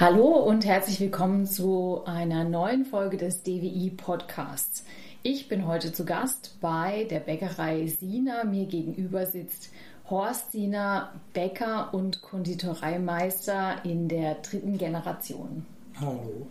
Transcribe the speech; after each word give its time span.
Hallo 0.00 0.28
und 0.28 0.64
herzlich 0.64 0.98
willkommen 0.98 1.44
zu 1.44 2.00
einer 2.06 2.44
neuen 2.44 2.86
Folge 2.86 3.18
des 3.18 3.42
DWI 3.42 3.92
Podcasts. 3.98 4.86
Ich 5.22 5.46
bin 5.46 5.66
heute 5.66 5.92
zu 5.92 6.06
Gast 6.06 6.56
bei 6.62 7.04
der 7.10 7.20
Bäckerei 7.20 7.86
Sina. 7.86 8.44
Mir 8.44 8.64
gegenüber 8.64 9.26
sitzt 9.26 9.70
Horst 10.08 10.52
Sina, 10.52 11.12
Bäcker 11.34 11.92
und 11.92 12.22
Konditoreimeister 12.22 13.84
in 13.84 14.08
der 14.08 14.36
dritten 14.36 14.78
Generation. 14.78 15.66
Hallo. 16.00 16.46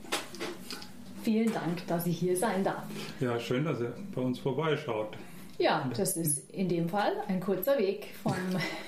Vielen 1.23 1.52
Dank, 1.52 1.88
dass 1.88 2.05
ich 2.05 2.20
hier 2.20 2.38
sein 2.38 2.63
darf. 2.63 2.86
Ja, 3.20 3.39
schön, 3.39 3.66
dass 3.66 3.81
ihr 3.81 3.95
bei 4.13 4.22
uns 4.22 4.38
vorbeischaut. 4.38 5.17
Ja, 5.58 5.89
das 5.97 6.17
ist 6.17 6.52
in 6.52 6.70
dem 6.70 6.88
Fall 6.88 7.13
ein 7.27 7.39
kurzer 7.39 7.80
Weg 7.80 8.09
vom 8.22 8.36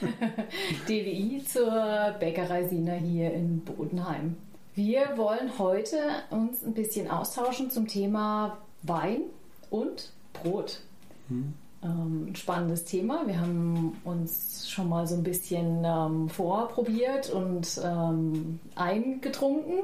DWI 0.88 1.44
zur 1.48 2.16
Bäckerei 2.20 2.68
Sina 2.68 2.94
hier 2.94 3.34
in 3.34 3.62
Bodenheim. 3.62 4.36
Wir 4.74 5.18
wollen 5.18 5.60
heute 5.60 5.98
uns 6.30 6.64
ein 6.64 6.74
bisschen 6.74 7.12
austauschen 7.12 7.70
zum 7.72 7.88
Thema 7.88 8.58
Wein 8.84 9.24
und 9.70 10.12
Brot. 10.32 10.80
Hm. 11.28 11.54
Ähm, 11.84 12.28
ein 12.30 12.36
spannendes 12.38 12.86
Thema. 12.86 13.28
Wir 13.28 13.42
haben 13.42 14.00
uns 14.06 14.70
schon 14.70 14.88
mal 14.88 15.08
so 15.08 15.16
ein 15.16 15.24
bisschen 15.24 15.84
ähm, 15.84 16.30
vorprobiert 16.30 17.32
und 17.32 17.82
ähm, 17.84 18.62
eingetrunken. 18.76 19.80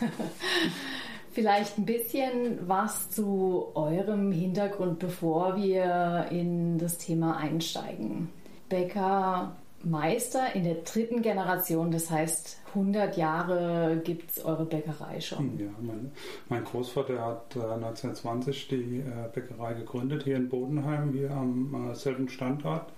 Vielleicht 1.32 1.78
ein 1.78 1.86
bisschen 1.86 2.68
was 2.68 3.08
zu 3.10 3.68
eurem 3.74 4.30
Hintergrund, 4.30 4.98
bevor 4.98 5.56
wir 5.56 6.26
in 6.30 6.76
das 6.76 6.98
Thema 6.98 7.38
einsteigen. 7.38 8.28
Bäcker 8.68 9.52
Meister 9.86 10.54
in 10.54 10.64
der 10.64 10.76
dritten 10.76 11.22
Generation, 11.22 11.90
das 11.90 12.10
heißt 12.10 12.58
100 12.68 13.16
Jahre 13.16 14.00
gibt 14.04 14.30
es 14.30 14.44
eure 14.44 14.64
Bäckerei 14.64 15.20
schon. 15.20 15.58
Ja, 15.58 15.70
mein, 15.80 16.12
mein 16.48 16.64
Großvater 16.64 17.24
hat 17.24 17.56
äh, 17.56 17.60
1920 17.60 18.68
die 18.68 18.98
äh, 18.98 19.28
Bäckerei 19.32 19.74
gegründet 19.74 20.24
hier 20.24 20.36
in 20.36 20.48
Bodenheim, 20.48 21.12
hier 21.12 21.30
am 21.30 21.90
äh, 21.90 21.94
selben 21.94 22.28
Standort. 22.28 22.92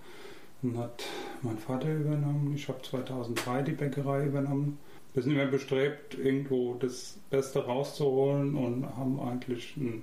Dann 0.63 0.79
hat 0.79 1.05
mein 1.43 1.59
Vater 1.59 1.93
übernommen, 1.93 2.53
ich 2.55 2.69
habe 2.69 2.83
2003 2.83 3.63
die 3.63 3.73
Bäckerei 3.73 4.25
übernommen 4.25 4.79
wir 5.15 5.23
sind 5.23 5.33
immer 5.33 5.47
bestrebt, 5.47 6.17
irgendwo 6.17 6.75
das 6.75 7.19
Beste 7.31 7.65
rauszuholen 7.65 8.55
und 8.55 8.87
haben 8.97 9.21
eigentlich 9.21 9.75
eine 9.77 10.03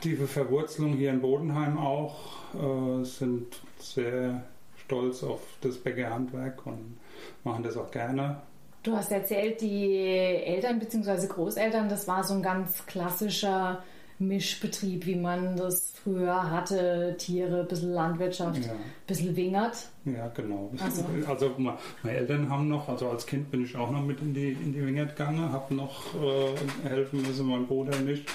tiefe 0.00 0.28
Verwurzelung 0.28 0.92
hier 0.92 1.10
in 1.10 1.20
Bodenheim 1.20 1.78
auch, 1.78 2.14
äh, 2.54 3.04
sind 3.04 3.60
sehr 3.78 4.44
stolz 4.90 5.22
auf 5.22 5.40
das 5.60 5.78
Bäckerhandwerk 5.78 6.66
und 6.66 6.98
machen 7.44 7.62
das 7.62 7.76
auch 7.76 7.90
gerne. 7.92 8.42
Du 8.82 8.96
hast 8.96 9.12
erzählt, 9.12 9.60
die 9.60 9.94
Eltern 9.94 10.80
bzw. 10.80 11.28
Großeltern, 11.28 11.88
das 11.88 12.08
war 12.08 12.24
so 12.24 12.34
ein 12.34 12.42
ganz 12.42 12.84
klassischer 12.86 13.82
Mischbetrieb, 14.18 15.06
wie 15.06 15.16
man 15.16 15.56
das 15.56 15.92
früher 16.02 16.50
hatte, 16.50 17.14
Tiere, 17.18 17.60
ein 17.60 17.68
bisschen 17.68 17.92
Landwirtschaft, 17.92 18.64
ja. 18.66 18.72
bisschen 19.06 19.36
Wingert. 19.36 19.88
Ja, 20.04 20.28
genau. 20.28 20.70
Also, 20.82 21.04
also 21.26 21.54
meine 21.56 21.78
Eltern 22.16 22.50
haben 22.50 22.68
noch, 22.68 22.88
also 22.88 23.10
als 23.10 23.26
Kind 23.26 23.50
bin 23.50 23.64
ich 23.64 23.76
auch 23.76 23.90
noch 23.90 24.02
mit 24.02 24.20
in 24.20 24.34
die, 24.34 24.52
in 24.52 24.72
die 24.72 24.84
Wingert 24.84 25.16
gegangen, 25.16 25.52
habe 25.52 25.74
noch 25.74 26.14
äh, 26.14 26.88
helfen 26.88 27.22
müssen, 27.22 27.46
mein 27.46 27.66
Bruder 27.66 27.96
nicht. 28.00 28.28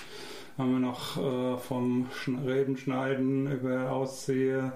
Haben 0.57 0.71
wir 0.71 0.79
noch 0.79 1.17
äh, 1.17 1.57
vom 1.57 2.07
Rebenschneiden 2.45 3.51
über 3.51 3.91
Aussehe, 3.91 4.71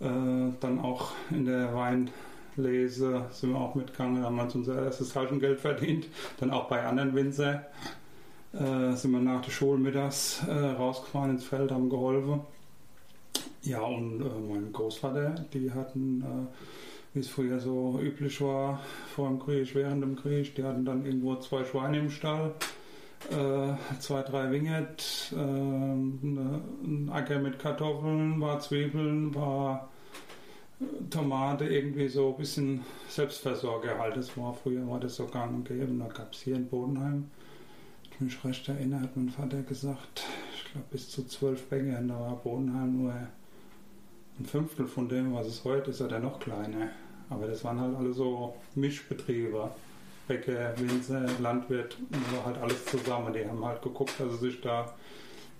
dann 0.00 0.78
auch 0.80 1.10
in 1.30 1.44
der 1.44 1.74
Weinlese 1.74 3.24
sind 3.32 3.50
wir 3.50 3.58
auch 3.58 3.74
mitgegangen, 3.74 4.22
haben 4.22 4.38
uns 4.38 4.54
unser 4.54 4.84
erstes 4.84 5.12
Taschengeld 5.12 5.58
verdient, 5.58 6.06
dann 6.38 6.50
auch 6.50 6.68
bei 6.68 6.84
anderen 6.84 7.14
Winzer 7.16 7.66
äh, 8.52 8.92
sind 8.94 9.12
wir 9.12 9.20
nach 9.20 9.42
der 9.42 9.50
Schule 9.50 9.78
mittags 9.78 10.42
äh, 10.46 10.52
rausgefahren 10.52 11.32
ins 11.32 11.44
Feld, 11.44 11.70
haben 11.70 11.90
geholfen. 11.90 12.40
Ja, 13.62 13.80
und 13.80 14.22
äh, 14.22 14.52
mein 14.52 14.72
Großvater, 14.72 15.34
die 15.52 15.70
hatten, 15.72 16.22
äh, 16.22 17.14
wie 17.14 17.20
es 17.20 17.28
früher 17.28 17.60
so 17.60 17.98
üblich 18.00 18.40
war, 18.40 18.80
vor 19.14 19.28
dem 19.28 19.38
Krieg, 19.38 19.74
während 19.74 20.02
dem 20.02 20.16
Krieg, 20.16 20.54
die 20.54 20.64
hatten 20.64 20.84
dann 20.84 21.04
irgendwo 21.04 21.36
zwei 21.36 21.64
Schweine 21.64 21.98
im 21.98 22.10
Stall, 22.10 22.54
äh, 23.30 23.98
zwei, 23.98 24.22
drei 24.22 24.50
Winget, 24.50 25.32
äh, 25.32 25.36
ein 25.36 27.10
Acker 27.12 27.40
mit 27.40 27.58
Kartoffeln, 27.58 28.40
war 28.40 28.60
Zwiebeln, 28.60 29.34
war 29.34 29.90
Tomate, 31.10 31.66
irgendwie 31.66 32.08
so 32.08 32.30
ein 32.30 32.36
bisschen 32.36 32.84
Selbstversorger 33.08 33.98
halt. 33.98 34.16
Das 34.16 34.36
war 34.36 34.54
früher 34.54 34.86
war 34.88 35.00
das 35.00 35.16
so 35.16 35.26
gang 35.26 35.54
und 35.54 35.68
gäbe. 35.68 35.86
Und 35.86 35.98
da 35.98 36.06
gab 36.06 36.32
es 36.32 36.40
hier 36.42 36.56
in 36.56 36.68
Bodenheim 36.68 37.30
mich 38.20 38.44
recht 38.44 38.68
erinnere, 38.68 39.02
hat 39.02 39.16
mein 39.16 39.28
Vater 39.28 39.62
gesagt, 39.62 40.24
ich 40.54 40.64
glaube 40.72 40.86
bis 40.90 41.08
zu 41.08 41.26
zwölf 41.26 41.68
Bäckern, 41.68 42.08
da 42.08 42.18
war 42.18 42.36
Bodenheim 42.36 43.02
nur 43.02 43.12
ein 43.12 44.44
Fünftel 44.44 44.86
von 44.86 45.08
dem, 45.08 45.34
was 45.34 45.46
es 45.46 45.64
heute 45.64 45.90
ist, 45.90 46.00
oder 46.00 46.18
noch 46.18 46.40
kleiner. 46.40 46.90
Aber 47.30 47.46
das 47.46 47.64
waren 47.64 47.80
halt 47.80 47.96
alle 47.96 48.12
so 48.12 48.56
Mischbetriebe. 48.74 49.70
Bäcker, 50.26 50.74
Winzer, 50.78 51.26
Landwirt, 51.40 51.96
war 52.34 52.44
halt 52.44 52.58
alles 52.58 52.84
zusammen. 52.84 53.32
Die 53.32 53.46
haben 53.46 53.64
halt 53.64 53.80
geguckt, 53.82 54.12
dass 54.18 54.32
sie 54.32 54.50
sich 54.50 54.60
da 54.60 54.94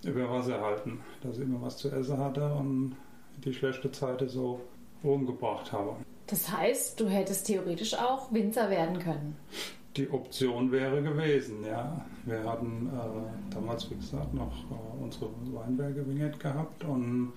über 0.03 0.29
Wasser 0.29 0.61
halten, 0.61 0.99
dass 1.23 1.37
sie 1.37 1.43
immer 1.43 1.61
was 1.61 1.77
zu 1.77 1.89
essen 1.89 2.17
hatte 2.19 2.53
und 2.53 2.95
die 3.43 3.53
schlechte 3.53 3.91
Zeit 3.91 4.23
so 4.29 4.61
umgebracht 5.03 5.71
haben. 5.71 6.05
Das 6.27 6.51
heißt, 6.51 6.99
du 6.99 7.07
hättest 7.07 7.47
theoretisch 7.47 7.95
auch 7.95 8.31
Winzer 8.31 8.69
werden 8.69 8.99
können 8.99 9.35
die 9.99 10.09
Option 10.11 10.71
wäre 10.71 11.01
gewesen, 11.01 11.65
ja. 11.65 11.99
Wir 12.25 12.43
hatten 12.43 12.89
äh, 12.93 13.53
damals, 13.53 13.89
wie 13.89 13.95
gesagt, 13.95 14.33
noch 14.33 14.53
äh, 14.71 15.03
unsere 15.03 15.29
Weinberge 15.51 16.07
Vignette 16.07 16.37
gehabt 16.37 16.83
und 16.83 17.33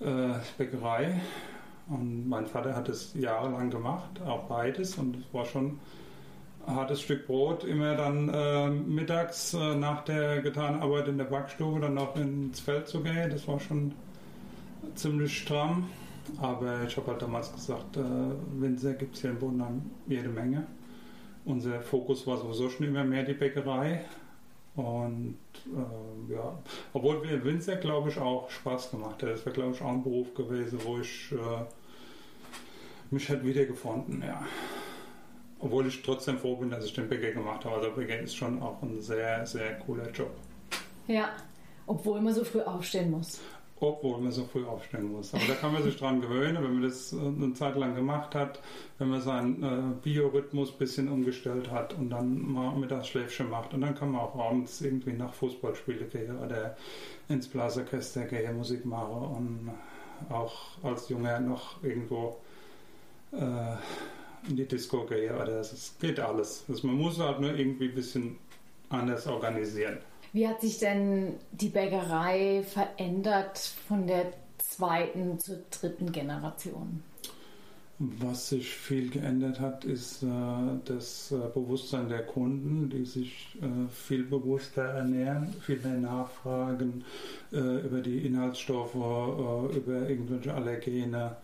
äh, 0.00 0.34
Bäckerei. 0.56 1.20
Und 1.88 2.28
mein 2.28 2.46
Vater 2.46 2.74
hat 2.74 2.88
es 2.88 3.12
jahrelang 3.14 3.70
gemacht, 3.70 4.22
auch 4.24 4.44
beides. 4.44 4.96
Und 4.96 5.16
es 5.16 5.34
war 5.34 5.44
schon 5.44 5.80
ein 6.66 6.74
hartes 6.74 7.00
Stück 7.02 7.26
Brot, 7.26 7.64
immer 7.64 7.96
dann 7.96 8.28
äh, 8.28 8.70
mittags 8.70 9.52
äh, 9.52 9.74
nach 9.74 10.04
der 10.04 10.40
getanen 10.40 10.80
Arbeit 10.80 11.08
in 11.08 11.18
der 11.18 11.24
Backstube 11.24 11.80
dann 11.80 11.94
noch 11.94 12.16
ins 12.16 12.60
Feld 12.60 12.86
zu 12.88 13.02
gehen. 13.02 13.30
Das 13.30 13.46
war 13.48 13.58
schon 13.58 13.92
ziemlich 14.94 15.36
stramm. 15.36 15.88
Aber 16.40 16.84
ich 16.86 16.96
habe 16.96 17.08
halt 17.08 17.22
damals 17.22 17.52
gesagt, 17.52 17.96
äh, 17.96 18.00
Winzer 18.60 18.94
gibt 18.94 19.14
es 19.14 19.20
hier 19.20 19.30
in 19.30 19.38
Bodenheim 19.38 19.82
jede 20.06 20.28
Menge. 20.28 20.66
Unser 21.44 21.80
Fokus 21.80 22.26
war 22.26 22.38
sowieso 22.38 22.70
schon 22.70 22.86
immer 22.86 23.04
mehr 23.04 23.24
die 23.24 23.34
Bäckerei. 23.34 24.04
Und 24.74 25.38
äh, 25.66 26.32
ja, 26.32 26.58
obwohl 26.92 27.22
wir 27.22 27.44
Winzer, 27.44 27.76
glaube 27.76 28.08
ich, 28.08 28.18
auch 28.18 28.48
Spaß 28.50 28.90
gemacht 28.90 29.22
hat. 29.22 29.28
Das 29.28 29.44
wäre, 29.44 29.54
glaube 29.54 29.72
ich, 29.74 29.82
auch 29.82 29.88
ein 29.88 30.02
Beruf 30.02 30.32
gewesen, 30.34 30.80
wo 30.84 30.98
ich 30.98 31.32
äh, 31.32 31.64
mich 33.10 33.28
hätte 33.28 33.44
wiedergefunden, 33.44 34.22
ja. 34.22 34.42
Obwohl 35.58 35.86
ich 35.86 36.02
trotzdem 36.02 36.38
froh 36.38 36.56
bin, 36.56 36.70
dass 36.70 36.84
ich 36.84 36.94
den 36.94 37.08
Bäcker 37.08 37.32
gemacht 37.32 37.64
habe. 37.64 37.76
Also 37.76 37.90
Bäcker 37.90 38.18
ist 38.18 38.34
schon 38.34 38.62
auch 38.62 38.82
ein 38.82 39.00
sehr, 39.00 39.46
sehr 39.46 39.78
cooler 39.80 40.10
Job. 40.10 40.30
Ja, 41.06 41.30
obwohl 41.86 42.20
man 42.20 42.32
so 42.32 42.42
früh 42.42 42.60
aufstehen 42.60 43.10
muss 43.10 43.40
obwohl 43.82 44.20
man 44.20 44.32
so 44.32 44.44
früh 44.44 44.64
aufstehen 44.64 45.12
muss. 45.12 45.34
Aber 45.34 45.44
da 45.46 45.54
kann 45.54 45.72
man 45.72 45.82
sich 45.82 45.96
dran 45.96 46.20
gewöhnen, 46.20 46.62
wenn 46.62 46.74
man 46.74 46.82
das 46.82 47.12
äh, 47.12 47.16
eine 47.16 47.54
Zeit 47.54 47.76
lang 47.76 47.94
gemacht 47.94 48.34
hat, 48.34 48.60
wenn 48.98 49.08
man 49.08 49.20
seinen 49.20 49.62
äh, 49.62 49.94
Biorhythmus 50.02 50.72
ein 50.72 50.78
bisschen 50.78 51.08
umgestellt 51.08 51.70
hat 51.70 51.94
und 51.94 52.10
dann 52.10 52.40
mal 52.52 52.76
Mittagsschläfchen 52.76 53.50
macht. 53.50 53.74
Und 53.74 53.80
dann 53.82 53.94
kann 53.94 54.12
man 54.12 54.20
auch 54.20 54.36
abends 54.36 54.80
irgendwie 54.80 55.12
nach 55.12 55.34
Fußballspiele 55.34 56.06
gehen 56.06 56.38
oder 56.38 56.76
ins 57.28 57.48
Blasorchester 57.48 58.24
gehen, 58.24 58.56
Musik 58.56 58.84
machen 58.84 59.36
und 59.36 59.70
auch 60.32 60.52
als 60.82 61.08
Junge 61.08 61.40
noch 61.40 61.82
irgendwo 61.82 62.36
äh, 63.32 63.76
in 64.48 64.56
die 64.56 64.66
Disco 64.66 65.04
gehen. 65.04 65.34
Oder 65.34 65.60
es 65.60 65.96
geht 66.00 66.20
alles. 66.20 66.64
Also 66.68 66.86
man 66.86 66.96
muss 66.96 67.18
halt 67.18 67.40
nur 67.40 67.54
irgendwie 67.54 67.88
ein 67.88 67.94
bisschen 67.94 68.38
anders 68.88 69.26
organisieren. 69.26 69.98
Wie 70.32 70.48
hat 70.48 70.62
sich 70.62 70.78
denn 70.78 71.34
die 71.52 71.68
Bäckerei 71.68 72.62
verändert 72.62 73.58
von 73.86 74.06
der 74.06 74.32
zweiten 74.58 75.38
zur 75.38 75.58
dritten 75.70 76.10
Generation? 76.10 77.02
Was 77.98 78.48
sich 78.48 78.74
viel 78.74 79.10
geändert 79.10 79.60
hat, 79.60 79.84
ist 79.84 80.22
äh, 80.24 80.26
das 80.86 81.30
äh, 81.30 81.36
Bewusstsein 81.54 82.08
der 82.08 82.24
Kunden, 82.24 82.90
die 82.90 83.04
sich 83.04 83.56
äh, 83.60 83.88
viel 83.92 84.24
bewusster 84.24 84.82
ernähren, 84.82 85.54
viel 85.60 85.78
mehr 85.80 85.98
nachfragen 85.98 87.04
über 87.50 88.00
die 88.00 88.24
Inhaltsstoffe, 88.24 88.94
über 88.94 90.08
irgendwelche 90.08 90.54
Allergene. 90.54 91.36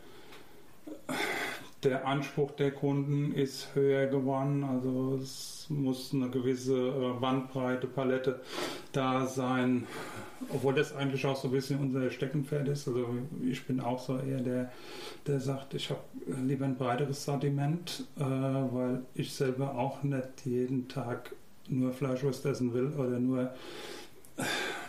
Der 1.82 2.06
Anspruch 2.06 2.50
der 2.52 2.72
Kunden 2.72 3.32
ist 3.32 3.74
höher 3.74 4.06
geworden. 4.06 4.64
Also 4.64 5.18
es 5.22 5.66
muss 5.68 6.12
eine 6.12 6.28
gewisse 6.28 6.76
äh, 6.76 7.20
Bandbreite, 7.20 7.86
Palette 7.86 8.40
da 8.92 9.26
sein, 9.26 9.86
obwohl 10.48 10.74
das 10.74 10.94
eigentlich 10.94 11.24
auch 11.24 11.36
so 11.36 11.48
ein 11.48 11.52
bisschen 11.52 11.78
unser 11.78 12.10
Steckenpferd 12.10 12.68
ist. 12.68 12.88
Also 12.88 13.06
ich 13.48 13.64
bin 13.66 13.80
auch 13.80 13.98
so 14.00 14.18
eher 14.18 14.40
der, 14.40 14.72
der 15.26 15.40
sagt, 15.40 15.74
ich 15.74 15.90
habe 15.90 16.00
lieber 16.44 16.64
ein 16.64 16.76
breiteres 16.76 17.24
Sortiment, 17.24 18.04
äh, 18.16 18.22
weil 18.22 19.02
ich 19.14 19.32
selber 19.32 19.76
auch 19.76 20.02
nicht 20.02 20.44
jeden 20.44 20.88
Tag 20.88 21.34
nur 21.68 21.92
Fleischwurst 21.92 22.44
essen 22.46 22.72
will 22.74 22.92
oder 22.96 23.20
nur 23.20 23.52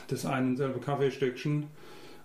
das 0.08 0.26
eine 0.26 0.48
und 0.48 0.58
selbe 0.58 0.80
Kaffeestückchen. 0.80 1.68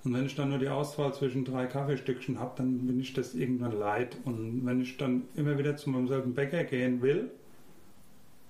Und 0.05 0.13
wenn 0.13 0.27
ich 0.27 0.35
dann 0.35 0.51
nur 0.51 0.59
die 0.59 0.69
Auswahl 0.69 1.15
zwischen 1.15 1.45
drei 1.45 1.67
Kaffeestückchen 1.67 2.39
habe, 2.39 2.53
dann 2.57 2.87
bin 2.87 3.01
ich 3.01 3.15
das 3.15 3.35
irgendwann 3.35 3.79
leid. 3.79 4.19
Und 4.25 4.67
wenn 4.67 4.81
ich 4.81 4.99
dann 4.99 5.23
immer 5.35 5.59
wieder 5.59 5.77
zu 5.77 5.89
meinem 5.91 6.09
selben 6.09 6.35
Bäcker 6.35 6.65
gehen 6.65 7.01
will, 7.01 7.31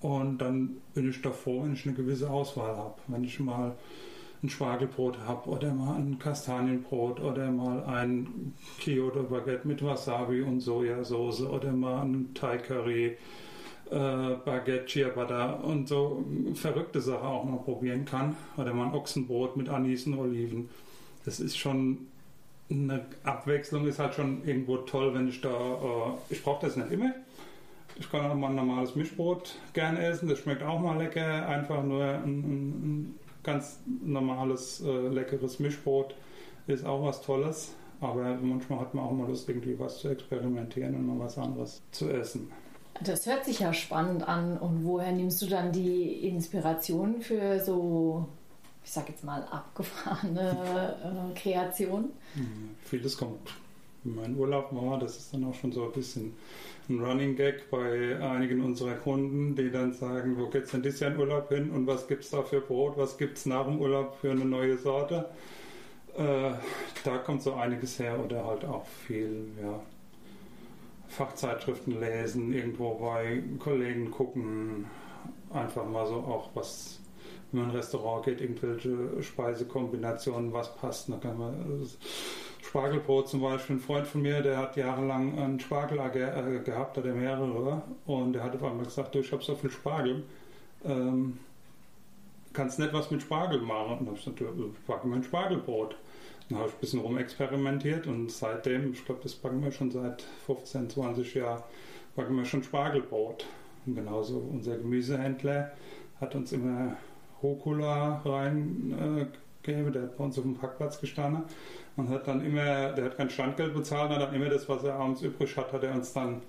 und 0.01 0.37
dann 0.37 0.77
bin 0.93 1.09
ich 1.09 1.17
froh, 1.17 1.63
wenn 1.63 1.73
ich 1.73 1.85
eine 1.85 1.95
gewisse 1.95 2.29
Auswahl 2.29 2.75
habe. 2.75 2.95
Wenn 3.07 3.23
ich 3.23 3.39
mal 3.39 3.75
ein 4.43 4.49
Spargelbrot 4.49 5.17
habe 5.25 5.49
oder 5.49 5.73
mal 5.73 5.95
ein 5.95 6.19
Kastanienbrot 6.19 7.19
oder 7.19 7.49
mal 7.51 7.83
ein 7.85 8.53
Kyoto 8.79 9.23
Baguette 9.23 9.67
mit 9.67 9.83
Wasabi 9.83 10.41
und 10.41 10.59
Sojasauce 10.59 11.41
oder 11.41 11.71
mal 11.71 12.03
ein 12.03 12.33
Thai 12.35 12.57
Curry 12.57 13.17
äh, 13.89 14.35
Baguette 14.45 14.85
Ciabatta 14.85 15.53
und 15.53 15.87
so 15.87 16.23
verrückte 16.53 17.01
Sachen 17.01 17.25
auch 17.25 17.43
mal 17.43 17.57
probieren 17.57 18.05
kann 18.05 18.35
oder 18.57 18.73
mal 18.73 18.87
ein 18.87 18.93
Ochsenbrot 18.93 19.57
mit 19.57 19.69
Anis 19.69 20.05
und 20.05 20.19
Oliven. 20.19 20.69
Das 21.25 21.39
ist 21.39 21.57
schon 21.57 22.07
eine 22.69 23.05
Abwechslung 23.23 23.87
ist 23.87 23.99
halt 23.99 24.15
schon 24.15 24.43
irgendwo 24.45 24.77
toll, 24.77 25.13
wenn 25.13 25.27
ich 25.27 25.41
da, 25.41 25.49
äh, 25.49 26.33
ich 26.33 26.43
brauche 26.43 26.65
das 26.65 26.75
nicht 26.75 26.91
immer. 26.91 27.13
Ich 27.97 28.11
kann 28.11 28.29
auch 28.29 28.35
mal 28.35 28.49
ein 28.49 28.55
normales 28.55 28.95
Mischbrot 28.95 29.55
gerne 29.73 30.03
essen, 30.05 30.27
das 30.27 30.39
schmeckt 30.39 30.63
auch 30.63 30.79
mal 30.79 30.97
lecker. 30.97 31.47
Einfach 31.47 31.83
nur 31.83 32.03
ein, 32.03 32.39
ein, 32.39 33.15
ganz 33.43 33.79
normales, 34.03 34.81
äh, 34.81 35.07
leckeres 35.07 35.59
Mischbrot 35.59 36.15
ist 36.67 36.85
auch 36.85 37.03
was 37.03 37.21
Tolles. 37.21 37.73
Aber 38.01 38.35
manchmal 38.41 38.79
hat 38.79 38.93
man 38.93 39.05
auch 39.05 39.11
mal 39.11 39.27
Lust, 39.27 39.47
irgendwie 39.47 39.79
was 39.79 39.99
zu 39.99 40.09
experimentieren 40.09 40.95
und 40.95 41.05
mal 41.05 41.23
was 41.23 41.37
anderes 41.37 41.81
zu 41.91 42.09
essen. 42.09 42.51
Das 43.03 43.25
hört 43.25 43.45
sich 43.45 43.59
ja 43.59 43.71
spannend 43.71 44.27
an. 44.27 44.57
Und 44.57 44.83
woher 44.83 45.11
nimmst 45.11 45.41
du 45.41 45.45
dann 45.45 45.71
die 45.71 46.27
Inspiration 46.27 47.21
für 47.21 47.59
so, 47.59 48.27
ich 48.85 48.91
sag 48.91 49.09
jetzt 49.09 49.23
mal, 49.23 49.43
abgefahrene 49.51 50.95
äh, 51.33 51.39
Kreationen? 51.39 52.11
Mhm. 52.35 52.75
Vieles 52.83 53.17
kommt 53.17 53.51
in 54.05 54.15
meinen 54.15 54.37
Urlaub 54.37 54.69
war. 54.71 54.99
Das 54.99 55.17
ist 55.17 55.33
dann 55.33 55.43
auch 55.45 55.55
schon 55.55 55.71
so 55.71 55.85
ein 55.85 55.91
bisschen 55.91 56.33
ein 56.87 57.03
Running 57.03 57.35
Gag 57.35 57.69
bei 57.71 58.19
einigen 58.21 58.63
unserer 58.63 58.93
Kunden, 58.93 59.55
die 59.55 59.71
dann 59.71 59.91
sagen, 59.93 60.37
wo 60.37 60.47
geht's 60.47 60.71
denn 60.71 60.83
dieses 60.83 60.99
Jahr 60.99 61.11
in 61.11 61.17
Urlaub 61.19 61.49
hin 61.49 61.71
und 61.71 61.87
was 61.87 62.07
gibt's 62.07 62.29
da 62.29 62.43
für 62.43 62.61
Brot, 62.61 62.95
was 62.95 63.17
gibt's 63.17 63.47
nach 63.47 63.65
dem 63.65 63.81
Urlaub 63.81 64.15
für 64.21 64.29
eine 64.31 64.45
neue 64.45 64.77
Sorte. 64.77 65.25
Äh, 66.15 66.51
da 67.03 67.17
kommt 67.17 67.41
so 67.41 67.55
einiges 67.55 67.97
her 67.99 68.23
oder 68.23 68.45
halt 68.45 68.63
auch 68.65 68.85
viel, 68.85 69.47
ja, 69.61 69.79
Fachzeitschriften 71.07 71.99
lesen, 71.99 72.53
irgendwo 72.53 72.95
bei 72.95 73.41
Kollegen 73.59 74.11
gucken, 74.11 74.85
einfach 75.51 75.85
mal 75.85 76.05
so 76.05 76.15
auch 76.15 76.49
was, 76.53 76.99
wenn 77.51 77.61
man 77.61 77.69
in 77.69 77.75
ein 77.75 77.77
Restaurant 77.77 78.25
geht, 78.25 78.41
irgendwelche 78.41 79.21
Speisekombinationen, 79.21 80.53
was 80.53 80.75
passt, 80.75 81.09
da 81.09 81.17
kann 81.17 81.37
man 81.37 81.87
Spargelbrot 82.75 83.29
zum 83.29 83.41
Beispiel. 83.41 83.77
Ein 83.77 83.79
Freund 83.79 84.07
von 84.07 84.21
mir, 84.21 84.41
der 84.41 84.57
hat 84.57 84.75
jahrelang 84.75 85.37
einen 85.39 85.59
Spargel 85.59 85.99
äh, 85.99 86.59
gehabt, 86.59 86.97
hat 86.97 87.05
er 87.05 87.13
mehrere. 87.13 87.81
Und 88.05 88.33
der 88.33 88.43
hat 88.43 88.55
auf 88.55 88.63
einmal 88.63 88.85
gesagt, 88.85 89.15
du, 89.15 89.19
ich 89.19 89.31
habe 89.31 89.43
so 89.43 89.55
viel 89.55 89.69
Spargel. 89.69 90.23
Ähm, 90.83 91.37
kannst 92.53 92.79
nicht 92.79 92.93
was 92.93 93.11
mit 93.11 93.21
Spargel 93.21 93.61
machen? 93.61 93.91
Und 93.91 93.99
dann 93.99 94.07
habe 94.07 94.17
ich 94.17 94.25
gesagt, 94.25 94.41
ich 94.41 94.85
backe 94.87 95.07
mir 95.07 95.15
ein 95.15 95.23
Spargelbrot. 95.23 95.95
Dann 96.49 96.59
habe 96.59 96.67
ich 96.69 96.75
ein 96.75 96.79
bisschen 96.79 96.99
rumexperimentiert 96.99 98.07
und 98.07 98.31
seitdem, 98.31 98.91
ich 98.91 99.03
glaube, 99.03 99.21
das 99.23 99.33
backen 99.33 99.63
wir 99.63 99.71
schon 99.71 99.89
seit 99.89 100.21
15, 100.45 100.89
20 100.91 101.33
Jahren, 101.33 101.63
backen 102.15 102.35
wir 102.35 102.45
schon 102.45 102.61
Spargelbrot. 102.61 103.45
Und 103.85 103.95
genauso 103.95 104.37
unser 104.37 104.77
Gemüsehändler 104.77 105.71
hat 106.19 106.35
uns 106.35 106.51
immer 106.51 106.97
Rucola 107.43 108.21
reingegeben, 108.25 109.27
äh, 109.63 109.91
der 109.91 110.03
hat 110.03 110.17
bei 110.17 110.23
uns 110.23 110.37
auf 110.37 110.43
dem 110.43 110.55
Parkplatz 110.55 110.99
gestanden 110.99 111.43
und 111.97 112.09
hat 112.09 112.27
dann 112.27 112.45
immer, 112.45 112.91
der 112.91 113.05
hat 113.05 113.17
kein 113.17 113.29
Standgeld 113.29 113.73
bezahlt, 113.73 114.11
hat 114.11 114.21
dann 114.21 114.33
immer 114.33 114.49
das, 114.49 114.67
was 114.67 114.83
er 114.83 114.95
abends 114.95 115.21
übrig 115.21 115.55
hat, 115.57 115.71
hat 115.71 115.83
er 115.83 115.93
uns 115.93 116.13
dann, 116.13 116.41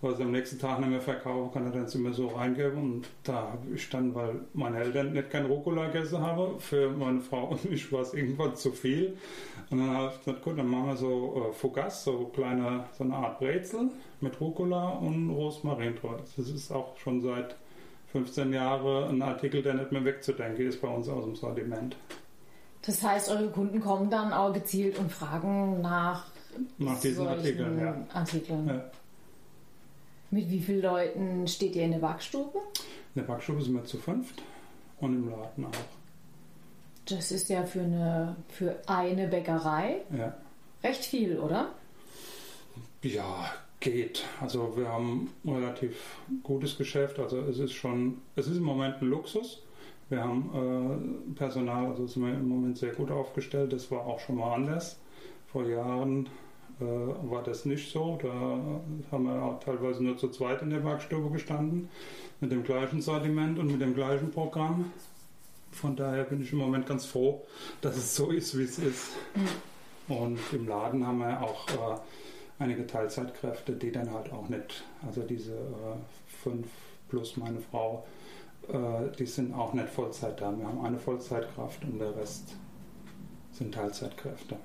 was 0.00 0.18
er 0.18 0.26
am 0.26 0.32
nächsten 0.32 0.58
Tag 0.58 0.80
nicht 0.80 0.90
mehr 0.90 1.00
verkaufen 1.00 1.52
kann, 1.52 1.66
hat 1.66 1.74
er 1.74 1.82
uns 1.82 1.94
immer 1.94 2.12
so 2.12 2.28
reingeben. 2.28 2.78
Und 2.78 3.08
da 3.22 3.52
habe 3.52 3.74
ich 3.74 3.88
dann, 3.88 4.14
weil 4.14 4.40
meine 4.52 4.78
Eltern 4.78 5.12
nicht 5.12 5.30
kein 5.30 5.46
Rucola 5.46 5.86
gegessen 5.86 6.20
haben, 6.20 6.60
für 6.60 6.90
meine 6.90 7.20
Frau 7.20 7.48
und 7.48 7.64
mich 7.70 7.90
war 7.90 8.02
es 8.02 8.12
irgendwann 8.12 8.54
zu 8.54 8.70
viel. 8.72 9.16
Und 9.70 9.78
dann 9.78 9.90
habe 9.90 10.12
ich 10.12 10.24
gesagt, 10.24 10.42
gut, 10.42 10.58
dann 10.58 10.68
machen 10.68 10.88
wir 10.88 10.96
so 10.96 11.48
äh, 11.48 11.52
Fougasse, 11.52 12.04
so 12.04 12.26
kleine, 12.34 12.84
so 12.96 13.04
eine 13.04 13.14
Art 13.14 13.38
Brezel 13.38 13.90
mit 14.20 14.40
Rucola 14.40 14.90
und 14.90 15.30
Rosmarin 15.30 15.96
drauf. 15.96 16.20
Das 16.36 16.48
ist 16.48 16.70
auch 16.70 16.96
schon 16.98 17.20
seit 17.20 17.56
15 18.14 18.52
Jahren 18.52 19.16
ein 19.16 19.22
Artikel, 19.22 19.60
der 19.60 19.74
nicht 19.74 19.90
mehr 19.90 20.04
wegzudenken 20.04 20.68
ist 20.68 20.80
bei 20.80 20.86
uns 20.86 21.08
aus 21.08 21.24
dem 21.24 21.34
Sortiment. 21.34 21.96
Das 22.86 23.02
heißt, 23.02 23.28
eure 23.28 23.48
Kunden 23.48 23.80
kommen 23.80 24.08
dann 24.08 24.32
auch 24.32 24.52
gezielt 24.52 25.00
und 25.00 25.10
fragen 25.10 25.80
nach, 25.80 26.26
nach 26.78 27.00
diesen 27.00 27.26
Artikeln. 27.26 27.80
Ja. 27.80 28.06
Artikeln. 28.12 28.68
Ja. 28.68 28.84
Mit 30.30 30.48
wie 30.48 30.60
vielen 30.60 30.82
Leuten 30.82 31.48
steht 31.48 31.74
ihr 31.74 31.82
in 31.82 31.90
der 31.90 31.98
Backstube? 31.98 32.56
In 33.16 33.22
der 33.22 33.22
Backstube 33.22 33.60
sind 33.60 33.74
wir 33.74 33.84
zu 33.84 33.98
fünft 33.98 34.40
und 35.00 35.14
im 35.14 35.30
Laden 35.30 35.64
auch. 35.64 35.70
Das 37.06 37.32
ist 37.32 37.48
ja 37.48 37.64
für 37.64 37.80
eine, 37.80 38.36
für 38.48 38.76
eine 38.86 39.26
Bäckerei 39.26 40.02
ja. 40.16 40.36
recht 40.84 41.04
viel, 41.04 41.40
oder? 41.40 41.72
Ja, 43.02 43.50
geht. 43.80 44.24
Also 44.40 44.76
wir 44.76 44.88
haben 44.88 45.30
ein 45.44 45.54
relativ 45.54 46.18
gutes 46.42 46.78
Geschäft. 46.78 47.18
Also 47.18 47.40
es 47.40 47.58
ist 47.58 47.72
schon, 47.72 48.18
es 48.36 48.46
ist 48.46 48.56
im 48.56 48.62
Moment 48.62 49.00
ein 49.00 49.08
Luxus. 49.08 49.62
Wir 50.08 50.22
haben 50.22 51.30
äh, 51.32 51.34
Personal, 51.34 51.86
also 51.86 52.06
sind 52.06 52.24
wir 52.24 52.34
im 52.34 52.48
Moment 52.48 52.78
sehr 52.78 52.92
gut 52.92 53.10
aufgestellt. 53.10 53.72
Das 53.72 53.90
war 53.90 54.06
auch 54.06 54.20
schon 54.20 54.36
mal 54.36 54.54
anders. 54.54 54.98
Vor 55.50 55.66
Jahren 55.66 56.28
äh, 56.80 56.84
war 56.84 57.42
das 57.42 57.64
nicht 57.64 57.90
so. 57.90 58.18
Da 58.20 58.32
haben 59.12 59.24
wir 59.24 59.42
auch 59.42 59.60
teilweise 59.60 60.02
nur 60.02 60.16
zu 60.18 60.28
zweit 60.28 60.62
in 60.62 60.70
der 60.70 60.80
Backstube 60.80 61.30
gestanden, 61.30 61.88
mit 62.40 62.52
dem 62.52 62.64
gleichen 62.64 63.00
Sortiment 63.00 63.58
und 63.58 63.68
mit 63.68 63.80
dem 63.80 63.94
gleichen 63.94 64.30
Programm. 64.30 64.92
Von 65.70 65.96
daher 65.96 66.24
bin 66.24 66.42
ich 66.42 66.52
im 66.52 66.58
Moment 66.58 66.86
ganz 66.86 67.04
froh, 67.04 67.44
dass 67.80 67.96
es 67.96 68.14
so 68.14 68.30
ist, 68.30 68.56
wie 68.56 68.62
es 68.62 68.78
ist. 68.78 69.08
Mhm. 69.34 70.14
Und 70.14 70.38
im 70.52 70.68
Laden 70.68 71.06
haben 71.06 71.18
wir 71.18 71.40
auch 71.40 71.68
äh, 71.68 71.98
einige 72.58 72.86
Teilzeitkräfte, 72.86 73.72
die 73.72 73.92
dann 73.92 74.12
halt 74.12 74.32
auch 74.32 74.48
nicht, 74.48 74.84
also 75.06 75.22
diese 75.22 75.52
äh, 75.52 75.96
fünf 76.26 76.68
plus 77.08 77.36
meine 77.36 77.60
Frau, 77.60 78.04
äh, 78.68 79.10
die 79.18 79.26
sind 79.26 79.54
auch 79.54 79.72
nicht 79.72 79.88
Vollzeit 79.88 80.40
da. 80.40 80.56
Wir 80.56 80.66
haben 80.66 80.84
eine 80.84 80.98
Vollzeitkraft 80.98 81.84
und 81.84 81.98
der 81.98 82.16
Rest 82.16 82.56
sind 83.52 83.74
Teilzeitkräfte. 83.74 84.56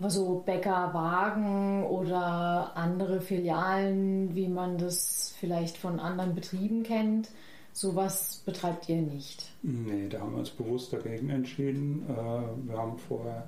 Also 0.00 0.42
Bäckerwagen 0.44 1.84
oder 1.84 2.72
andere 2.74 3.20
Filialen, 3.20 4.34
wie 4.34 4.48
man 4.48 4.76
das 4.76 5.34
vielleicht 5.40 5.78
von 5.78 6.00
anderen 6.00 6.34
Betrieben 6.34 6.82
kennt, 6.82 7.30
sowas 7.76 8.42
betreibt 8.46 8.88
ihr 8.88 9.02
nicht? 9.02 9.44
Nee, 9.62 10.08
da 10.08 10.20
haben 10.20 10.32
wir 10.32 10.38
uns 10.38 10.50
bewusst 10.50 10.92
dagegen 10.92 11.28
entschieden. 11.28 12.04
Äh, 12.08 12.68
wir 12.68 12.78
haben 12.78 12.96
vor 12.96 13.44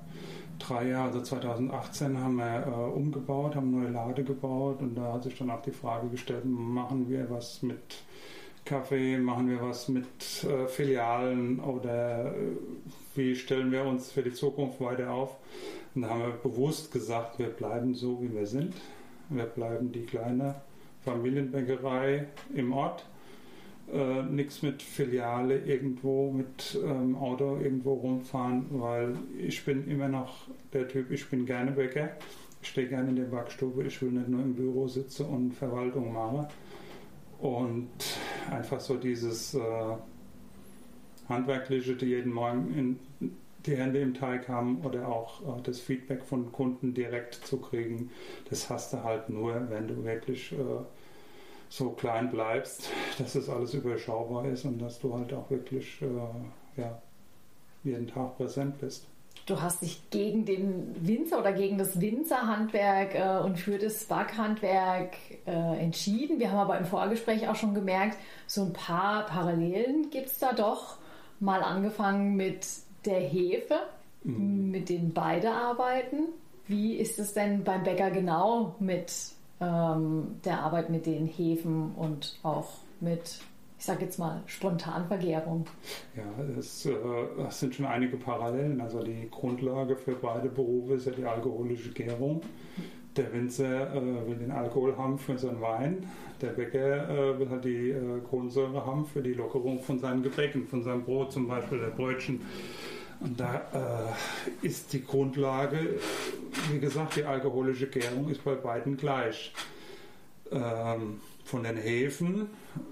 drei 0.59 0.89
Jahren, 0.89 1.07
also 1.07 1.21
2018, 1.21 2.17
haben 2.17 2.35
wir 2.35 2.67
äh, 2.67 2.97
umgebaut, 2.97 3.55
haben 3.55 3.71
neue 3.71 3.91
Lade 3.91 4.23
gebaut 4.23 4.81
und 4.81 4.95
da 4.95 5.13
hat 5.13 5.23
sich 5.23 5.37
dann 5.37 5.49
auch 5.49 5.61
die 5.63 5.71
Frage 5.71 6.09
gestellt, 6.09 6.45
machen 6.45 7.09
wir 7.09 7.29
was 7.29 7.63
mit 7.63 8.03
Kaffee, 8.65 9.17
machen 9.17 9.49
wir 9.49 9.61
was 9.61 9.87
mit 9.87 10.05
äh, 10.43 10.67
Filialen 10.67 11.59
oder 11.59 12.35
wie 13.15 13.35
stellen 13.35 13.71
wir 13.71 13.83
uns 13.85 14.11
für 14.11 14.21
die 14.21 14.33
Zukunft 14.33 14.79
weiter 14.79 15.11
auf? 15.11 15.37
Und 15.95 16.03
da 16.03 16.09
haben 16.09 16.21
wir 16.21 16.29
bewusst 16.29 16.91
gesagt, 16.91 17.39
wir 17.39 17.49
bleiben 17.49 17.95
so, 17.95 18.21
wie 18.21 18.31
wir 18.31 18.45
sind. 18.45 18.75
Wir 19.29 19.45
bleiben 19.45 19.91
die 19.91 20.05
kleine 20.05 20.55
Familienbäckerei 21.03 22.27
im 22.53 22.73
Ort. 22.73 23.05
Äh, 23.91 24.23
Nichts 24.23 24.61
mit 24.61 24.81
Filiale 24.81 25.59
irgendwo, 25.59 26.31
mit 26.31 26.77
ähm, 26.83 27.15
Auto 27.15 27.57
irgendwo 27.57 27.93
rumfahren, 27.93 28.65
weil 28.69 29.15
ich 29.37 29.65
bin 29.65 29.87
immer 29.87 30.07
noch 30.07 30.47
der 30.73 30.87
Typ, 30.87 31.11
ich 31.11 31.27
bin 31.29 31.45
gerne 31.45 31.71
Bäcker. 31.71 32.09
Ich 32.61 32.69
stehe 32.69 32.87
gerne 32.87 33.09
in 33.09 33.15
der 33.15 33.23
Backstube, 33.23 33.83
ich 33.83 34.01
will 34.01 34.11
nicht 34.11 34.27
nur 34.27 34.41
im 34.41 34.53
Büro 34.53 34.87
sitzen 34.87 35.25
und 35.27 35.53
Verwaltung 35.53 36.13
machen. 36.13 36.47
Und 37.39 37.89
einfach 38.51 38.81
so 38.81 38.97
dieses 38.97 39.53
äh, 39.53 39.61
Handwerkliche, 41.29 41.95
die 41.95 42.07
jeden 42.07 42.33
Morgen 42.33 42.99
in, 43.21 43.31
die 43.65 43.75
Hände 43.75 43.99
im 43.99 44.13
Teig 44.13 44.49
haben 44.49 44.81
oder 44.81 45.07
auch 45.07 45.57
äh, 45.57 45.61
das 45.63 45.79
Feedback 45.79 46.23
von 46.23 46.51
Kunden 46.51 46.93
direkt 46.93 47.35
zu 47.35 47.57
kriegen, 47.57 48.11
das 48.49 48.69
hast 48.69 48.93
du 48.93 49.03
halt 49.03 49.29
nur, 49.29 49.69
wenn 49.69 49.87
du 49.87 50.03
wirklich 50.03 50.51
äh, 50.51 50.57
so 51.69 51.91
klein 51.91 52.29
bleibst, 52.31 52.89
dass 53.17 53.33
das 53.33 53.49
alles 53.49 53.73
überschaubar 53.73 54.45
ist 54.45 54.65
und 54.65 54.79
dass 54.79 54.99
du 54.99 55.13
halt 55.13 55.33
auch 55.33 55.49
wirklich 55.49 56.01
äh, 56.01 56.81
ja, 56.81 57.01
jeden 57.83 58.07
Tag 58.07 58.37
präsent 58.37 58.79
bist. 58.79 59.07
Du 59.45 59.61
hast 59.61 59.81
dich 59.81 60.09
gegen 60.09 60.45
den 60.45 60.95
Winzer 60.99 61.39
oder 61.39 61.53
gegen 61.53 61.77
das 61.77 61.99
Winzerhandwerk 61.99 63.15
äh, 63.15 63.43
und 63.43 63.57
für 63.57 63.77
das 63.77 64.03
Backhandwerk 64.05 65.15
äh, 65.47 65.79
entschieden. 65.79 66.39
Wir 66.39 66.51
haben 66.51 66.59
aber 66.59 66.77
im 66.77 66.85
Vorgespräch 66.85 67.47
auch 67.47 67.55
schon 67.55 67.73
gemerkt, 67.73 68.17
so 68.45 68.63
ein 68.63 68.73
paar 68.73 69.25
Parallelen 69.25 70.09
gibt 70.11 70.27
es 70.27 70.39
da 70.39 70.53
doch. 70.53 70.97
Mal 71.39 71.63
angefangen 71.63 72.35
mit 72.35 72.67
der 73.05 73.21
Hefe, 73.21 73.79
mhm. 74.23 74.71
mit 74.71 74.89
denen 74.89 75.13
beide 75.13 75.51
arbeiten. 75.51 76.27
Wie 76.67 76.97
ist 76.97 77.17
es 77.17 77.33
denn 77.33 77.63
beim 77.63 77.83
Bäcker 77.83 78.11
genau 78.11 78.75
mit 78.79 79.11
ähm, 79.61 80.39
der 80.45 80.61
Arbeit 80.61 80.89
mit 80.89 81.05
den 81.05 81.27
Hefen 81.27 81.93
und 81.95 82.39
auch 82.43 82.69
mit, 82.99 83.39
ich 83.77 83.85
sage 83.85 84.05
jetzt 84.05 84.19
mal, 84.19 84.41
Spontanvergärung? 84.45 85.65
Ja, 86.15 86.43
es, 86.57 86.85
äh, 86.85 86.93
sind 87.49 87.75
schon 87.75 87.85
einige 87.85 88.17
Parallelen. 88.17 88.79
Also 88.81 89.03
die 89.03 89.27
Grundlage 89.29 89.95
für 89.95 90.13
beide 90.13 90.49
Berufe 90.49 90.93
ist 90.93 91.05
ja 91.05 91.11
die 91.11 91.25
alkoholische 91.25 91.91
Gärung. 91.91 92.41
Der 93.15 93.33
Winzer 93.33 93.93
äh, 93.95 94.27
will 94.27 94.35
den 94.35 94.51
Alkohol 94.51 94.95
haben 94.95 95.17
für 95.17 95.37
seinen 95.37 95.61
Wein. 95.61 96.07
Der 96.41 96.49
Bäcker 96.49 97.09
äh, 97.09 97.39
will 97.39 97.49
halt 97.49 97.65
die 97.65 97.89
äh, 97.89 98.19
Kohlensäure 98.29 98.85
haben 98.85 99.05
für 99.05 99.21
die 99.21 99.33
Lockerung 99.33 99.79
von 99.79 99.99
seinen 99.99 100.23
Gebäcken, 100.23 100.67
von 100.67 100.83
seinem 100.83 101.03
Brot 101.03 101.31
zum 101.33 101.47
Beispiel, 101.47 101.79
der 101.79 101.87
Brötchen. 101.87 102.41
Und 103.19 103.39
da 103.39 104.13
äh, 104.61 104.65
ist 104.65 104.93
die 104.93 105.03
Grundlage, 105.03 105.99
wie 106.71 106.79
gesagt, 106.79 107.17
die 107.17 107.25
alkoholische 107.25 107.87
Gärung 107.87 108.29
ist 108.29 108.43
bei 108.43 108.55
beiden 108.55 108.95
gleich. 108.95 109.53
Ähm, 110.51 111.19
von 111.43 111.63
den 111.63 111.77
Hefen, 111.77 112.47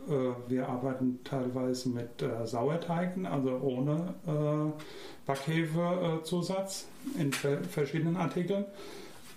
äh, 0.10 0.12
wir 0.50 0.68
arbeiten 0.68 1.20
teilweise 1.24 1.90
mit 1.90 2.22
äh, 2.24 2.46
Sauerteigen, 2.46 3.28
also 3.28 3.52
ohne 3.52 4.16
äh, 4.26 4.82
Backhefezusatz 5.28 6.88
in 7.20 7.32
verschiedenen 7.32 8.18
Artikeln. 8.18 8.66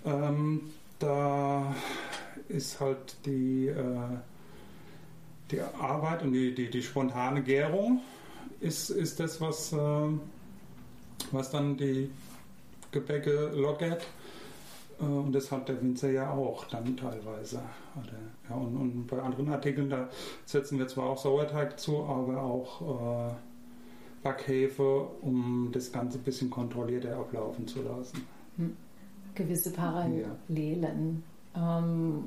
Ähm, 0.06 0.70
da 0.98 1.74
ist 2.48 2.80
halt 2.80 3.16
die, 3.26 3.68
äh, 3.68 3.76
die 5.50 5.60
Arbeit 5.60 6.22
und 6.22 6.32
die, 6.32 6.54
die, 6.54 6.70
die 6.70 6.82
spontane 6.82 7.42
Gärung 7.42 8.00
ist, 8.60 8.88
ist 8.88 9.20
das, 9.20 9.40
was 9.40 9.72
äh, 9.72 9.76
was 11.32 11.50
dann 11.50 11.76
die 11.76 12.10
Gebäcke 12.90 13.50
lockert. 13.54 14.06
Äh, 15.00 15.04
und 15.04 15.32
das 15.32 15.50
hat 15.50 15.68
der 15.68 15.80
Winzer 15.80 16.10
ja 16.10 16.30
auch 16.30 16.64
dann 16.64 16.96
teilweise. 16.96 17.60
Ja, 18.48 18.56
und, 18.56 18.76
und, 18.76 19.06
bei 19.06 19.20
anderen 19.20 19.50
Artikeln, 19.50 19.90
da 19.90 20.08
setzen 20.44 20.78
wir 20.78 20.88
zwar 20.88 21.10
auch 21.10 21.18
Sauerteig 21.18 21.78
zu, 21.78 22.04
aber 22.04 22.42
auch 22.42 23.30
äh, 23.30 23.34
Backhefe, 24.22 25.08
um 25.22 25.70
das 25.72 25.90
Ganze 25.92 26.18
ein 26.18 26.24
bisschen 26.24 26.50
kontrollierter 26.50 27.16
ablaufen 27.16 27.66
zu 27.66 27.82
lassen. 27.82 28.26
Hm. 28.56 28.76
Gewisse 29.34 29.72
Parallelen. 29.72 31.22
Ja. 31.54 31.78
Ähm, 31.78 32.24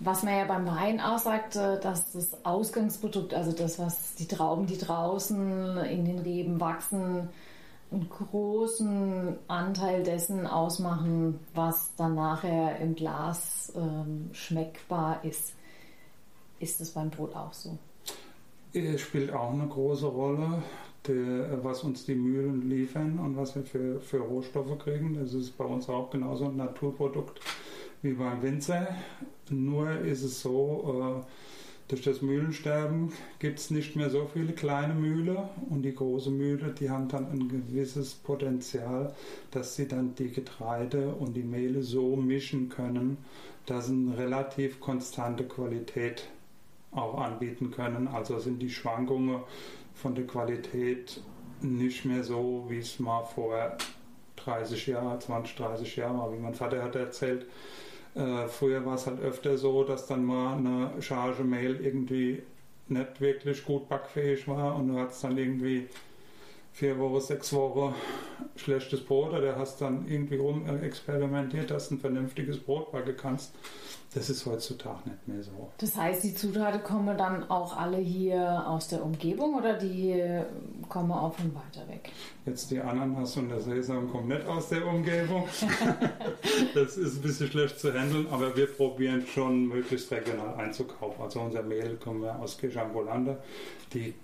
was 0.00 0.24
man 0.24 0.36
ja 0.36 0.44
beim 0.44 0.66
Wein 0.66 1.00
auch 1.00 1.18
sagte, 1.18 1.78
dass 1.80 2.12
das 2.12 2.44
Ausgangsprodukt, 2.44 3.34
also 3.34 3.52
das, 3.52 3.78
was 3.78 4.14
die 4.16 4.26
Trauben, 4.26 4.66
die 4.66 4.78
draußen 4.78 5.76
in 5.78 6.04
den 6.04 6.18
Reben 6.18 6.60
wachsen, 6.60 7.28
einen 7.92 8.08
großen 8.08 9.36
Anteil 9.48 10.02
dessen 10.02 10.46
ausmachen, 10.46 11.38
was 11.54 11.94
dann 11.96 12.14
nachher 12.14 12.78
im 12.78 12.94
Glas 12.94 13.72
ähm, 13.76 14.30
schmeckbar 14.32 15.24
ist. 15.24 15.54
Ist 16.58 16.80
das 16.80 16.90
beim 16.90 17.10
Brot 17.10 17.34
auch 17.34 17.52
so? 17.52 17.76
Es 18.72 19.00
spielt 19.00 19.32
auch 19.32 19.52
eine 19.52 19.66
große 19.66 20.06
Rolle, 20.06 20.62
der, 21.06 21.62
was 21.62 21.84
uns 21.84 22.06
die 22.06 22.14
Mühlen 22.14 22.68
liefern 22.68 23.18
und 23.18 23.36
was 23.36 23.54
wir 23.54 23.64
für, 23.64 24.00
für 24.00 24.20
Rohstoffe 24.20 24.78
kriegen. 24.78 25.14
Das 25.14 25.34
ist 25.34 25.56
bei 25.58 25.64
uns 25.64 25.88
auch 25.88 26.10
genauso 26.10 26.46
ein 26.46 26.56
Naturprodukt 26.56 27.40
wie 28.00 28.14
beim 28.14 28.42
Winzer. 28.42 28.88
Nur 29.50 29.90
ist 29.90 30.22
es 30.22 30.40
so, 30.40 31.24
äh, 31.24 31.61
durch 31.92 32.02
das 32.02 32.22
Mühlensterben 32.22 33.12
gibt 33.38 33.58
es 33.58 33.70
nicht 33.70 33.96
mehr 33.96 34.08
so 34.08 34.26
viele 34.32 34.54
kleine 34.54 34.94
Mühle 34.94 35.50
und 35.68 35.82
die 35.82 35.94
große 35.94 36.30
Mühle, 36.30 36.72
die 36.72 36.88
haben 36.88 37.08
dann 37.08 37.30
ein 37.30 37.48
gewisses 37.50 38.14
Potenzial, 38.14 39.14
dass 39.50 39.76
sie 39.76 39.86
dann 39.86 40.14
die 40.14 40.30
Getreide 40.30 41.08
und 41.08 41.34
die 41.34 41.42
Mehle 41.42 41.82
so 41.82 42.16
mischen 42.16 42.70
können, 42.70 43.18
dass 43.66 43.88
sie 43.88 43.92
eine 43.92 44.16
relativ 44.16 44.80
konstante 44.80 45.44
Qualität 45.44 46.30
auch 46.92 47.18
anbieten 47.18 47.70
können. 47.70 48.08
Also 48.08 48.38
sind 48.38 48.60
die 48.60 48.70
Schwankungen 48.70 49.42
von 49.94 50.14
der 50.14 50.26
Qualität 50.26 51.20
nicht 51.60 52.06
mehr 52.06 52.24
so, 52.24 52.64
wie 52.68 52.78
es 52.78 53.00
mal 53.00 53.24
vor 53.24 53.76
30 54.36 54.86
Jahren, 54.86 55.20
20, 55.20 55.56
30 55.56 55.96
Jahren 55.96 56.16
war, 56.16 56.32
wie 56.32 56.40
mein 56.40 56.54
Vater 56.54 56.82
hat 56.82 56.96
erzählt 56.96 57.44
äh, 58.14 58.46
früher 58.48 58.84
war 58.84 58.96
es 58.96 59.06
halt 59.06 59.20
öfter 59.20 59.56
so, 59.56 59.84
dass 59.84 60.06
dann 60.06 60.24
mal 60.24 60.56
eine 60.56 61.00
Charge 61.00 61.44
Mail 61.44 61.80
irgendwie 61.82 62.42
nicht 62.88 63.20
wirklich 63.20 63.64
gut 63.64 63.88
backfähig 63.88 64.46
war 64.48 64.76
und 64.76 64.88
du 64.88 64.98
hast 64.98 65.22
dann 65.24 65.38
irgendwie 65.38 65.88
vier 66.72 66.98
Wochen, 66.98 67.20
sechs 67.20 67.52
Wochen 67.52 67.94
schlechtes 68.56 69.04
Brot 69.04 69.32
oder 69.32 69.56
hast 69.56 69.80
dann 69.80 70.06
irgendwie 70.08 70.36
rum 70.36 70.66
experimentiert, 70.82 71.70
dass 71.70 71.88
du 71.88 71.94
ein 71.94 72.00
vernünftiges 72.00 72.58
Brot 72.58 72.92
backen 72.92 73.16
kannst. 73.16 73.54
Das 74.14 74.28
ist 74.28 74.44
heutzutage 74.44 75.08
nicht 75.08 75.28
mehr 75.28 75.42
so. 75.42 75.72
Das 75.78 75.96
heißt, 75.96 76.22
die 76.24 76.34
Zutaten 76.34 76.82
kommen 76.82 77.16
dann 77.16 77.48
auch 77.50 77.76
alle 77.76 77.96
hier 77.96 78.66
aus 78.66 78.88
der 78.88 79.02
Umgebung 79.02 79.54
oder 79.54 79.74
die 79.74 80.42
kommen 80.92 81.12
auch 81.12 81.34
von 81.34 81.54
weiter 81.54 81.88
weg? 81.88 82.10
Jetzt 82.44 82.70
die 82.70 82.78
Ananas 82.78 83.36
und 83.38 83.48
der 83.48 83.60
Sesam 83.60 84.10
kommen 84.10 84.28
nicht 84.28 84.46
aus 84.46 84.68
der 84.68 84.86
Umgebung. 84.86 85.48
das 86.74 86.98
ist 86.98 87.16
ein 87.16 87.22
bisschen 87.22 87.48
schlecht 87.48 87.80
zu 87.80 87.92
handeln, 87.94 88.26
aber 88.30 88.54
wir 88.54 88.66
probieren 88.66 89.26
schon 89.26 89.68
möglichst 89.68 90.12
regional 90.12 90.54
einzukaufen. 90.56 91.22
Also 91.22 91.40
unser 91.40 91.62
Mehl 91.62 91.96
kommen 91.96 92.20
wir 92.20 92.38
aus 92.38 92.58
Kirchambolande. 92.58 93.38
Die 93.94 94.14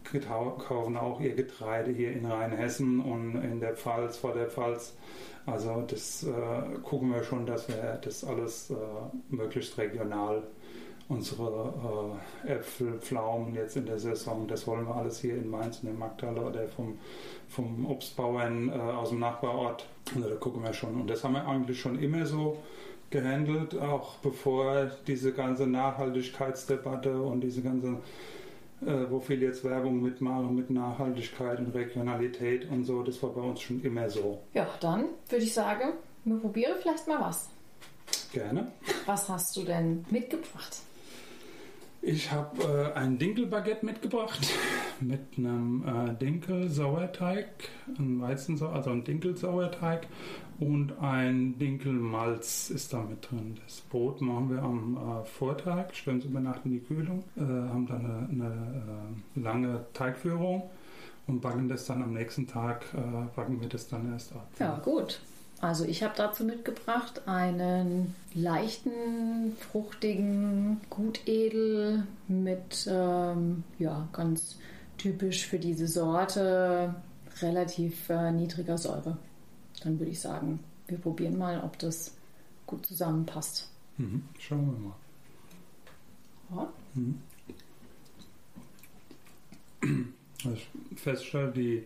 kaufen 0.68 0.98
auch 0.98 1.20
ihr 1.20 1.34
Getreide 1.34 1.90
hier 1.90 2.12
in 2.12 2.26
Rheinhessen 2.26 3.00
und 3.00 3.42
in 3.42 3.60
der 3.60 3.74
Pfalz, 3.74 4.18
vor 4.18 4.34
der 4.34 4.48
Pfalz 4.48 4.94
also 5.50 5.84
das 5.86 6.24
äh, 6.24 6.78
gucken 6.82 7.10
wir 7.10 7.22
schon, 7.22 7.46
dass 7.46 7.68
wir 7.68 7.98
das 8.02 8.24
alles 8.24 8.70
äh, 8.70 8.74
möglichst 9.30 9.78
regional 9.78 10.42
unsere 11.08 12.12
äh, 12.44 12.52
Äpfel, 12.52 12.98
Pflaumen 13.00 13.54
jetzt 13.54 13.76
in 13.76 13.86
der 13.86 13.98
Saison, 13.98 14.46
das 14.46 14.66
wollen 14.66 14.86
wir 14.86 14.94
alles 14.94 15.20
hier 15.20 15.34
in 15.34 15.48
Mainz 15.48 15.82
in 15.82 15.98
Magdala 15.98 16.42
oder 16.42 16.68
vom, 16.68 16.98
vom 17.48 17.86
Obstbauern 17.86 18.68
äh, 18.68 18.72
aus 18.72 19.08
dem 19.08 19.20
Nachbarort. 19.20 19.86
Also 20.14 20.28
da 20.28 20.36
gucken 20.36 20.62
wir 20.62 20.72
schon. 20.72 21.00
Und 21.00 21.08
das 21.08 21.24
haben 21.24 21.34
wir 21.34 21.46
eigentlich 21.46 21.80
schon 21.80 21.98
immer 21.98 22.26
so 22.26 22.58
gehandelt, 23.10 23.78
auch 23.78 24.16
bevor 24.16 24.90
diese 25.06 25.32
ganze 25.32 25.66
Nachhaltigkeitsdebatte 25.66 27.22
und 27.22 27.40
diese 27.40 27.62
ganze 27.62 27.96
äh, 28.84 29.10
wo 29.10 29.20
viele 29.20 29.46
jetzt 29.46 29.64
Werbung 29.64 30.02
mitmachen 30.02 30.54
mit 30.54 30.70
Nachhaltigkeit 30.70 31.58
und 31.58 31.74
Regionalität 31.74 32.70
und 32.70 32.84
so. 32.84 33.02
Das 33.02 33.22
war 33.22 33.30
bei 33.30 33.40
uns 33.40 33.60
schon 33.60 33.82
immer 33.82 34.08
so. 34.08 34.40
Ja, 34.54 34.68
dann 34.80 35.06
würde 35.28 35.44
ich 35.44 35.52
sagen, 35.52 35.94
wir 36.24 36.36
probieren 36.38 36.74
vielleicht 36.80 37.06
mal 37.08 37.20
was. 37.20 37.48
Gerne. 38.32 38.72
Was 39.06 39.28
hast 39.28 39.56
du 39.56 39.64
denn 39.64 40.04
mitgebracht? 40.10 40.78
Ich 42.00 42.30
habe 42.30 42.62
äh, 42.62 42.96
ein 42.96 43.18
Dinkelbaguette 43.18 43.84
mitgebracht 43.84 44.46
mit 45.00 45.20
einem 45.36 45.84
äh, 45.84 46.14
Dinkel-Sauerteig, 46.14 47.48
ein 47.98 48.20
Weizen, 48.20 48.62
also 48.62 48.90
ein 48.90 49.04
Dinkel-Sauerteig 49.04 50.06
und 50.60 50.98
ein 51.00 51.58
Dinkelmalz 51.58 52.70
ist 52.70 52.92
da 52.92 53.02
mit 53.02 53.30
drin. 53.30 53.58
Das 53.64 53.80
Brot 53.80 54.20
machen 54.20 54.50
wir 54.50 54.62
am 54.62 54.96
äh, 54.96 55.24
Vortag, 55.24 55.94
stellen 55.94 56.18
es 56.18 56.24
über 56.24 56.40
Nacht 56.40 56.60
in 56.64 56.72
die 56.72 56.80
Kühlung, 56.80 57.24
äh, 57.36 57.40
haben 57.40 57.86
dann 57.86 58.28
eine, 58.30 58.46
eine 58.46 59.12
äh, 59.36 59.40
lange 59.40 59.84
Teigführung 59.92 60.70
und 61.26 61.40
backen 61.40 61.68
das 61.68 61.86
dann 61.86 62.02
am 62.02 62.14
nächsten 62.14 62.46
Tag, 62.46 62.86
äh, 62.94 63.36
backen 63.36 63.60
wir 63.60 63.68
das 63.68 63.88
dann 63.88 64.12
erst 64.12 64.32
ab. 64.32 64.48
Ja, 64.58 64.78
gut. 64.78 65.20
Also 65.60 65.84
ich 65.84 66.04
habe 66.04 66.14
dazu 66.16 66.44
mitgebracht 66.44 67.26
einen 67.26 68.14
leichten, 68.34 69.56
fruchtigen 69.58 70.80
Gutedel 70.88 72.06
mit 72.28 72.88
ähm, 72.88 73.64
ja, 73.78 74.08
ganz 74.12 74.58
typisch 74.98 75.46
für 75.46 75.58
diese 75.58 75.88
Sorte 75.88 76.94
relativ 77.40 78.08
äh, 78.08 78.30
niedriger 78.30 78.78
Säure. 78.78 79.18
Dann 79.82 79.98
würde 79.98 80.12
ich 80.12 80.20
sagen, 80.20 80.60
wir 80.86 80.98
probieren 80.98 81.36
mal, 81.38 81.60
ob 81.62 81.78
das 81.78 82.14
gut 82.66 82.86
zusammenpasst. 82.86 83.68
Mhm. 83.96 84.22
Schauen 84.38 84.94
wir 86.50 86.56
mal. 86.56 86.62
Ja. 86.62 86.72
Mhm. 86.94 87.22
Also 90.44 90.56
ich 90.56 91.00
feststelle, 91.00 91.50
die 91.50 91.84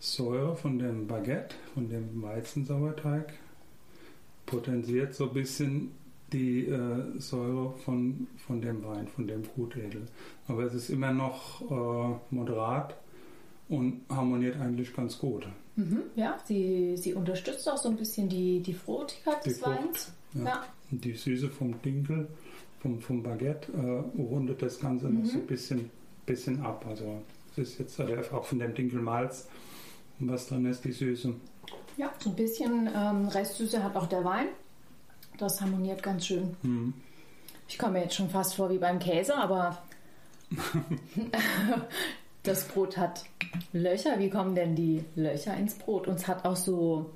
Säure 0.00 0.56
von 0.56 0.78
dem 0.78 1.06
Baguette, 1.06 1.54
von 1.74 1.88
dem 1.88 2.22
Weizensauerteig, 2.22 3.32
potenziert 4.46 5.14
so 5.14 5.28
ein 5.28 5.34
bisschen 5.34 5.90
die 6.32 6.66
äh, 6.66 7.18
Säure 7.18 7.72
von, 7.84 8.26
von 8.46 8.60
dem 8.60 8.84
Wein, 8.84 9.08
von 9.08 9.26
dem 9.26 9.42
Brutedel. 9.42 10.02
Aber 10.46 10.64
es 10.64 10.74
ist 10.74 10.90
immer 10.90 11.12
noch 11.12 11.62
äh, 11.62 12.34
moderat 12.34 12.96
und 13.68 14.02
harmoniert 14.08 14.60
eigentlich 14.60 14.94
ganz 14.94 15.18
gut. 15.18 15.46
Mhm, 15.76 16.02
ja, 16.16 16.38
sie, 16.44 16.96
sie 16.96 17.14
unterstützt 17.14 17.68
auch 17.68 17.76
so 17.76 17.88
ein 17.88 17.96
bisschen 17.96 18.28
die, 18.28 18.60
die 18.60 18.74
Fruchtigkeit 18.74 19.44
des 19.44 19.60
Frucht, 19.60 19.78
Weins. 19.78 20.12
Ja. 20.34 20.44
Ja. 20.44 20.64
Die 20.90 21.12
Süße 21.12 21.48
vom 21.48 21.80
Dinkel, 21.82 22.28
vom, 22.80 23.00
vom 23.00 23.22
Baguette, 23.22 23.72
äh, 23.72 24.20
rundet 24.20 24.62
das 24.62 24.80
Ganze 24.80 25.08
noch 25.08 25.24
so 25.24 25.38
ein 25.38 25.46
bisschen, 25.46 25.90
bisschen 26.26 26.60
ab. 26.62 26.84
Also 26.88 27.22
es 27.52 27.70
ist 27.70 27.78
jetzt 27.78 28.00
äh, 28.00 28.22
auch 28.32 28.44
von 28.44 28.58
dem 28.58 28.74
Dinkelmalz, 28.74 29.48
was 30.20 30.48
drin 30.48 30.66
ist, 30.66 30.84
die 30.84 30.92
Süße. 30.92 31.34
ja, 31.96 32.12
so 32.18 32.30
ein 32.30 32.36
bisschen 32.36 32.88
ähm, 32.94 33.28
Restsüße 33.28 33.82
hat 33.82 33.96
auch 33.96 34.06
der 34.06 34.24
Wein. 34.24 34.46
Das 35.38 35.60
harmoniert 35.60 36.02
ganz 36.02 36.26
schön. 36.26 36.56
Mhm. 36.62 36.94
Ich 37.68 37.78
komme 37.78 37.94
mir 37.94 38.02
jetzt 38.04 38.14
schon 38.14 38.30
fast 38.30 38.54
vor 38.54 38.70
wie 38.70 38.78
beim 38.78 38.98
Käse, 38.98 39.36
aber 39.36 39.78
das 42.42 42.66
Brot 42.66 42.96
hat 42.96 43.24
Löcher. 43.72 44.18
Wie 44.18 44.30
kommen 44.30 44.54
denn 44.54 44.74
die 44.74 45.04
Löcher 45.14 45.56
ins 45.56 45.74
Brot? 45.74 46.08
Und 46.08 46.14
es 46.14 46.26
hat 46.26 46.44
auch 46.44 46.56
so, 46.56 47.10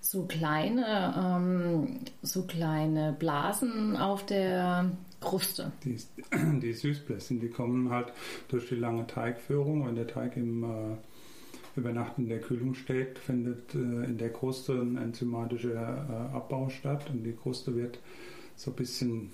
so 0.00 0.24
kleine, 0.26 1.14
ähm, 1.18 2.00
so 2.22 2.42
kleine 2.42 3.14
Blasen 3.18 3.96
auf 3.96 4.24
der 4.24 4.90
Kruste. 5.20 5.72
Die, 5.82 5.98
die 6.60 6.72
Süßbläschen, 6.72 7.40
die 7.40 7.48
kommen 7.48 7.90
halt 7.90 8.12
durch 8.48 8.68
die 8.68 8.76
lange 8.76 9.06
Teigführung. 9.06 9.86
Wenn 9.86 9.96
der 9.96 10.06
Teig 10.06 10.36
im, 10.36 10.62
äh, 10.62 10.96
über 11.76 11.92
Nacht 11.92 12.18
in 12.18 12.28
der 12.28 12.40
Kühlung 12.40 12.74
steht, 12.74 13.18
findet 13.18 13.74
äh, 13.74 13.78
in 13.78 14.18
der 14.18 14.32
Kruste 14.32 14.72
ein 14.72 14.96
enzymatischer 14.96 15.72
äh, 15.72 16.36
Abbau 16.36 16.68
statt 16.68 17.10
und 17.12 17.24
die 17.24 17.32
Kruste 17.32 17.74
wird 17.74 17.98
so 18.56 18.70
ein 18.70 18.76
bisschen 18.76 19.30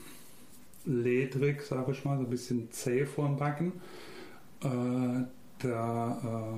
ledrig, 0.86 1.62
sage 1.62 1.92
ich 1.92 2.04
mal, 2.04 2.16
so 2.18 2.24
ein 2.24 2.30
bisschen 2.30 2.70
zäh 2.70 3.04
vorm 3.04 3.36
Backen. 3.36 3.72
Äh, 4.62 5.24
da 5.58 6.54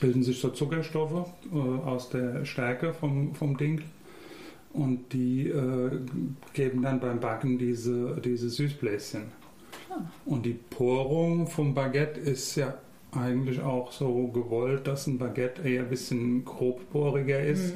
bilden 0.00 0.22
sich 0.22 0.38
so 0.38 0.50
Zuckerstoffe 0.50 1.26
aus 1.52 2.08
der 2.08 2.44
Stärke 2.44 2.94
vom, 2.94 3.34
vom 3.34 3.56
Dinkel 3.56 3.84
und 4.72 5.12
die 5.12 5.48
äh, 5.48 5.90
geben 6.54 6.82
dann 6.82 7.00
beim 7.00 7.20
Backen 7.20 7.58
diese, 7.58 8.20
diese 8.24 8.48
Süßbläschen. 8.48 9.24
Ah. 9.90 10.00
Und 10.24 10.46
die 10.46 10.54
Porung 10.54 11.46
vom 11.46 11.74
Baguette 11.74 12.20
ist 12.20 12.56
ja 12.56 12.74
eigentlich 13.12 13.60
auch 13.60 13.92
so 13.92 14.28
gewollt, 14.28 14.86
dass 14.86 15.06
ein 15.06 15.18
Baguette 15.18 15.62
eher 15.62 15.82
ein 15.82 15.88
bisschen 15.88 16.44
grobporiger 16.44 17.40
ist. 17.40 17.74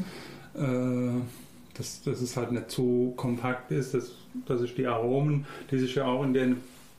Äh, 0.54 1.20
dass, 1.76 2.02
dass 2.02 2.20
es 2.20 2.36
halt 2.36 2.52
nicht 2.52 2.70
zu 2.70 3.12
kompakt 3.16 3.70
ist, 3.70 3.94
dass, 3.94 4.12
dass 4.46 4.60
sich 4.60 4.74
die 4.74 4.86
Aromen, 4.86 5.46
die 5.70 5.78
sich 5.78 5.94
ja 5.94 6.06
auch 6.06 6.24
in 6.24 6.32
den 6.32 6.56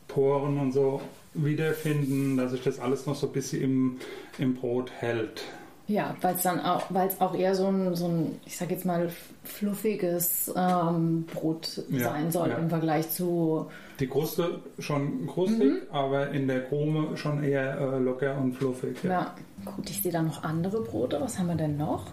Poren 0.07 0.59
und 0.59 0.71
so 0.71 1.01
wiederfinden, 1.33 2.37
dass 2.37 2.51
sich 2.51 2.63
das 2.63 2.79
alles 2.79 3.05
noch 3.05 3.15
so 3.15 3.27
ein 3.27 3.33
bisschen 3.33 3.61
im, 3.61 3.97
im 4.37 4.55
Brot 4.55 4.91
hält. 4.91 5.43
Ja, 5.87 6.15
weil 6.19 6.35
es 6.35 6.43
dann 6.43 6.59
auch, 6.59 6.83
weil 6.89 7.07
es 7.07 7.21
auch 7.21 7.33
eher 7.33 7.55
so 7.55 7.67
ein, 7.67 7.95
so 7.95 8.07
ein, 8.07 8.39
ich 8.45 8.57
sag 8.57 8.69
jetzt 8.71 8.85
mal, 8.85 9.09
fluffiges 9.45 10.51
ähm, 10.53 11.25
Brot 11.33 11.81
Ja, 11.89 12.11
sein 12.11 12.29
soll 12.29 12.49
ja. 12.49 12.57
im 12.57 12.69
Vergleich 12.69 13.09
zu. 13.09 13.67
Die 13.99 14.07
Kruste 14.07 14.59
schon 14.79 15.25
krustig, 15.27 15.71
aber 15.91 16.31
in 16.31 16.47
der 16.47 16.65
Krume 16.65 17.15
schon 17.15 17.41
eher 17.41 17.79
äh, 17.79 17.99
locker 17.99 18.37
und 18.37 18.53
fluffig. 18.53 18.97
Ja, 19.03 19.33
gut, 19.63 19.89
ich 19.89 20.01
sehe 20.01 20.11
da 20.11 20.21
noch 20.21 20.43
andere 20.43 20.81
Brote. 20.81 21.21
Was 21.21 21.39
haben 21.39 21.47
wir 21.47 21.55
denn 21.55 21.77
noch? 21.77 22.07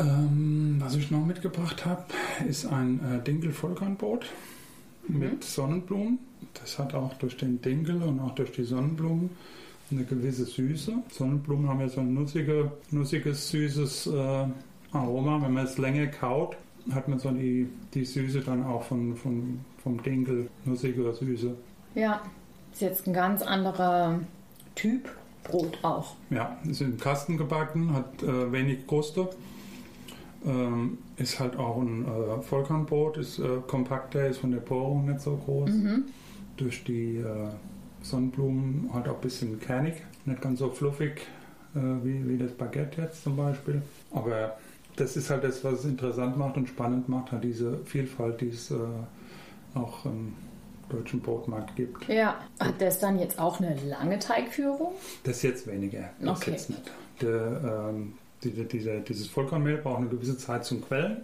Ähm, 0.00 0.76
was 0.80 0.96
ich 0.96 1.12
noch 1.12 1.24
mitgebracht 1.24 1.86
habe, 1.86 2.04
ist 2.48 2.66
ein 2.66 3.00
äh, 3.00 3.22
Dinkel-Vollkornbrot 3.22 4.26
mit 5.06 5.44
Sonnenblumen. 5.44 6.18
Das 6.54 6.78
hat 6.78 6.92
auch 6.94 7.14
durch 7.14 7.36
den 7.36 7.62
Dinkel 7.62 8.02
und 8.02 8.18
auch 8.20 8.34
durch 8.34 8.50
die 8.50 8.64
Sonnenblumen 8.64 9.30
eine 9.90 10.04
gewisse 10.04 10.44
Süße. 10.44 10.92
Sonnenblumen 11.12 11.68
haben 11.68 11.80
ja 11.80 11.88
so 11.88 12.00
ein 12.00 12.12
nussige, 12.14 12.72
nussiges, 12.90 13.50
süßes 13.50 14.08
äh, 14.08 14.46
Aroma. 14.92 15.40
Wenn 15.42 15.52
man 15.52 15.64
es 15.64 15.78
länger 15.78 16.06
kaut, 16.08 16.56
hat 16.92 17.08
man 17.08 17.18
so 17.18 17.30
die, 17.30 17.68
die 17.94 18.04
Süße 18.04 18.40
dann 18.40 18.64
auch 18.64 18.82
von, 18.82 19.16
von, 19.16 19.60
vom 19.82 20.02
Dinkel, 20.02 20.48
nussige 20.64 21.12
Süße. 21.12 21.54
Ja, 21.94 22.22
ist 22.72 22.82
jetzt 22.82 23.06
ein 23.06 23.12
ganz 23.12 23.42
anderer 23.42 24.20
Typ 24.74 25.08
Brot 25.44 25.78
auch. 25.82 26.14
Ja, 26.30 26.56
ist 26.68 26.80
im 26.80 26.98
Kasten 26.98 27.36
gebacken, 27.36 27.92
hat 27.92 28.22
äh, 28.22 28.52
wenig 28.52 28.86
Kruste. 28.86 29.28
Ähm, 30.44 30.98
ist 31.16 31.40
halt 31.40 31.56
auch 31.56 31.80
ein 31.80 32.04
äh, 32.04 32.42
Vollkornbrot, 32.42 33.16
ist 33.16 33.38
äh, 33.38 33.58
kompakter, 33.66 34.26
ist 34.26 34.38
von 34.38 34.50
der 34.50 34.58
Porung 34.58 35.06
nicht 35.06 35.20
so 35.20 35.36
groß. 35.36 35.70
Durch 36.56 36.84
die 36.84 37.18
äh, 37.18 37.48
Sonnenblumen 38.10 38.90
halt 38.92 39.08
auch 39.08 39.16
ein 39.16 39.20
bisschen 39.20 39.60
kernig, 39.60 39.94
nicht 40.24 40.40
ganz 40.40 40.58
so 40.60 40.70
fluffig 40.70 41.20
äh, 41.74 41.78
wie, 42.02 42.28
wie 42.28 42.38
das 42.38 42.52
Baguette 42.52 43.02
jetzt 43.02 43.22
zum 43.22 43.36
Beispiel. 43.36 43.82
Aber 44.12 44.56
das 44.96 45.16
ist 45.16 45.30
halt 45.30 45.44
das, 45.44 45.62
was 45.64 45.80
es 45.80 45.84
interessant 45.84 46.36
macht 46.36 46.56
und 46.56 46.68
spannend 46.68 47.08
macht, 47.08 47.32
halt 47.32 47.44
diese 47.44 47.78
Vielfalt, 47.84 48.40
die 48.40 48.48
es 48.48 48.70
äh, 48.70 48.76
auch 49.74 50.04
im 50.06 50.34
deutschen 50.88 51.20
Brotmarkt 51.20 51.74
gibt. 51.76 52.08
Ja, 52.08 52.36
hat 52.60 52.80
das 52.80 52.98
dann 53.00 53.18
jetzt 53.18 53.38
auch 53.38 53.60
eine 53.60 53.76
lange 53.84 54.18
Teigführung? 54.18 54.92
Das 55.24 55.42
jetzt 55.42 55.66
weniger. 55.66 56.10
Das 56.20 56.38
Okay. 56.38 56.52
jetzt 56.52 56.70
nicht. 56.70 56.82
Der, 57.20 57.88
ähm, 57.90 58.14
diese, 58.42 58.64
diese, 58.64 59.00
dieses 59.00 59.26
Vollkornmehl 59.28 59.78
braucht 59.78 59.98
eine 59.98 60.08
gewisse 60.08 60.36
Zeit 60.36 60.64
zum 60.64 60.82
Quellen. 60.82 61.18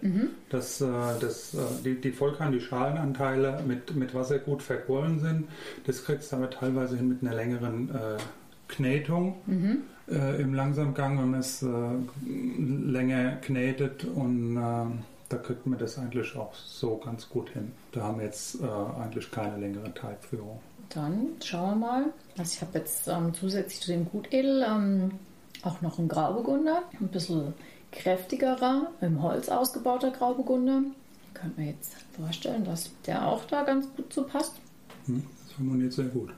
Das, 0.49 0.81
äh, 0.81 0.85
das, 1.19 1.53
äh, 1.53 1.57
die, 1.83 1.95
die 2.01 2.11
Vollkorn, 2.11 2.51
die 2.51 2.59
Schalenanteile 2.59 3.61
mit, 3.67 3.95
mit 3.95 4.13
Wasser 4.13 4.39
gut 4.39 4.61
verquollen 4.63 5.19
sind. 5.19 5.47
Das 5.85 6.03
kriegst 6.03 6.31
du 6.31 6.37
aber 6.37 6.49
teilweise 6.49 6.97
hin 6.97 7.09
mit 7.09 7.21
einer 7.21 7.35
längeren 7.35 7.89
äh, 7.89 8.17
Knetung 8.67 9.35
äh, 10.09 10.41
im 10.41 10.53
Langsamgang, 10.53 11.19
wenn 11.19 11.31
man 11.31 11.39
es 11.39 11.61
äh, 11.61 11.67
länger 12.25 13.37
knetet 13.37 14.05
und 14.05 14.57
äh, 14.57 14.85
da 15.29 15.37
kriegt 15.37 15.65
man 15.65 15.79
das 15.79 15.97
eigentlich 15.97 16.35
auch 16.35 16.53
so 16.53 16.97
ganz 16.97 17.27
gut 17.29 17.49
hin. 17.49 17.71
Da 17.91 18.01
haben 18.01 18.19
wir 18.19 18.25
jetzt 18.25 18.61
eigentlich 18.61 19.31
keine 19.31 19.57
längere 19.57 19.91
Teigführung. 19.93 20.59
Dann 20.89 21.29
schauen 21.43 21.79
wir 21.79 21.87
mal. 21.87 22.05
Also 22.37 22.53
ich 22.53 22.61
habe 22.61 22.77
jetzt 22.77 23.07
ähm, 23.07 23.33
zusätzlich 23.33 23.81
zu 23.81 23.91
dem 23.93 24.05
Gutedel 24.05 24.63
ähm, 24.67 25.11
auch 25.63 25.81
noch 25.81 25.99
einen 25.99 26.07
Grauburgunder, 26.07 26.83
ein 26.99 27.07
bisschen 27.07 27.53
kräftigerer, 27.91 28.87
im 29.01 29.21
Holz 29.21 29.49
ausgebauter 29.49 30.11
Grauburgunder. 30.11 30.83
Könnte 31.33 31.59
mir 31.61 31.67
jetzt 31.71 31.93
vorstellen, 32.15 32.63
dass 32.65 32.89
der 33.05 33.27
auch 33.27 33.45
da 33.45 33.63
ganz 33.63 33.87
gut 33.95 34.11
zu 34.11 34.23
passt. 34.23 34.53
Hm, 35.05 35.23
Das 35.47 35.57
harmoniert 35.57 35.93
sehr 35.93 36.05
gut. 36.05 36.31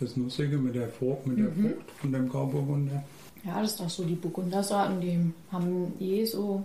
Das 0.00 0.16
Nussige 0.16 0.58
mit 0.58 0.74
der 0.74 0.88
Frucht, 0.88 1.26
mit 1.26 1.38
der 1.38 1.50
Frucht 1.52 1.90
von 2.00 2.12
dem 2.12 2.28
Grauburgunder. 2.28 3.02
Ja, 3.44 3.60
das 3.62 3.72
ist 3.72 3.80
doch 3.80 3.88
so 3.90 4.04
die 4.04 4.14
Burgundersorten, 4.14 5.00
die 5.00 5.32
haben 5.50 5.92
eh 6.00 6.24
so 6.24 6.62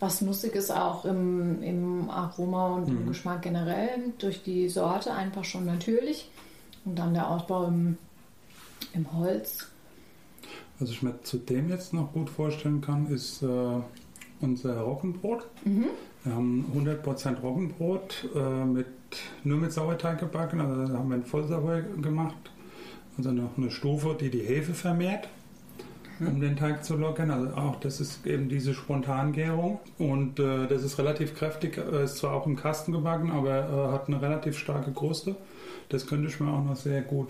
was 0.00 0.20
Nussiges 0.20 0.70
auch 0.70 1.04
im, 1.04 1.62
im 1.62 2.10
Aroma 2.10 2.74
und 2.74 2.88
im 2.88 3.06
Geschmack 3.06 3.42
generell 3.42 4.12
durch 4.18 4.42
die 4.42 4.68
Sorte 4.68 5.14
einfach 5.14 5.44
schon 5.44 5.64
natürlich. 5.64 6.28
Und 6.84 6.98
dann 6.98 7.14
der 7.14 7.30
Ausbau 7.30 7.64
im, 7.68 7.96
im 8.92 9.10
Holz. 9.16 9.68
Was 10.80 10.90
ich 10.90 11.02
mir 11.02 11.20
zudem 11.22 11.68
jetzt 11.68 11.92
noch 11.92 12.12
gut 12.12 12.28
vorstellen 12.30 12.80
kann, 12.80 13.06
ist 13.06 13.42
äh, 13.42 13.46
unser 14.40 14.80
Roggenbrot. 14.80 15.46
Wir 16.24 16.34
haben 16.34 16.64
100% 16.74 17.40
Roggenbrot 17.40 18.28
äh, 18.34 18.64
mit, 18.64 18.86
nur 19.44 19.58
mit 19.58 19.72
Sauerteig 19.72 20.18
gebacken. 20.18 20.60
Also 20.60 20.92
da 20.92 20.98
haben 20.98 21.08
wir 21.08 21.16
ein 21.16 21.24
Vollsauer 21.24 21.80
gemacht. 21.80 22.34
Also 23.16 23.30
noch 23.30 23.56
eine 23.56 23.70
Stufe, 23.70 24.16
die 24.18 24.30
die 24.30 24.40
Hefe 24.40 24.74
vermehrt, 24.74 25.28
um 26.18 26.40
den 26.40 26.56
Teig 26.56 26.84
zu 26.84 26.96
lockern. 26.96 27.30
Also 27.30 27.54
auch 27.54 27.76
das 27.78 28.00
ist 28.00 28.26
eben 28.26 28.48
diese 28.48 28.74
Spontangärung. 28.74 29.78
Und 29.98 30.40
äh, 30.40 30.66
das 30.66 30.82
ist 30.82 30.98
relativ 30.98 31.36
kräftig. 31.36 31.78
Äh, 31.78 32.04
ist 32.04 32.16
zwar 32.16 32.32
auch 32.34 32.46
im 32.46 32.56
Kasten 32.56 32.90
gebacken, 32.92 33.30
aber 33.30 33.68
äh, 33.68 33.92
hat 33.92 34.08
eine 34.08 34.20
relativ 34.20 34.58
starke 34.58 34.90
Kruste. 34.92 35.36
Das 35.90 36.06
könnte 36.08 36.28
ich 36.28 36.40
mir 36.40 36.50
auch 36.50 36.64
noch 36.64 36.76
sehr 36.76 37.02
gut 37.02 37.28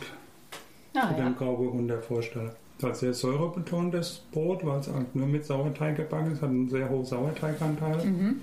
Ah, 0.96 1.08
zu 1.12 1.18
ja. 1.18 1.24
dem 1.24 1.36
Grauburgunder 1.36 2.00
vorstelle. 2.00 2.54
Hat 2.82 2.96
sehr 2.96 3.14
säurebetontes 3.14 4.22
Brot, 4.32 4.64
weil 4.66 4.80
es 4.80 4.88
halt 4.88 5.14
nur 5.14 5.26
mit 5.26 5.44
Sauerteig 5.46 5.96
gebacken 5.96 6.32
ist, 6.32 6.42
hat 6.42 6.50
einen 6.50 6.68
sehr 6.68 6.88
hohen 6.90 7.04
Sauerteiganteil. 7.04 8.04
Mhm. 8.04 8.40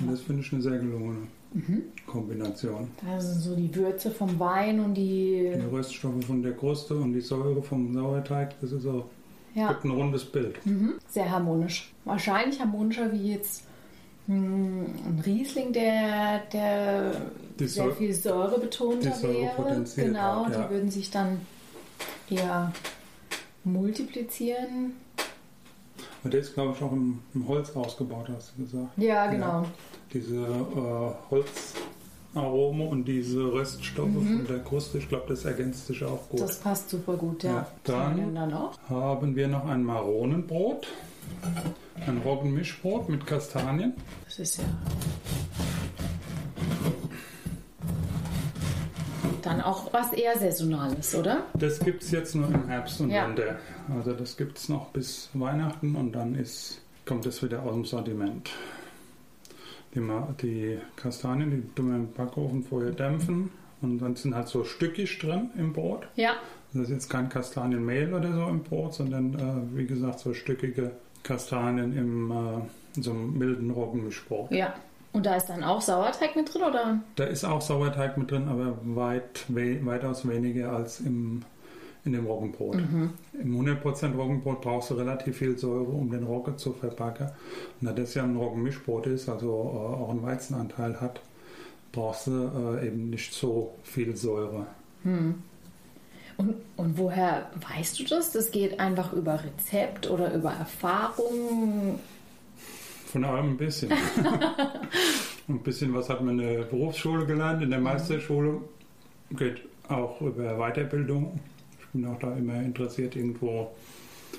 Und 0.00 0.10
das 0.12 0.20
finde 0.20 0.42
ich 0.42 0.52
eine 0.52 0.62
sehr 0.62 0.78
gelungene 0.78 1.26
Kombination. 2.06 2.88
Da 3.04 3.20
sind 3.20 3.40
so 3.40 3.54
die 3.56 3.74
Würze 3.74 4.10
vom 4.10 4.38
Wein 4.38 4.80
und 4.80 4.94
die. 4.94 5.50
Die 5.54 5.74
Röststoffe 5.74 6.24
von 6.24 6.42
der 6.42 6.52
Kruste 6.52 6.94
und 6.96 7.12
die 7.12 7.20
Säure 7.20 7.62
vom 7.62 7.92
Sauerteig, 7.94 8.54
das 8.60 8.72
ist 8.72 8.86
auch 8.86 9.04
Ja, 9.54 9.68
gibt 9.68 9.84
ein 9.84 9.90
rundes 9.92 10.24
Bild. 10.24 10.64
mhm. 10.66 10.94
sehr 11.08 11.30
harmonisch. 11.30 11.92
Wahrscheinlich 12.04 12.60
harmonischer 12.60 13.12
wie 13.12 13.32
jetzt 13.32 13.64
hm, 14.26 14.84
ein 15.06 15.22
Riesling, 15.24 15.72
der, 15.72 16.40
der 16.52 17.12
Die 17.58 17.66
sehr 17.68 17.84
Säure- 17.84 17.94
viel 17.96 18.12
Säure 18.12 18.58
Säure 19.14 19.34
wäre. 19.58 19.84
Genau, 19.96 20.46
ja. 20.50 20.50
die 20.66 20.74
würden 20.74 20.90
sich 20.90 21.10
dann 21.10 21.40
eher 22.28 22.72
multiplizieren. 23.64 24.92
Und 26.22 26.32
der 26.32 26.40
ist, 26.40 26.54
glaube 26.54 26.74
ich, 26.76 26.82
auch 26.82 26.92
im, 26.92 27.20
im, 27.34 27.48
Holz 27.48 27.74
ausgebaut, 27.76 28.28
hast 28.34 28.52
du 28.56 28.64
gesagt. 28.64 28.96
Ja, 28.96 29.26
genau. 29.26 29.62
Ja, 29.62 29.66
diese 30.12 30.36
äh, 30.36 31.30
Holzarome 31.30 32.84
und 32.84 33.04
diese 33.04 33.52
Röststoffe 33.52 34.08
mhm. 34.08 34.38
von 34.38 34.46
der 34.46 34.60
Kruste, 34.60 34.98
ich 34.98 35.08
glaube, 35.08 35.26
das 35.28 35.44
ergänzt 35.44 35.86
sich 35.86 36.02
auch 36.04 36.28
gut. 36.28 36.40
Das 36.40 36.58
passt 36.60 36.90
super 36.90 37.16
gut, 37.16 37.42
ja. 37.42 37.52
ja 37.52 37.66
dann, 37.84 38.34
dann 38.34 38.54
haben 38.88 39.36
wir 39.36 39.48
noch 39.48 39.66
ein 39.66 39.82
Maronenbrot. 39.84 40.88
Ein 42.06 42.18
Roggenmischbrot 42.18 43.08
mit 43.08 43.26
Kastanien. 43.26 43.94
Das 44.24 44.38
ist 44.38 44.58
ja. 44.58 44.64
Dann 49.44 49.60
auch 49.60 49.92
was 49.92 50.12
eher 50.12 50.38
Saisonales, 50.38 51.14
oder? 51.14 51.44
Das 51.54 51.78
gibt 51.78 52.02
es 52.02 52.10
jetzt 52.10 52.34
nur 52.34 52.48
im 52.48 52.66
Herbst 52.66 53.00
und 53.00 53.10
ja. 53.10 53.28
Winter. 53.28 53.58
Also 53.94 54.14
das 54.14 54.36
gibt 54.36 54.56
es 54.56 54.68
noch 54.70 54.88
bis 54.88 55.28
Weihnachten 55.34 55.96
und 55.96 56.12
dann 56.12 56.34
ist, 56.34 56.80
kommt 57.04 57.26
es 57.26 57.42
wieder 57.42 57.62
aus 57.62 57.74
dem 57.74 57.84
Sortiment. 57.84 58.50
Die, 59.94 60.00
die 60.40 60.78
Kastanien, 60.96 61.50
die 61.50 61.74
tun 61.74 61.90
wir 61.90 61.96
im 61.96 62.12
Backofen 62.12 62.64
vorher 62.64 62.92
dämpfen 62.92 63.50
und 63.82 63.98
dann 63.98 64.16
sind 64.16 64.34
halt 64.34 64.48
so 64.48 64.64
stückig 64.64 65.18
drin 65.18 65.50
im 65.58 65.72
Brot. 65.72 66.08
Ja. 66.16 66.36
Das 66.72 66.84
ist 66.84 66.90
jetzt 66.90 67.10
kein 67.10 67.28
Kastanienmehl 67.28 68.12
oder 68.14 68.32
so 68.32 68.46
im 68.48 68.62
Brot, 68.62 68.94
sondern 68.94 69.34
äh, 69.34 69.78
wie 69.78 69.86
gesagt 69.86 70.20
so 70.20 70.32
stückige 70.32 70.92
Kastanien 71.22 71.96
im 71.96 72.30
äh, 72.30 73.00
so 73.00 73.10
einem 73.10 73.36
milden 73.36 73.70
Roggenmischbrot. 73.70 74.50
Ja. 74.50 74.74
Und 75.14 75.26
da 75.26 75.36
ist 75.36 75.46
dann 75.46 75.62
auch 75.62 75.80
Sauerteig 75.80 76.34
mit 76.34 76.52
drin, 76.52 76.62
oder? 76.62 76.98
Da 77.14 77.24
ist 77.24 77.44
auch 77.44 77.60
Sauerteig 77.60 78.18
mit 78.18 78.32
drin, 78.32 78.48
aber 78.48 78.76
weit, 78.82 79.44
we 79.46 79.78
weitaus 79.86 80.28
weniger 80.28 80.72
als 80.72 80.98
im, 80.98 81.42
in 82.04 82.14
dem 82.14 82.26
Roggenbrot. 82.26 82.74
Mhm. 82.74 83.10
Im 83.40 83.60
100% 83.60 84.16
Roggenbrot 84.16 84.60
brauchst 84.60 84.90
du 84.90 84.94
relativ 84.94 85.38
viel 85.38 85.56
Säure, 85.56 85.84
um 85.84 86.10
den 86.10 86.24
Roggen 86.24 86.58
zu 86.58 86.72
verpacken. 86.72 87.30
Und 87.80 87.86
da 87.86 87.92
das 87.92 88.14
ja 88.14 88.24
ein 88.24 88.34
Roggenmischbrot 88.34 89.06
ist, 89.06 89.28
also 89.28 89.46
äh, 89.46 90.02
auch 90.02 90.10
einen 90.10 90.24
Weizenanteil 90.24 91.00
hat, 91.00 91.20
brauchst 91.92 92.26
du 92.26 92.78
äh, 92.80 92.88
eben 92.88 93.10
nicht 93.10 93.32
so 93.32 93.76
viel 93.84 94.16
Säure. 94.16 94.66
Mhm. 95.04 95.44
Und, 96.36 96.56
und 96.76 96.98
woher 96.98 97.50
weißt 97.70 98.00
du 98.00 98.04
das? 98.04 98.32
Das 98.32 98.50
geht 98.50 98.80
einfach 98.80 99.12
über 99.12 99.40
Rezept 99.44 100.10
oder 100.10 100.34
über 100.34 100.50
Erfahrung? 100.50 102.00
Von 103.14 103.24
allem 103.24 103.50
ein 103.50 103.56
bisschen. 103.56 103.92
ein 105.48 105.60
bisschen 105.60 105.94
was 105.94 106.08
hat 106.08 106.20
man 106.20 106.36
in 106.40 106.48
der 106.48 106.62
Berufsschule 106.64 107.24
gelernt, 107.24 107.62
in 107.62 107.70
der 107.70 107.78
mhm. 107.78 107.84
Meisterschule. 107.84 108.60
Geht 109.30 109.62
auch 109.88 110.20
über 110.20 110.58
Weiterbildung. 110.58 111.38
Ich 111.78 111.86
bin 111.92 112.06
auch 112.06 112.18
da 112.18 112.34
immer 112.34 112.60
interessiert, 112.60 113.14
irgendwo 113.14 113.70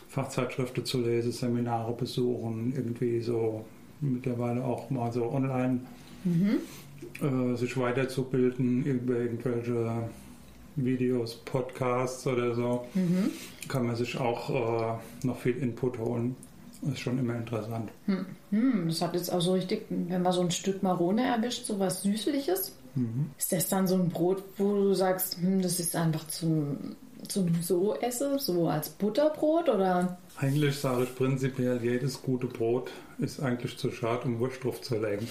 Fachzeitschriften 0.09 0.83
zu 0.83 0.99
lesen, 0.99 1.31
Seminare 1.31 1.93
besuchen, 1.93 2.73
irgendwie 2.75 3.21
so 3.21 3.63
mittlerweile 4.01 4.61
auch 4.61 4.89
mal 4.89 5.09
so 5.09 5.31
online 5.31 5.79
mhm. 6.25 6.57
äh, 7.21 7.55
sich 7.55 7.77
weiterzubilden 7.77 8.83
über 8.83 9.15
irgendwelche 9.15 10.09
Videos, 10.75 11.35
Podcasts 11.45 12.27
oder 12.27 12.53
so, 12.53 12.85
mhm. 12.93 13.31
kann 13.69 13.87
man 13.87 13.95
sich 13.95 14.19
auch 14.19 14.49
äh, 14.49 15.25
noch 15.25 15.39
viel 15.39 15.55
Input 15.59 15.97
holen. 15.97 16.35
Das 16.85 16.93
ist 16.93 16.99
schon 16.99 17.17
immer 17.17 17.35
interessant. 17.35 17.89
Hm. 18.05 18.25
Hm, 18.51 18.87
das 18.87 19.01
hat 19.01 19.15
jetzt 19.15 19.33
auch 19.33 19.41
so 19.41 19.53
richtig, 19.53 19.85
wenn 19.89 20.21
man 20.21 20.31
so 20.31 20.41
ein 20.41 20.51
Stück 20.51 20.83
Marone 20.83 21.23
erwischt, 21.23 21.65
so 21.65 21.79
was 21.79 22.03
Süßliches. 22.03 22.73
Mhm. 22.93 23.31
Ist 23.37 23.51
das 23.51 23.67
dann 23.67 23.87
so 23.87 23.95
ein 23.95 24.09
Brot, 24.09 24.43
wo 24.57 24.75
du 24.75 24.93
sagst, 24.93 25.37
hm, 25.37 25.61
das 25.61 25.79
ist 25.79 25.95
einfach 25.95 26.27
zum, 26.27 26.95
zum 27.27 27.61
so 27.61 27.95
esse, 27.95 28.37
so 28.37 28.67
als 28.67 28.89
Butterbrot 28.89 29.67
oder? 29.67 30.17
Eigentlich 30.37 30.77
sage 30.77 31.03
ich 31.03 31.15
prinzipiell, 31.15 31.79
jedes 31.81 32.21
gute 32.21 32.45
Brot 32.45 32.91
ist 33.17 33.41
eigentlich 33.41 33.77
zu 33.77 33.91
schade, 33.91 34.25
um 34.25 34.39
Wurst 34.39 34.63
drauf 34.63 34.79
zu 34.81 34.99
legen. 34.99 35.27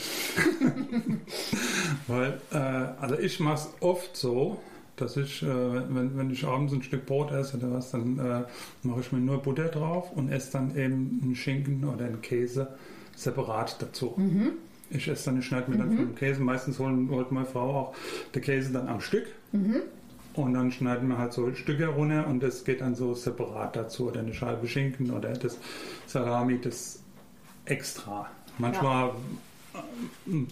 Weil, 2.09 2.41
äh, 2.51 2.57
also 2.57 3.17
ich 3.17 3.39
mache 3.39 3.69
es 3.69 3.69
oft 3.81 4.17
so, 4.17 4.61
dass 4.97 5.17
ich, 5.17 5.43
äh, 5.43 5.47
wenn, 5.47 6.17
wenn 6.17 6.31
ich 6.31 6.45
abends 6.45 6.73
ein 6.73 6.83
Stück 6.83 7.07
Brot 7.07 7.33
esse 7.33 7.57
oder 7.57 7.73
was, 7.73 7.91
dann 7.91 8.19
äh, 8.19 8.43
mache 8.83 9.01
ich 9.01 9.13
mir 9.13 9.19
nur 9.19 9.43
Butter 9.43 9.69
drauf 9.69 10.13
und 10.13 10.31
esse 10.31 10.53
dann 10.53 10.77
eben 10.77 11.21
einen 11.23 11.35
Schinken 11.35 11.85
oder 11.85 12.07
einen 12.07 12.23
Käse 12.23 12.69
separat 13.17 13.81
dazu. 13.81 14.15
Mhm. 14.17 14.53
Ich 14.91 15.09
esse 15.09 15.27
dann, 15.27 15.39
ich 15.39 15.47
schneide 15.47 15.71
mir 15.71 15.77
mhm. 15.77 15.81
dann 15.81 15.97
vom 15.97 16.15
Käse, 16.15 16.41
meistens 16.41 16.79
holen, 16.79 17.09
holt 17.11 17.33
meine 17.33 17.47
Frau 17.47 17.75
auch 17.75 17.95
den 18.35 18.43
Käse 18.43 18.73
dann 18.73 18.89
am 18.89 19.01
Stück. 19.01 19.27
Mhm. 19.53 19.83
Und 20.35 20.55
dann 20.55 20.73
schneiden 20.73 21.09
wir 21.09 21.19
halt 21.19 21.33
so 21.33 21.53
Stücke 21.55 21.87
runter 21.87 22.27
und 22.27 22.43
das 22.43 22.65
geht 22.65 22.81
dann 22.81 22.97
so 22.97 23.15
separat 23.15 23.77
dazu. 23.77 24.09
Oder 24.09 24.21
eine 24.21 24.35
Scheibe 24.35 24.67
Schinken 24.67 25.13
oder 25.13 25.33
das 25.33 25.59
Salami, 26.07 26.61
das 26.61 27.01
extra. 27.67 28.29
Manchmal 28.59 29.09
ja 29.09 29.15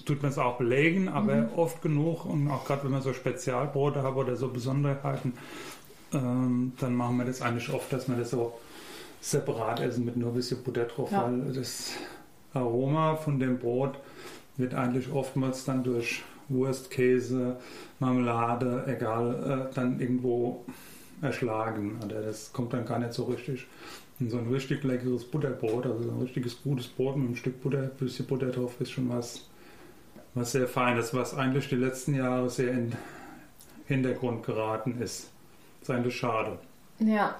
tut 0.05 0.23
man 0.23 0.31
es 0.31 0.39
auch 0.39 0.59
belegen, 0.59 1.09
aber 1.09 1.37
mhm. 1.37 1.49
oft 1.57 1.83
genug 1.83 2.25
und 2.25 2.51
auch 2.51 2.65
gerade 2.65 2.85
wenn 2.85 2.91
man 2.91 3.03
so 3.03 3.13
Spezialbrote 3.13 4.03
hat 4.03 4.15
oder 4.15 4.37
so 4.37 4.49
Besonderheiten, 4.49 5.35
ähm, 6.13 6.73
dann 6.79 6.95
machen 6.95 7.19
wir 7.19 7.25
das 7.25 7.43
eigentlich 7.43 7.73
oft, 7.73 7.93
dass 7.93 8.09
wir 8.09 8.17
das 8.17 8.31
so 8.31 8.59
separat 9.21 9.81
essen 9.81 10.05
mit 10.05 10.17
nur 10.17 10.31
ein 10.31 10.35
bisschen 10.35 10.63
Butter 10.63 10.85
drauf, 10.85 11.11
ja. 11.13 11.25
weil 11.25 11.53
das 11.53 11.93
Aroma 12.55 13.17
von 13.17 13.39
dem 13.39 13.59
Brot 13.59 13.99
wird 14.57 14.75
eigentlich 14.75 15.11
oftmals 15.13 15.65
dann 15.65 15.85
durch 15.85 16.23
Wurst, 16.49 16.91
Käse, 16.91 17.57
Marmelade, 17.99 18.85
egal, 18.87 19.69
äh, 19.71 19.75
dann 19.75 20.01
irgendwo 20.01 20.65
erschlagen. 21.23 21.99
Oder 22.05 22.21
das 22.21 22.53
kommt 22.53 22.73
dann 22.75 22.85
gar 22.85 22.99
nicht 22.99 23.15
so 23.15 23.25
richtig 23.25 23.67
so 24.31 24.39
ein 24.39 24.49
richtig 24.53 24.85
leckeres 24.85 25.25
Butterbrot, 25.25 25.87
also 25.87 26.11
ein 26.11 26.21
richtiges 26.21 26.63
gutes 26.63 26.89
Brot 26.89 27.17
mit 27.17 27.27
einem 27.27 27.37
Stück 27.37 27.63
Butter, 27.63 27.83
ein 27.83 27.91
bisschen 27.99 28.27
Butter 28.27 28.51
drauf, 28.51 28.81
ist 28.81 28.91
schon 28.93 29.09
was, 29.09 29.49
was 30.35 30.53
sehr 30.53 30.69
Feines, 30.69 31.15
was 31.15 31.35
eigentlich 31.35 31.69
die 31.69 31.77
letzten 31.77 32.15
Jahre 32.15 32.51
sehr 32.51 32.73
in 32.73 32.93
Hintergrund 33.87 34.45
geraten 34.45 35.01
ist. 35.01 35.31
Das 35.81 35.89
ist 35.89 35.91
eigentlich 35.91 36.17
schade. 36.17 36.59
Ja. 36.99 37.37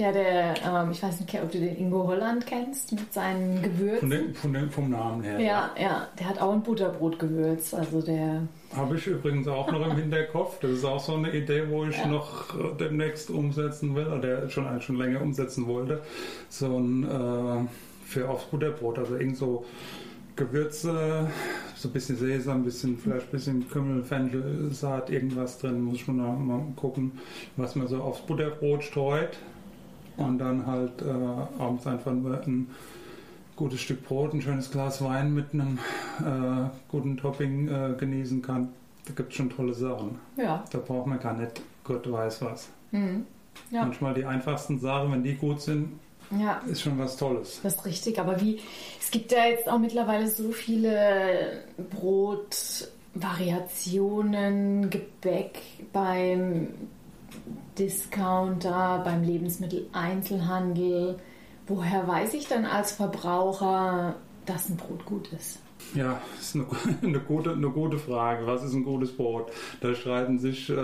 Ja, 0.00 0.12
der, 0.12 0.54
ähm, 0.64 0.92
ich 0.92 1.02
weiß 1.02 1.20
nicht, 1.20 1.34
ob 1.34 1.52
du 1.52 1.58
den 1.58 1.76
Ingo 1.76 2.06
Holland 2.06 2.46
kennst 2.46 2.90
mit 2.92 3.12
seinen 3.12 3.60
Gewürzen. 3.60 4.00
Von 4.00 4.10
dem, 4.10 4.34
von 4.34 4.52
dem, 4.54 4.70
vom 4.70 4.90
Namen 4.90 5.22
her. 5.22 5.38
Ja, 5.38 5.70
ja, 5.78 6.08
der 6.18 6.26
hat 6.26 6.40
auch 6.40 6.54
ein 6.54 6.62
Butterbrotgewürz. 6.62 7.74
Also 7.74 8.00
der. 8.00 8.48
Habe 8.74 8.96
ich 8.96 9.06
übrigens 9.06 9.46
auch 9.46 9.70
noch 9.70 9.86
im 9.86 9.96
Hinterkopf. 9.96 10.58
Das 10.60 10.70
ist 10.70 10.86
auch 10.86 11.00
so 11.00 11.16
eine 11.16 11.30
Idee, 11.32 11.64
wo 11.68 11.84
ich 11.84 11.98
ja. 11.98 12.06
noch 12.06 12.58
äh, 12.58 12.74
demnächst 12.78 13.28
umsetzen 13.28 13.94
will, 13.94 14.06
oder 14.06 14.48
schon, 14.48 14.74
äh, 14.74 14.80
schon 14.80 14.96
länger 14.96 15.20
umsetzen 15.20 15.66
wollte. 15.66 16.00
So 16.48 16.78
ein 16.78 17.04
äh, 17.04 17.68
für 18.06 18.26
aufs 18.30 18.46
Butterbrot, 18.46 19.00
also 19.00 19.16
irgend 19.16 19.36
so 19.36 19.66
Gewürze, 20.34 21.30
so 21.76 21.88
ein 21.90 21.92
bisschen 21.92 22.16
Sesam, 22.16 22.62
ein 22.62 22.64
bisschen 22.64 22.96
vielleicht 22.96 23.26
ein 23.26 23.32
bisschen 23.32 23.68
Kümmel, 23.68 24.02
Fenchel, 24.02 24.70
Saat, 24.72 25.10
irgendwas 25.10 25.58
drin. 25.58 25.82
Muss 25.82 25.96
ich 25.96 26.04
schon 26.04 26.16
mal 26.16 26.62
gucken, 26.76 27.12
was 27.58 27.76
man 27.76 27.86
so 27.86 28.00
aufs 28.00 28.22
Butterbrot 28.22 28.82
streut 28.82 29.36
und 30.20 30.38
dann 30.38 30.66
halt 30.66 31.02
äh, 31.02 31.62
abends 31.62 31.86
einfach 31.86 32.12
nur 32.12 32.40
ein 32.42 32.68
gutes 33.56 33.80
Stück 33.80 34.06
Brot, 34.06 34.32
ein 34.32 34.40
schönes 34.40 34.70
Glas 34.70 35.04
Wein 35.04 35.34
mit 35.34 35.52
einem 35.52 35.78
äh, 36.20 36.68
guten 36.88 37.16
Topping 37.16 37.68
äh, 37.68 37.94
genießen 37.98 38.42
kann. 38.42 38.68
Da 39.06 39.12
gibt 39.14 39.30
es 39.30 39.36
schon 39.36 39.50
tolle 39.50 39.74
Sachen. 39.74 40.18
Ja. 40.36 40.64
Da 40.70 40.78
braucht 40.78 41.06
man 41.06 41.20
gar 41.20 41.34
nicht 41.34 41.60
Gott 41.84 42.10
weiß 42.10 42.42
was. 42.42 42.68
Mhm. 42.92 43.26
Ja. 43.70 43.82
Manchmal 43.82 44.14
die 44.14 44.24
einfachsten 44.24 44.78
Sachen, 44.78 45.12
wenn 45.12 45.22
die 45.22 45.34
gut 45.34 45.60
sind, 45.60 45.90
ja. 46.30 46.62
ist 46.66 46.80
schon 46.82 46.98
was 46.98 47.16
Tolles. 47.16 47.60
Das 47.62 47.74
ist 47.74 47.84
richtig, 47.84 48.18
aber 48.18 48.40
wie, 48.40 48.58
es 49.00 49.10
gibt 49.10 49.32
ja 49.32 49.44
jetzt 49.46 49.68
auch 49.68 49.78
mittlerweile 49.78 50.28
so 50.28 50.52
viele 50.52 51.64
Brotvariationen, 51.90 54.88
Gebäck 54.88 55.60
beim 55.92 56.68
Discounter, 57.78 59.02
beim 59.04 59.22
Lebensmitteleinzelhandel. 59.22 61.18
Woher 61.66 62.06
weiß 62.06 62.34
ich 62.34 62.48
dann 62.48 62.64
als 62.64 62.92
Verbraucher, 62.92 64.16
dass 64.46 64.68
ein 64.68 64.76
Brot 64.76 65.04
gut 65.04 65.32
ist? 65.32 65.60
Ja, 65.94 66.20
das 66.36 66.46
ist 66.46 66.56
eine, 66.56 66.66
eine, 67.02 67.20
gute, 67.20 67.52
eine 67.52 67.70
gute 67.70 67.98
Frage. 67.98 68.46
Was 68.46 68.64
ist 68.64 68.74
ein 68.74 68.84
gutes 68.84 69.12
Brot? 69.12 69.50
Da 69.80 69.94
streiten 69.94 70.38
sich 70.38 70.68
äh, 70.70 70.74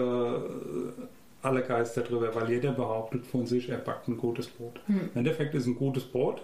alle 1.43 1.63
Geister 1.63 2.03
drüber, 2.03 2.35
weil 2.35 2.51
jeder 2.51 2.73
behauptet 2.73 3.27
von 3.27 3.47
sich, 3.47 3.69
er 3.69 3.79
backt 3.79 4.09
ein 4.09 4.17
gutes 4.17 4.49
Brot. 4.49 4.81
Hm. 4.87 5.11
Im 5.15 5.19
Endeffekt 5.19 5.55
ist 5.55 5.67
ein 5.67 5.77
gutes 5.77 6.05
Brot, 6.05 6.43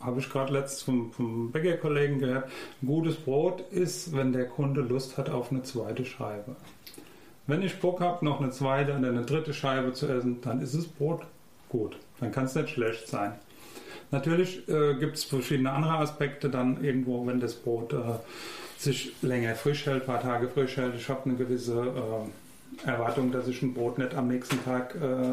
habe 0.00 0.20
ich 0.20 0.30
gerade 0.30 0.52
letztens 0.52 0.82
vom, 0.82 1.12
vom 1.12 1.52
Bäckerkollegen 1.52 2.18
gehört, 2.18 2.50
ein 2.82 2.86
gutes 2.86 3.16
Brot 3.16 3.60
ist, 3.70 4.14
wenn 4.14 4.32
der 4.32 4.48
Kunde 4.48 4.80
Lust 4.80 5.18
hat 5.18 5.30
auf 5.30 5.50
eine 5.50 5.62
zweite 5.62 6.04
Scheibe. 6.04 6.56
Wenn 7.50 7.62
ich 7.62 7.80
Bock 7.80 8.00
habe, 8.00 8.24
noch 8.24 8.40
eine 8.40 8.50
zweite 8.50 8.94
und 8.94 9.04
eine 9.04 9.22
dritte 9.22 9.52
Scheibe 9.52 9.92
zu 9.92 10.06
essen, 10.06 10.40
dann 10.40 10.60
ist 10.60 10.74
das 10.74 10.86
Brot 10.86 11.22
gut. 11.68 11.96
Dann 12.20 12.32
kann 12.32 12.44
es 12.44 12.54
nicht 12.54 12.70
schlecht 12.70 13.08
sein. 13.08 13.32
Natürlich 14.10 14.68
äh, 14.68 14.94
gibt 14.94 15.16
es 15.16 15.24
verschiedene 15.24 15.72
andere 15.72 15.98
Aspekte 15.98 16.48
dann 16.48 16.82
irgendwo, 16.82 17.26
wenn 17.26 17.40
das 17.40 17.54
Brot 17.54 17.92
äh, 17.92 17.96
sich 18.78 19.12
länger 19.22 19.54
frisch 19.54 19.86
hält, 19.86 20.02
ein 20.02 20.06
paar 20.06 20.22
Tage 20.22 20.48
frisch 20.48 20.76
hält. 20.76 20.94
Ich 20.94 21.08
habe 21.08 21.24
eine 21.24 21.34
gewisse 21.34 21.92
äh, 22.84 22.88
Erwartung, 22.88 23.30
dass 23.32 23.46
ich 23.46 23.62
ein 23.62 23.74
Brot 23.74 23.98
nicht 23.98 24.14
am 24.14 24.28
nächsten 24.28 24.62
Tag 24.64 24.94
äh, 24.94 25.32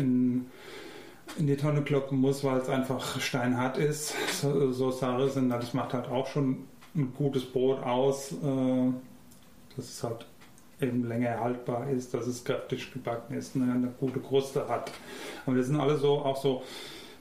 in 0.00 0.46
in 1.38 1.46
die 1.46 1.56
Tonne 1.56 1.82
kloppen 1.82 2.18
muss, 2.18 2.42
weil 2.44 2.58
es 2.58 2.68
einfach 2.68 3.20
steinhart 3.20 3.78
ist. 3.78 4.14
So, 4.40 4.72
so 4.72 4.90
Sache 4.90 5.28
sind, 5.28 5.50
das 5.50 5.74
macht 5.74 5.94
halt 5.94 6.08
auch 6.08 6.26
schon 6.26 6.64
ein 6.94 7.12
gutes 7.16 7.44
Brot 7.44 7.82
aus, 7.82 8.32
äh, 8.32 8.92
dass 9.76 9.84
es 9.88 10.02
halt 10.02 10.26
eben 10.80 11.06
länger 11.06 11.40
haltbar 11.40 11.88
ist, 11.90 12.14
dass 12.14 12.26
es 12.26 12.44
kräftig 12.44 12.92
gebacken 12.92 13.34
ist, 13.34 13.56
eine, 13.56 13.72
eine 13.72 13.88
gute 13.98 14.20
Kruste 14.20 14.68
hat. 14.68 14.90
Aber 15.46 15.56
das 15.56 15.66
sind 15.66 15.80
alle 15.80 15.96
so 15.96 16.18
auch 16.18 16.40
so 16.40 16.62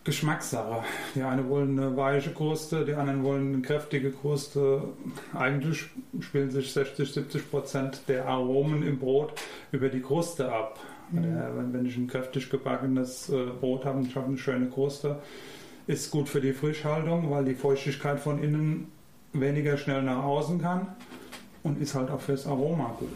Geschmackssache. 0.04 0.84
Die 1.13 1.22
einen 1.22 1.50
wollen 1.50 1.78
eine 1.78 1.95
weiche 1.95 2.32
Kruste, 2.32 2.86
die 2.86 2.93
anderen 2.93 3.24
wollen 3.24 3.54
eine 3.54 3.62
kräftige 3.62 4.12
Kruste. 4.12 4.84
Eigentlich 5.34 5.86
spielen 6.19 6.50
sich 6.50 6.72
60, 6.72 7.12
70 7.12 7.52
Prozent 7.52 8.02
der 8.08 8.26
Aromen 8.26 8.84
im 8.84 8.98
Brot 8.98 9.34
über 9.72 9.89
die 9.89 10.02
Kruste 10.02 10.52
ab. 10.52 10.80
Mhm. 11.12 11.36
Wenn, 11.56 11.74
wenn, 11.74 11.86
ich 11.86 11.98
ein 11.98 12.08
kräftig 12.08 12.50
gebackenes 12.50 13.30
äh, 13.30 13.48
Brot 13.60 13.86
habe 13.86 13.98
und 13.98 14.08
ich 14.08 14.15
habe 14.15 14.28
eine 14.28 14.38
schöne 14.38 14.69
Kruste, 14.69 15.19
ist 15.88 16.12
gut 16.12 16.30
für 16.30 16.39
die 16.39 16.54
Frischhaltung, 16.54 17.30
weil 17.32 17.45
die 17.45 17.56
Feuchtigkeit 17.56 18.19
von 18.19 18.41
innen 18.41 18.91
weniger 19.34 19.78
schnell 19.78 20.04
nach 20.04 20.24
außen 20.24 20.62
kann 20.62 20.88
und 21.63 21.82
ist 21.82 21.95
halt 21.95 22.10
auch 22.10 22.22
fürs 22.22 22.48
Aroma 22.48 22.95
gut. 23.00 23.10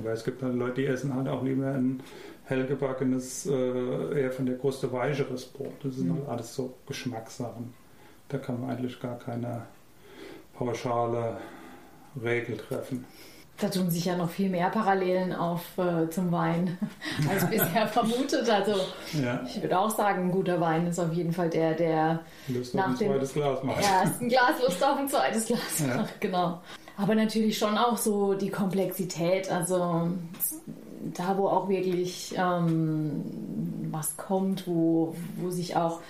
Aber 0.00 0.12
es 0.12 0.24
gibt 0.24 0.42
halt 0.42 0.54
Leute, 0.54 0.82
die 0.82 0.86
essen 0.86 1.14
halt 1.14 1.28
auch 1.28 1.42
lieber 1.42 1.66
ein 1.68 2.02
hellgebackenes, 2.44 3.46
äh, 3.46 4.20
eher 4.20 4.32
von 4.32 4.46
der 4.46 4.56
Kruste 4.56 4.92
weicheres 4.92 5.44
Brot. 5.44 5.74
Das 5.82 5.96
sind 5.96 6.08
mhm. 6.08 6.18
halt 6.18 6.28
alles 6.28 6.54
so 6.54 6.74
Geschmackssachen. 6.86 7.74
Da 8.28 8.38
kann 8.38 8.60
man 8.60 8.70
eigentlich 8.70 9.00
gar 9.00 9.18
keine 9.18 9.62
pauschale 10.54 11.38
Regel 12.22 12.56
treffen. 12.56 13.04
Da 13.60 13.68
tun 13.68 13.90
sich 13.90 14.04
ja 14.04 14.16
noch 14.16 14.30
viel 14.30 14.50
mehr 14.50 14.70
Parallelen 14.70 15.32
auf 15.32 15.62
äh, 15.78 16.08
zum 16.10 16.30
Wein 16.30 16.78
als 17.28 17.48
bisher 17.50 17.88
vermutet. 17.92 18.48
Also 18.48 18.76
ja. 19.20 19.40
ich 19.44 19.60
würde 19.60 19.78
auch 19.78 19.90
sagen, 19.90 20.26
ein 20.26 20.30
guter 20.30 20.60
Wein 20.60 20.86
ist 20.86 21.00
auf 21.00 21.12
jeden 21.12 21.32
Fall 21.32 21.50
der, 21.50 21.74
der 21.74 22.20
Lust 22.46 22.74
nach 22.74 22.96
dem 22.96 23.18
Glas 23.18 23.62
macht. 23.64 23.82
ersten 23.82 24.28
Glas 24.28 24.62
Lust 24.64 24.82
auf 24.84 24.98
ein 24.98 25.08
zweites 25.08 25.46
Glas 25.48 25.80
ja. 25.80 25.96
macht. 25.96 26.20
Genau. 26.20 26.60
Aber 26.98 27.14
natürlich 27.14 27.56
schon 27.56 27.78
auch 27.78 27.96
so 27.96 28.34
die 28.34 28.50
Komplexität. 28.50 29.50
Also 29.50 30.10
da, 31.14 31.38
wo 31.38 31.46
auch 31.46 31.68
wirklich 31.68 32.34
ähm, 32.36 33.22
was 33.90 34.16
kommt, 34.16 34.66
wo, 34.66 35.14
wo 35.36 35.50
sich 35.50 35.76
auch 35.76 36.00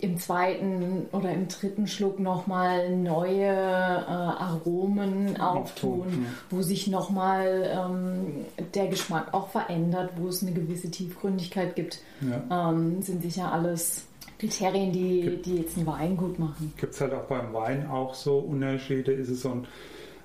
im 0.00 0.18
zweiten 0.18 1.06
oder 1.12 1.32
im 1.32 1.48
dritten 1.48 1.86
Schluck 1.86 2.20
nochmal 2.20 2.94
neue 2.94 3.46
äh, 3.46 3.50
Aromen 3.50 5.40
auftun, 5.40 6.08
ja. 6.10 6.30
wo 6.50 6.60
sich 6.60 6.88
nochmal 6.88 7.70
ähm, 7.74 8.44
der 8.74 8.88
Geschmack 8.88 9.32
auch 9.32 9.48
verändert, 9.48 10.10
wo 10.16 10.28
es 10.28 10.42
eine 10.42 10.52
gewisse 10.52 10.90
Tiefgründigkeit 10.90 11.74
gibt, 11.74 12.00
ja. 12.20 12.70
ähm, 12.70 13.00
sind 13.00 13.22
sicher 13.22 13.50
alles 13.50 14.04
Kriterien, 14.38 14.92
die, 14.92 15.40
die 15.42 15.56
jetzt 15.56 15.78
einen 15.78 15.86
Wein 15.86 16.18
gut 16.18 16.38
machen. 16.38 16.74
Gibt 16.76 16.92
es 16.92 17.00
halt 17.00 17.14
auch 17.14 17.24
beim 17.24 17.54
Wein 17.54 17.88
auch 17.88 18.12
so 18.14 18.38
Unterschiede? 18.38 19.12
Ist 19.12 19.30
es 19.30 19.40
so 19.40 19.52
ein 19.52 19.66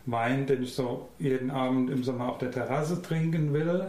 Wein, 0.06 0.46
den 0.46 0.64
ich 0.64 0.74
so 0.74 1.10
jeden 1.20 1.52
Abend 1.52 1.90
im 1.90 2.04
Sommer 2.04 2.30
auf 2.30 2.38
der 2.38 2.52
Terrasse 2.52 3.02
trinken 3.02 3.54
will? 3.54 3.86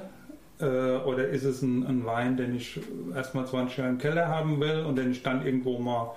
Äh, 0.60 0.96
oder 1.04 1.28
ist 1.28 1.44
es 1.44 1.62
ein, 1.62 1.86
ein, 1.86 2.04
Wein, 2.04 2.36
den 2.36 2.54
ich 2.54 2.80
erstmal 3.14 3.46
20 3.46 3.78
Jahre 3.78 3.90
im 3.90 3.98
Keller 3.98 4.28
haben 4.28 4.60
will 4.60 4.80
und 4.80 4.96
den 4.96 5.10
ich 5.10 5.22
dann 5.22 5.44
irgendwo 5.44 5.78
mal 5.78 6.14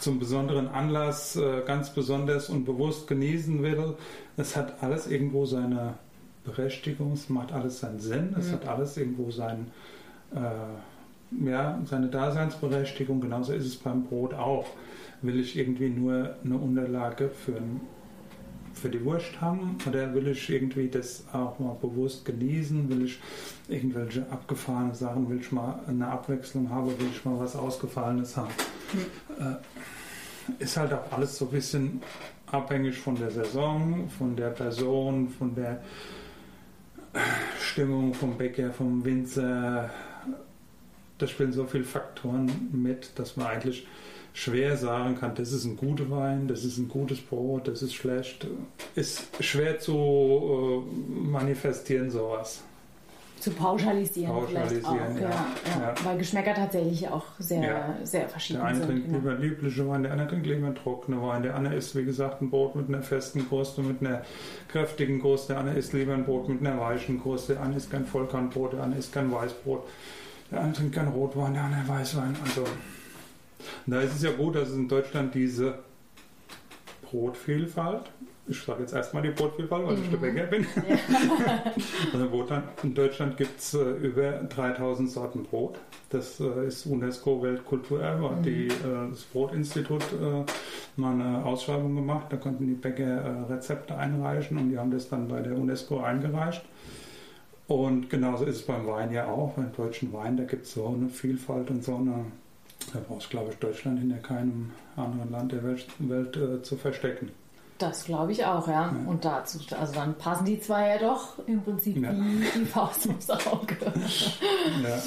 zum 0.00 0.18
besonderen 0.18 0.68
Anlass 0.68 1.36
äh, 1.36 1.62
ganz 1.66 1.90
besonders 1.90 2.50
und 2.50 2.64
bewusst 2.64 3.06
genießen 3.06 3.62
will? 3.62 3.94
Es 4.36 4.56
hat 4.56 4.82
alles 4.82 5.06
irgendwo 5.06 5.46
seine 5.46 5.94
Berechtigung, 6.44 7.12
es 7.12 7.28
macht 7.28 7.52
alles 7.52 7.80
seinen 7.80 8.00
Sinn, 8.00 8.34
es 8.38 8.48
ja. 8.48 8.54
hat 8.54 8.68
alles 8.68 8.96
irgendwo 8.96 9.30
sein, 9.30 9.70
äh, 10.34 11.48
ja, 11.48 11.80
seine 11.86 12.08
Daseinsberechtigung. 12.08 13.20
Genauso 13.20 13.52
ist 13.52 13.66
es 13.66 13.76
beim 13.76 14.04
Brot 14.04 14.34
auch. 14.34 14.66
Will 15.22 15.40
ich 15.40 15.56
irgendwie 15.56 15.88
nur 15.88 16.36
eine 16.44 16.56
Unterlage 16.56 17.30
für 17.30 17.56
ein 17.56 17.80
für 18.76 18.88
die 18.90 19.04
Wurst 19.04 19.40
haben 19.40 19.76
oder 19.86 20.14
will 20.14 20.28
ich 20.28 20.48
irgendwie 20.50 20.88
das 20.88 21.24
auch 21.32 21.58
mal 21.58 21.74
bewusst 21.80 22.24
genießen? 22.24 22.88
Will 22.88 23.06
ich 23.06 23.18
irgendwelche 23.68 24.30
abgefahrene 24.30 24.94
Sachen, 24.94 25.28
will 25.28 25.40
ich 25.40 25.50
mal 25.50 25.80
eine 25.88 26.06
Abwechslung 26.06 26.70
haben, 26.70 26.86
will 26.86 27.08
ich 27.10 27.24
mal 27.24 27.38
was 27.38 27.56
Ausgefallenes 27.56 28.36
haben? 28.36 28.52
Mhm. 29.38 29.56
ist 30.58 30.76
halt 30.76 30.92
auch 30.92 31.10
alles 31.10 31.36
so 31.36 31.46
ein 31.46 31.50
bisschen 31.50 32.02
abhängig 32.52 32.98
von 32.98 33.16
der 33.16 33.30
Saison, 33.30 34.08
von 34.08 34.36
der 34.36 34.50
Person, 34.50 35.28
von 35.28 35.54
der 35.54 35.82
Stimmung 37.60 38.14
vom 38.14 38.36
Bäcker, 38.36 38.72
vom 38.72 39.04
Winzer. 39.04 39.90
Da 41.18 41.26
spielen 41.26 41.52
so 41.52 41.64
viele 41.64 41.84
Faktoren 41.84 42.50
mit, 42.72 43.18
dass 43.18 43.36
man 43.36 43.46
eigentlich 43.46 43.86
schwer 44.36 44.76
sagen 44.76 45.16
kann, 45.18 45.34
das 45.34 45.50
ist 45.50 45.64
ein 45.64 45.78
guter 45.78 46.10
Wein, 46.10 46.46
das 46.46 46.62
ist 46.62 46.76
ein 46.76 46.88
gutes 46.88 47.22
Brot, 47.22 47.68
das 47.68 47.80
ist 47.80 47.94
schlecht. 47.94 48.46
Ist 48.94 49.28
schwer 49.40 49.78
zu 49.78 50.84
äh, 50.86 51.26
manifestieren, 51.26 52.10
sowas. 52.10 52.62
Zu 53.40 53.50
pauschalisieren, 53.52 54.30
pauschalisieren 54.30 54.84
vielleicht 54.84 54.86
auch. 54.86 55.20
Ja. 55.20 55.80
Ja, 55.80 55.88
ja. 55.88 55.94
Weil 56.04 56.18
Geschmäcker 56.18 56.52
tatsächlich 56.52 57.08
auch 57.08 57.24
sehr, 57.38 57.96
sehr 58.04 58.28
verschieden 58.28 58.60
sind. 58.60 58.68
Der 58.68 58.76
eine 58.76 58.86
trinkt 58.86 59.06
genau. 59.06 59.18
lieber 59.18 59.34
liebliche 59.36 59.88
Wein, 59.88 60.02
der 60.02 60.12
andere 60.12 60.28
trinkt 60.28 60.46
lieber 60.46 60.74
trockene 60.74 61.22
Wein. 61.22 61.42
Der 61.42 61.54
andere 61.54 61.74
isst, 61.74 61.96
wie 61.96 62.04
gesagt, 62.04 62.42
ein 62.42 62.50
Brot 62.50 62.76
mit 62.76 62.88
einer 62.88 63.02
festen 63.02 63.48
Kruste, 63.48 63.80
mit 63.80 64.02
einer 64.02 64.20
kräftigen 64.68 65.22
Kruste. 65.22 65.54
Der 65.54 65.60
andere 65.60 65.78
isst 65.78 65.94
lieber 65.94 66.12
ein 66.12 66.26
Brot 66.26 66.50
mit 66.50 66.60
einer 66.60 66.78
weichen 66.78 67.22
Kruste. 67.22 67.54
Der 67.54 67.62
andere 67.62 67.78
isst 67.78 67.90
kein 67.90 68.04
Vollkornbrot, 68.04 68.74
der 68.74 68.82
andere 68.82 69.00
isst 69.00 69.14
kein 69.14 69.32
Weißbrot. 69.32 69.82
Der 70.50 70.60
andere 70.60 70.74
trinkt 70.74 70.94
kein 70.94 71.08
Rotwein, 71.08 71.54
der 71.54 71.62
andere 71.62 71.88
Weißwein. 71.88 72.36
Also 72.44 72.64
da 73.86 74.00
ist 74.00 74.14
es 74.14 74.22
ja 74.22 74.32
gut, 74.32 74.56
dass 74.56 74.68
es 74.68 74.76
in 74.76 74.88
Deutschland 74.88 75.34
diese 75.34 75.78
Brotvielfalt, 77.02 78.10
ich 78.48 78.60
sage 78.62 78.82
jetzt 78.82 78.92
erstmal 78.92 79.22
die 79.22 79.30
Brotvielfalt, 79.30 79.86
weil 79.86 79.96
mhm. 79.96 80.02
ich 80.02 80.10
der 80.10 80.16
Bäcker 80.18 80.44
bin. 80.44 80.66
Ja. 80.88 81.64
also 82.12 82.62
in 82.82 82.94
Deutschland 82.94 83.36
gibt 83.36 83.58
es 83.58 83.74
äh, 83.74 83.90
über 84.02 84.32
3000 84.32 85.10
Sorten 85.10 85.42
Brot. 85.42 85.78
Das 86.10 86.38
äh, 86.40 86.66
ist 86.66 86.86
UNESCO 86.86 87.42
Weltkulturerbe. 87.42 88.36
Mhm. 88.36 88.42
Die, 88.42 88.66
äh, 88.68 89.10
das 89.10 89.22
Brotinstitut 89.24 90.02
äh, 90.12 90.44
mal 91.00 91.12
eine 91.12 91.44
Ausschreibung 91.44 91.94
gemacht. 91.94 92.26
Da 92.30 92.36
konnten 92.36 92.66
die 92.66 92.74
Bäcker 92.74 93.04
äh, 93.04 93.52
Rezepte 93.52 93.96
einreichen 93.96 94.58
und 94.58 94.70
die 94.70 94.78
haben 94.78 94.90
das 94.90 95.08
dann 95.08 95.28
bei 95.28 95.40
der 95.40 95.56
UNESCO 95.56 96.00
eingereicht. 96.00 96.64
Und 97.66 98.10
genauso 98.10 98.44
ist 98.44 98.56
es 98.56 98.62
beim 98.62 98.86
Wein 98.86 99.12
ja 99.12 99.26
auch. 99.26 99.54
Beim 99.54 99.72
deutschen 99.72 100.12
Wein, 100.12 100.36
da 100.36 100.44
gibt 100.44 100.66
es 100.66 100.74
so 100.74 100.86
eine 100.86 101.08
Vielfalt 101.08 101.70
und 101.70 101.82
so 101.82 101.96
eine 101.96 102.26
da 102.92 103.00
brauchst 103.06 103.30
glaube 103.30 103.52
ich, 103.52 103.58
Deutschland 103.58 104.00
in 104.00 104.22
keinem 104.22 104.70
anderen 104.96 105.30
Land 105.30 105.52
der 105.52 105.62
Welt, 105.64 105.86
Welt 105.98 106.36
äh, 106.36 106.62
zu 106.62 106.76
verstecken. 106.76 107.30
Das 107.78 108.04
glaube 108.04 108.32
ich 108.32 108.44
auch, 108.44 108.66
ja. 108.68 108.92
ja. 108.92 108.96
Und 109.06 109.24
dazu, 109.24 109.58
also 109.78 109.92
dann 109.92 110.16
passen 110.16 110.46
die 110.46 110.58
zwei 110.60 110.88
ja 110.88 110.98
doch 110.98 111.38
im 111.46 111.62
Prinzip 111.62 112.02
ja. 112.02 112.12
wie 112.12 112.58
die 112.58 112.64
Faust 112.64 113.06
ums 113.06 113.28
Auge. 113.28 113.76
ja. 114.82 115.02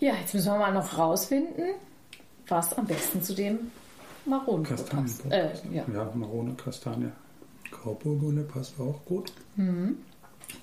ja, 0.00 0.14
jetzt 0.16 0.34
müssen 0.34 0.52
wir 0.52 0.58
mal 0.58 0.72
noch 0.72 0.98
rausfinden, 0.98 1.74
was 2.48 2.76
am 2.76 2.86
besten 2.86 3.22
zu 3.22 3.34
dem 3.34 3.70
Maronenbrot 4.24 4.88
passt. 4.90 5.30
Äh, 5.30 5.52
ja. 5.72 5.84
ja, 5.92 6.10
Marone, 6.14 6.54
Kastanie. 6.54 7.12
Grauburgunder 7.70 8.42
passt 8.42 8.78
auch 8.80 9.04
gut. 9.04 9.32
Mhm. 9.56 9.98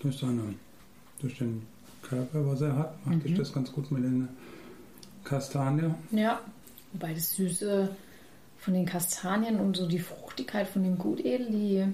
Durch, 0.02 0.18
seine, 0.18 0.56
durch 1.20 1.38
den 1.38 1.66
Körper, 2.02 2.46
was 2.46 2.62
er 2.62 2.76
hat, 2.78 3.06
macht 3.06 3.18
mhm. 3.18 3.22
sich 3.22 3.38
das 3.38 3.54
ganz 3.54 3.72
gut 3.72 3.92
mit 3.92 4.04
den 4.04 4.28
Kastanie. 5.24 5.94
Ja, 6.12 6.40
wobei 6.92 7.14
das 7.14 7.32
Süße 7.32 7.90
von 8.60 8.74
den 8.74 8.86
Kastanien 8.86 9.60
und 9.60 9.76
so 9.76 9.88
die 9.88 10.00
Fruchtigkeit 10.00 10.68
von 10.68 10.84
dem 10.84 10.98
Gutedel, 10.98 11.48
die 11.50 11.86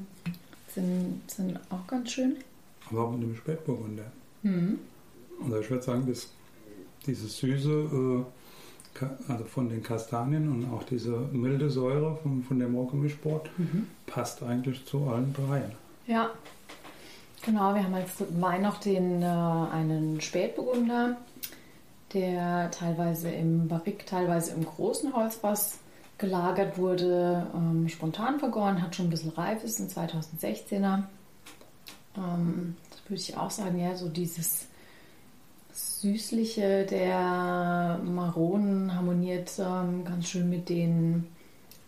sind, 0.67 1.21
sind 1.27 1.59
auch 1.69 1.85
ganz 1.87 2.11
schön. 2.11 2.37
Aber 2.89 3.05
auch 3.05 3.11
mit 3.11 3.23
dem 3.23 3.35
Spätburgunder. 3.35 4.11
Mhm. 4.43 4.79
Also 5.43 5.59
ich 5.59 5.69
würde 5.69 5.83
sagen, 5.83 6.07
dass 6.07 6.29
dieses 7.05 7.37
Süße, 7.37 8.25
äh, 8.99 9.05
also 9.27 9.45
von 9.45 9.69
den 9.69 9.81
Kastanien 9.81 10.49
und 10.49 10.71
auch 10.71 10.83
diese 10.83 11.11
milde 11.31 11.69
Säure 11.69 12.17
von, 12.17 12.43
von 12.43 12.59
dem 12.59 12.73
Morgenmischbrot, 12.73 13.49
mhm. 13.57 13.87
passt 14.05 14.43
eigentlich 14.43 14.85
zu 14.85 15.07
allen 15.07 15.33
dreien. 15.33 15.71
Ja, 16.05 16.31
genau. 17.43 17.73
Wir 17.73 17.83
haben 17.83 17.93
als 17.93 18.11
Wein 18.39 18.63
noch 18.63 18.79
den, 18.79 19.21
äh, 19.21 19.25
einen 19.25 20.19
Spätburgunder 20.21 21.17
der 22.13 22.71
teilweise 22.71 23.29
im 23.29 23.67
Barrik, 23.67 24.05
teilweise 24.05 24.51
im 24.53 24.65
großen 24.65 25.13
Holzfass 25.13 25.79
gelagert 26.17 26.77
wurde, 26.77 27.47
ähm, 27.55 27.87
spontan 27.87 28.39
vergoren, 28.39 28.81
hat 28.81 28.95
schon 28.95 29.07
ein 29.07 29.09
bisschen 29.09 29.31
reif, 29.31 29.63
ist 29.63 29.79
ein 29.79 29.87
2016er. 29.87 31.03
Ähm, 32.17 32.75
das 32.89 32.99
würde 33.07 33.21
ich 33.21 33.37
auch 33.37 33.51
sagen, 33.51 33.79
ja, 33.79 33.95
so 33.95 34.09
dieses 34.09 34.67
Süßliche 35.71 36.85
der 36.85 37.99
Maronen 38.03 38.93
harmoniert 38.93 39.51
ähm, 39.59 40.03
ganz 40.03 40.27
schön 40.27 40.49
mit 40.49 40.69
den 40.69 41.27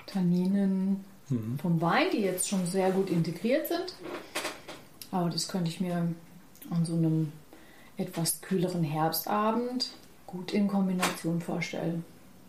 Tanninen 0.06 1.04
mhm. 1.30 1.58
vom 1.60 1.82
Wein, 1.82 2.08
die 2.14 2.22
jetzt 2.22 2.48
schon 2.48 2.66
sehr 2.66 2.92
gut 2.92 3.10
integriert 3.10 3.68
sind. 3.68 3.96
Aber 5.12 5.30
das 5.30 5.48
könnte 5.48 5.70
ich 5.70 5.82
mir 5.82 6.08
an 6.70 6.86
so 6.86 6.94
einem 6.94 7.32
etwas 7.98 8.42
kühleren 8.42 8.84
Herbstabend 8.84 9.92
gut 10.32 10.54
in 10.54 10.68
Kombination 10.68 11.40
vorstellen. 11.42 12.04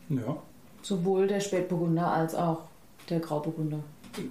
Ja. 0.08 0.36
Sowohl 0.82 1.26
der 1.26 1.40
Spätburgunder 1.40 2.10
als 2.10 2.34
auch 2.34 2.62
der 3.08 3.20
Grauburgunder. 3.20 3.78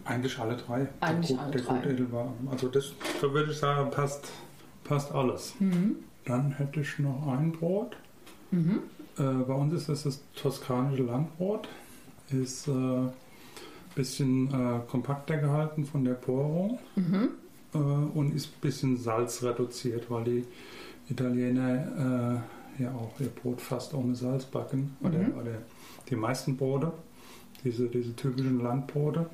Eigentlich 0.06 0.38
alle 0.38 0.56
drei. 0.58 0.88
Eigentlich 1.00 1.32
der, 1.36 1.40
alle 1.42 1.52
der 1.52 1.62
drei. 1.62 1.76
Gutedel 1.80 2.12
war. 2.12 2.34
Also 2.52 2.68
das, 2.68 2.92
da 3.22 3.32
würde 3.34 3.52
ich 3.52 3.58
sagen, 3.58 3.90
passt, 3.90 4.32
passt 4.84 5.12
alles. 5.12 5.54
Mhm. 5.60 5.96
Dann 6.26 6.52
hätte 6.52 6.82
ich 6.82 7.00
noch 7.00 7.28
ein 7.28 7.52
Brot. 7.52 7.96
Mhm. 8.52 8.80
Äh, 9.18 9.24
bei 9.24 9.54
uns 9.54 9.74
ist 9.74 9.90
das 9.90 10.04
das 10.04 10.20
toskanische 10.36 11.04
Landbrot. 11.04 11.68
Ist 12.30 12.68
ein 12.68 13.08
äh, 13.08 13.12
bisschen 13.96 14.48
äh, 14.54 14.80
kompakter 14.88 15.38
gehalten 15.38 15.86
von 15.86 16.04
der 16.06 16.14
Porung 16.14 16.80
Mhm. 16.96 17.30
äh, 17.74 17.78
und 17.78 18.36
ist 18.36 18.48
ein 18.48 18.62
bisschen 18.62 18.98
salzreduziert, 18.98 20.10
weil 20.12 20.24
die 20.26 20.46
Italiener 21.10 22.38
äh, 22.38 22.61
ja 22.82 22.92
auch 22.94 23.20
ihr 23.20 23.30
Brot 23.30 23.62
fast 23.62 23.94
ohne 23.94 24.16
Salz 24.16 24.46
backen. 24.46 24.96
Oder, 25.02 25.20
Mhm. 25.20 25.38
oder 25.40 25.52
die 26.10 26.16
meisten 26.16 26.58
Brote, 26.58 26.92
diese, 27.64 27.88
diese 27.88 28.16
typischen 28.16 28.62
Landbrote. 28.62 29.30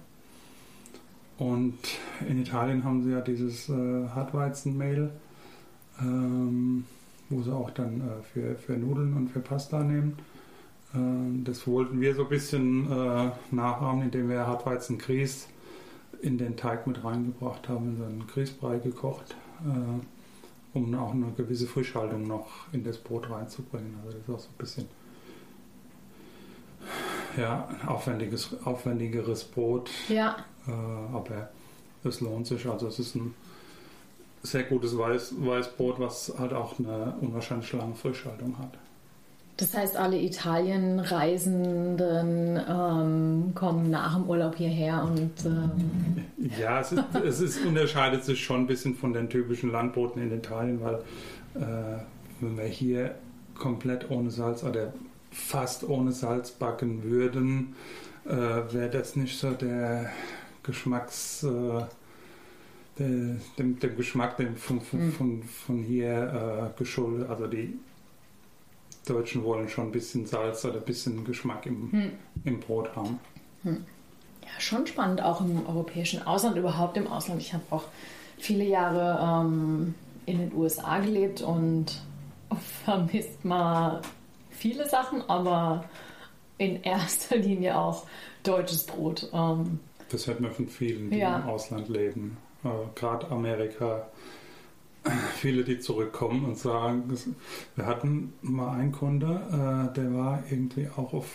Und 1.37 1.77
in 2.27 2.39
Italien 2.41 2.83
haben 2.83 3.03
sie 3.03 3.11
ja 3.11 3.21
dieses 3.21 3.69
äh, 3.69 4.07
Hartweizenmehl, 4.09 5.11
ähm, 6.01 6.85
wo 7.29 7.41
sie 7.41 7.53
auch 7.53 7.69
dann 7.71 8.01
äh, 8.01 8.23
für, 8.33 8.55
für 8.55 8.73
Nudeln 8.73 9.13
und 9.13 9.29
für 9.29 9.39
Pasta 9.39 9.83
nehmen. 9.83 10.17
Ähm, 10.95 11.43
das 11.43 11.67
wollten 11.67 12.01
wir 12.01 12.15
so 12.15 12.23
ein 12.23 12.29
bisschen 12.29 12.91
äh, 12.91 13.29
nachahmen, 13.51 14.03
indem 14.03 14.29
wir 14.29 14.47
Hartweizen-Grieß 14.47 15.47
in 16.21 16.39
den 16.39 16.55
Teig 16.57 16.87
mit 16.87 17.03
reingebracht 17.03 17.69
haben, 17.69 17.95
so 17.97 18.03
einen 18.05 18.25
Grießbrei 18.25 18.79
gekocht, 18.79 19.35
äh, 19.63 20.16
um 20.73 20.93
auch 20.95 21.13
eine 21.13 21.31
gewisse 21.31 21.67
Frischhaltung 21.67 22.27
noch 22.27 22.47
in 22.71 22.83
das 22.83 22.97
Brot 22.97 23.29
reinzubringen. 23.29 23.95
Also 24.05 24.17
das 24.17 24.27
ist 24.27 24.33
auch 24.33 24.39
so 24.39 24.49
ein 24.49 24.57
bisschen 24.57 24.87
ja, 27.37 27.67
ein 27.67 27.87
aufwendiges, 27.87 28.55
aufwendigeres 28.63 29.43
Brot, 29.43 29.89
Ja, 30.09 30.37
äh, 30.67 30.71
aber 30.71 31.49
es 32.03 32.21
lohnt 32.21 32.47
sich. 32.47 32.65
Also 32.67 32.87
es 32.87 32.99
ist 32.99 33.15
ein 33.15 33.33
sehr 34.43 34.63
gutes 34.63 34.97
Weiß, 34.97 35.33
Weißbrot, 35.37 35.99
was 35.99 36.33
halt 36.37 36.53
auch 36.53 36.79
eine 36.79 37.15
unwahrscheinlich 37.21 37.71
lange 37.73 37.95
Frischhaltung 37.95 38.57
hat. 38.57 38.77
Das 39.57 39.73
heißt, 39.75 39.97
alle 39.97 40.19
Italien-Reisenden 40.21 42.59
ähm, 42.69 43.51
kommen 43.55 43.89
nach 43.89 44.15
dem 44.15 44.29
Urlaub 44.29 44.55
hierher 44.55 45.03
und 45.03 45.31
ähm, 45.45 46.23
Ja, 46.37 46.79
es, 46.81 46.91
ist, 46.91 47.03
es 47.25 47.39
ist, 47.41 47.65
unterscheidet 47.65 48.23
sich 48.23 48.43
schon 48.43 48.61
ein 48.61 48.67
bisschen 48.67 48.95
von 48.95 49.13
den 49.13 49.29
typischen 49.29 49.71
Landbroten 49.71 50.21
in 50.21 50.31
Italien, 50.31 50.79
weil 50.81 50.95
äh, 51.55 51.97
wenn 52.39 52.57
wir 52.57 52.65
hier 52.65 53.15
komplett 53.55 54.11
ohne 54.11 54.29
Salz 54.29 54.63
oder 54.63 54.93
fast 55.31 55.83
ohne 55.87 56.11
Salz 56.11 56.51
backen 56.51 57.03
würden, 57.03 57.75
äh, 58.25 58.29
wäre 58.31 58.89
das 58.91 59.15
nicht 59.15 59.39
so 59.39 59.51
der 59.51 60.09
Geschmacks, 60.63 61.43
äh, 61.43 61.81
der, 62.99 63.07
dem, 63.57 63.79
dem 63.79 63.95
Geschmack 63.95 64.37
dem 64.37 64.55
von, 64.55 64.81
von, 64.81 64.99
Mhm. 64.99 65.11
von, 65.11 65.43
von 65.43 65.83
hier 65.83 66.71
äh, 66.75 66.79
geschuldet. 66.79 67.29
Also 67.29 67.47
die 67.47 67.77
Deutschen 69.07 69.43
wollen 69.43 69.67
schon 69.69 69.85
ein 69.85 69.91
bisschen 69.91 70.25
Salz 70.25 70.63
oder 70.65 70.75
ein 70.77 70.85
bisschen 70.85 71.23
Geschmack 71.25 71.65
im, 71.65 71.91
hm. 71.91 72.11
im 72.43 72.59
Brot 72.59 72.95
haben. 72.95 73.19
Ja, 73.63 73.71
schon 74.59 74.85
spannend, 74.87 75.21
auch 75.21 75.41
im 75.41 75.65
europäischen 75.67 76.25
Ausland, 76.25 76.57
überhaupt 76.57 76.95
im 76.97 77.07
Ausland. 77.07 77.41
Ich 77.41 77.53
habe 77.53 77.63
auch 77.71 77.83
viele 78.37 78.63
Jahre 78.63 79.19
ähm, 79.45 79.93
in 80.25 80.37
den 80.39 80.53
USA 80.53 80.99
gelebt 80.99 81.41
und 81.41 82.01
vermisst 82.85 83.43
mal 83.43 84.01
viele 84.51 84.87
Sachen, 84.87 85.21
aber 85.29 85.83
in 86.57 86.81
erster 86.83 87.37
Linie 87.37 87.77
auch 87.77 88.05
deutsches 88.43 88.85
Brot. 88.85 89.29
Ähm, 89.33 89.79
Das 90.09 90.27
hört 90.27 90.39
man 90.39 90.51
von 90.51 90.67
vielen, 90.67 91.09
die 91.11 91.17
Ja. 91.17 91.37
im 91.37 91.49
Ausland 91.49 91.89
leben. 91.89 92.37
Äh, 92.63 92.69
Gerade 92.95 93.29
Amerika. 93.29 94.07
Viele, 95.35 95.63
die 95.63 95.79
zurückkommen 95.79 96.45
und 96.45 96.57
sagen, 96.57 97.03
wir 97.75 97.85
hatten 97.85 98.33
mal 98.41 98.77
einen 98.77 98.91
Kunde, 98.91 99.27
äh, 99.27 99.93
der 99.93 100.13
war 100.13 100.43
irgendwie 100.49 100.89
auch 100.89 101.13
auf 101.13 101.27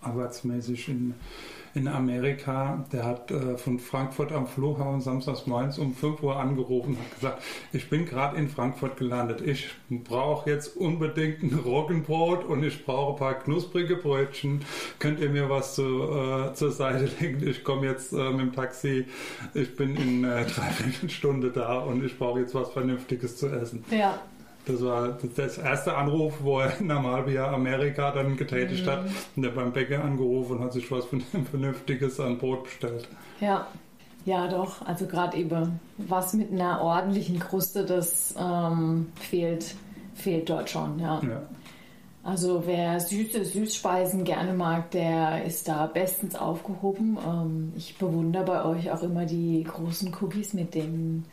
arbeitsmäßig 0.00 0.88
in, 0.88 1.14
in 1.74 1.88
Amerika. 1.88 2.84
Der 2.92 3.04
hat 3.04 3.30
äh, 3.30 3.56
von 3.56 3.78
Frankfurt 3.78 4.32
am 4.32 4.46
Flughafen 4.46 5.00
samstags 5.00 5.46
morgens 5.46 5.78
um 5.78 5.94
5 5.94 6.22
Uhr 6.22 6.36
angerufen 6.36 6.96
und 6.96 7.14
gesagt, 7.14 7.42
ich 7.72 7.88
bin 7.88 8.04
gerade 8.04 8.36
in 8.36 8.48
Frankfurt 8.48 8.96
gelandet. 8.96 9.40
Ich 9.40 9.70
brauche 9.88 10.50
jetzt 10.50 10.76
unbedingt 10.76 11.42
ein 11.42 11.54
Roggenbrot 11.54 12.44
und 12.44 12.62
ich 12.62 12.84
brauche 12.84 13.12
ein 13.12 13.18
paar 13.18 13.34
knusprige 13.34 13.96
Brötchen. 13.96 14.64
Könnt 14.98 15.20
ihr 15.20 15.30
mir 15.30 15.48
was 15.48 15.74
zu, 15.74 15.82
äh, 15.82 16.54
zur 16.54 16.72
Seite 16.72 17.08
legen? 17.20 17.46
Ich 17.46 17.64
komme 17.64 17.86
jetzt 17.86 18.12
äh, 18.12 18.30
mit 18.30 18.40
dem 18.40 18.52
Taxi. 18.52 19.06
Ich 19.54 19.74
bin 19.76 19.96
in 19.96 20.24
äh, 20.24 20.44
dreiviertel 20.54 21.10
Stunde 21.10 21.50
da 21.50 21.78
und 21.78 22.04
ich 22.04 22.18
brauche 22.18 22.40
jetzt 22.40 22.54
was 22.54 22.70
Vernünftiges 22.70 23.36
zu 23.36 23.48
essen. 23.48 23.84
ja, 23.90 24.20
Das 24.66 24.80
war 24.82 25.18
das 25.36 25.58
erste 25.58 25.94
Anruf, 25.94 26.34
wo 26.40 26.60
er 26.60 26.80
normal 26.80 27.26
via 27.26 27.52
Amerika 27.52 28.12
dann 28.12 28.36
getätigt 28.36 28.86
hat. 28.86 29.06
Und 29.34 29.44
er 29.44 29.50
beim 29.50 29.72
Bäcker 29.72 30.04
angerufen 30.04 30.58
und 30.58 30.64
hat 30.64 30.72
sich 30.72 30.90
was 30.90 31.06
Vernünftiges 31.50 32.20
an 32.20 32.38
Brot 32.38 32.64
bestellt. 32.64 33.08
ja, 33.40 33.66
ja, 34.24 34.46
doch. 34.46 34.86
Also 34.86 35.06
gerade 35.06 35.36
eben 35.36 35.80
was 35.98 36.34
mit 36.34 36.52
einer 36.52 36.80
ordentlichen 36.80 37.40
Kruste, 37.40 37.84
das 37.84 38.34
ähm, 38.38 39.08
fehlt, 39.16 39.74
fehlt 40.14 40.48
dort 40.48 40.70
schon. 40.70 40.98
Ja. 40.98 41.20
Ja. 41.22 41.42
Also 42.24 42.62
wer 42.66 43.00
süße 43.00 43.44
Süßspeisen 43.44 44.22
gerne 44.22 44.52
mag, 44.52 44.92
der 44.92 45.44
ist 45.44 45.66
da 45.66 45.86
bestens 45.86 46.36
aufgehoben. 46.36 47.18
Ähm, 47.26 47.72
ich 47.76 47.98
bewundere 47.98 48.44
bei 48.44 48.64
euch 48.64 48.92
auch 48.92 49.02
immer 49.02 49.26
die 49.26 49.64
großen 49.64 50.14
Cookies 50.20 50.54
mit 50.54 50.74
den 50.74 51.24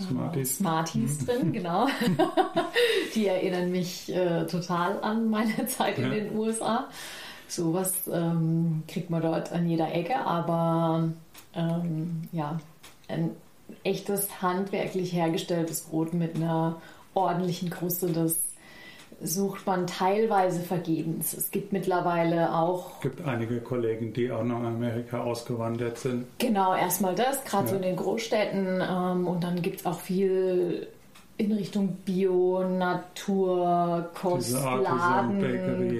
Smarties. 0.00 0.56
Smarties 0.58 1.18
drin, 1.26 1.52
genau. 1.52 1.86
die 3.14 3.26
erinnern 3.26 3.70
mich 3.70 4.14
äh, 4.14 4.46
total 4.46 5.00
an 5.02 5.28
meine 5.30 5.66
Zeit 5.68 5.98
in 5.98 6.04
Ja. 6.04 6.10
den 6.10 6.36
USA. 6.36 6.88
Sowas 7.48 7.94
ähm, 8.12 8.82
kriegt 8.86 9.08
man 9.10 9.22
dort 9.22 9.52
an 9.52 9.68
jeder 9.68 9.92
Ecke, 9.94 10.16
aber 10.16 11.08
ähm, 11.54 12.28
ja, 12.32 12.60
ein 13.08 13.30
echtes 13.84 14.42
handwerklich 14.42 15.12
hergestelltes 15.12 15.80
Brot 15.82 16.12
mit 16.14 16.36
einer 16.36 16.76
ordentlichen 17.14 17.70
Kruste, 17.70 18.08
das 18.08 18.36
sucht 19.20 19.66
man 19.66 19.86
teilweise 19.86 20.60
vergebens. 20.60 21.32
Es 21.34 21.50
gibt 21.50 21.72
mittlerweile 21.72 22.54
auch 22.54 22.96
Es 22.96 23.00
gibt 23.02 23.26
einige 23.26 23.60
Kollegen, 23.60 24.12
die 24.12 24.30
auch 24.30 24.44
nach 24.44 24.62
Amerika 24.62 25.20
ausgewandert 25.22 25.98
sind. 25.98 26.26
Genau, 26.38 26.74
erstmal 26.74 27.14
das, 27.14 27.42
gerade 27.44 27.66
so 27.68 27.74
Ja. 27.74 27.80
in 27.80 27.82
den 27.82 27.96
Großstädten. 27.96 28.80
Ähm, 28.80 29.26
und 29.26 29.42
dann 29.42 29.60
gibt 29.60 29.80
es 29.80 29.86
auch 29.86 29.98
viel 29.98 30.86
in 31.36 31.52
Richtung 31.52 31.96
Bio, 32.04 32.64
Natur, 32.68 34.08
Kostladen. 34.14 35.40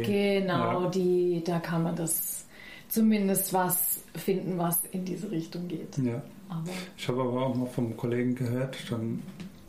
Genau, 0.03 0.83
Ja. 0.85 0.89
die, 0.91 1.43
da 1.45 1.59
kann 1.61 1.83
man 1.85 1.97
das 1.97 2.47
zumindest 2.89 3.53
was 3.53 4.03
finden, 4.15 4.59
was 4.59 4.83
in 4.93 5.05
diese 5.05 5.31
Richtung 5.31 5.69
geht. 5.69 5.97
Ja. 5.99 6.23
Aber 6.49 6.65
Ich 6.97 7.07
habe 7.09 7.21
aber 7.21 7.47
auch 7.47 7.55
mal 7.55 7.67
vom 7.67 7.97
Kollegen 7.97 8.35
gehört, 8.35 8.75
schon 8.77 9.23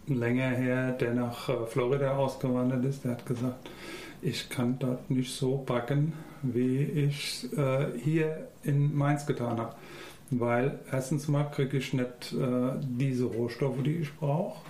länger 0.09 0.49
her, 0.49 0.91
der 0.93 1.13
nach 1.13 1.49
äh, 1.49 1.65
Florida 1.67 2.15
ausgewandert 2.15 2.85
ist, 2.85 3.03
der 3.03 3.11
hat 3.11 3.25
gesagt, 3.25 3.69
ich 4.21 4.49
kann 4.49 4.77
dort 4.79 5.09
nicht 5.09 5.33
so 5.33 5.57
backen, 5.57 6.13
wie 6.41 6.83
ich 6.83 7.47
äh, 7.57 7.87
hier 7.97 8.47
in 8.63 8.95
Mainz 8.95 9.25
getan 9.25 9.57
habe. 9.59 9.75
Weil 10.31 10.79
erstens 10.91 11.27
mal 11.27 11.45
kriege 11.45 11.77
ich 11.77 11.93
nicht 11.93 12.33
äh, 12.33 12.71
diese 12.81 13.25
Rohstoffe, 13.25 13.81
die 13.83 13.97
ich 13.97 14.15
brauche. 14.15 14.61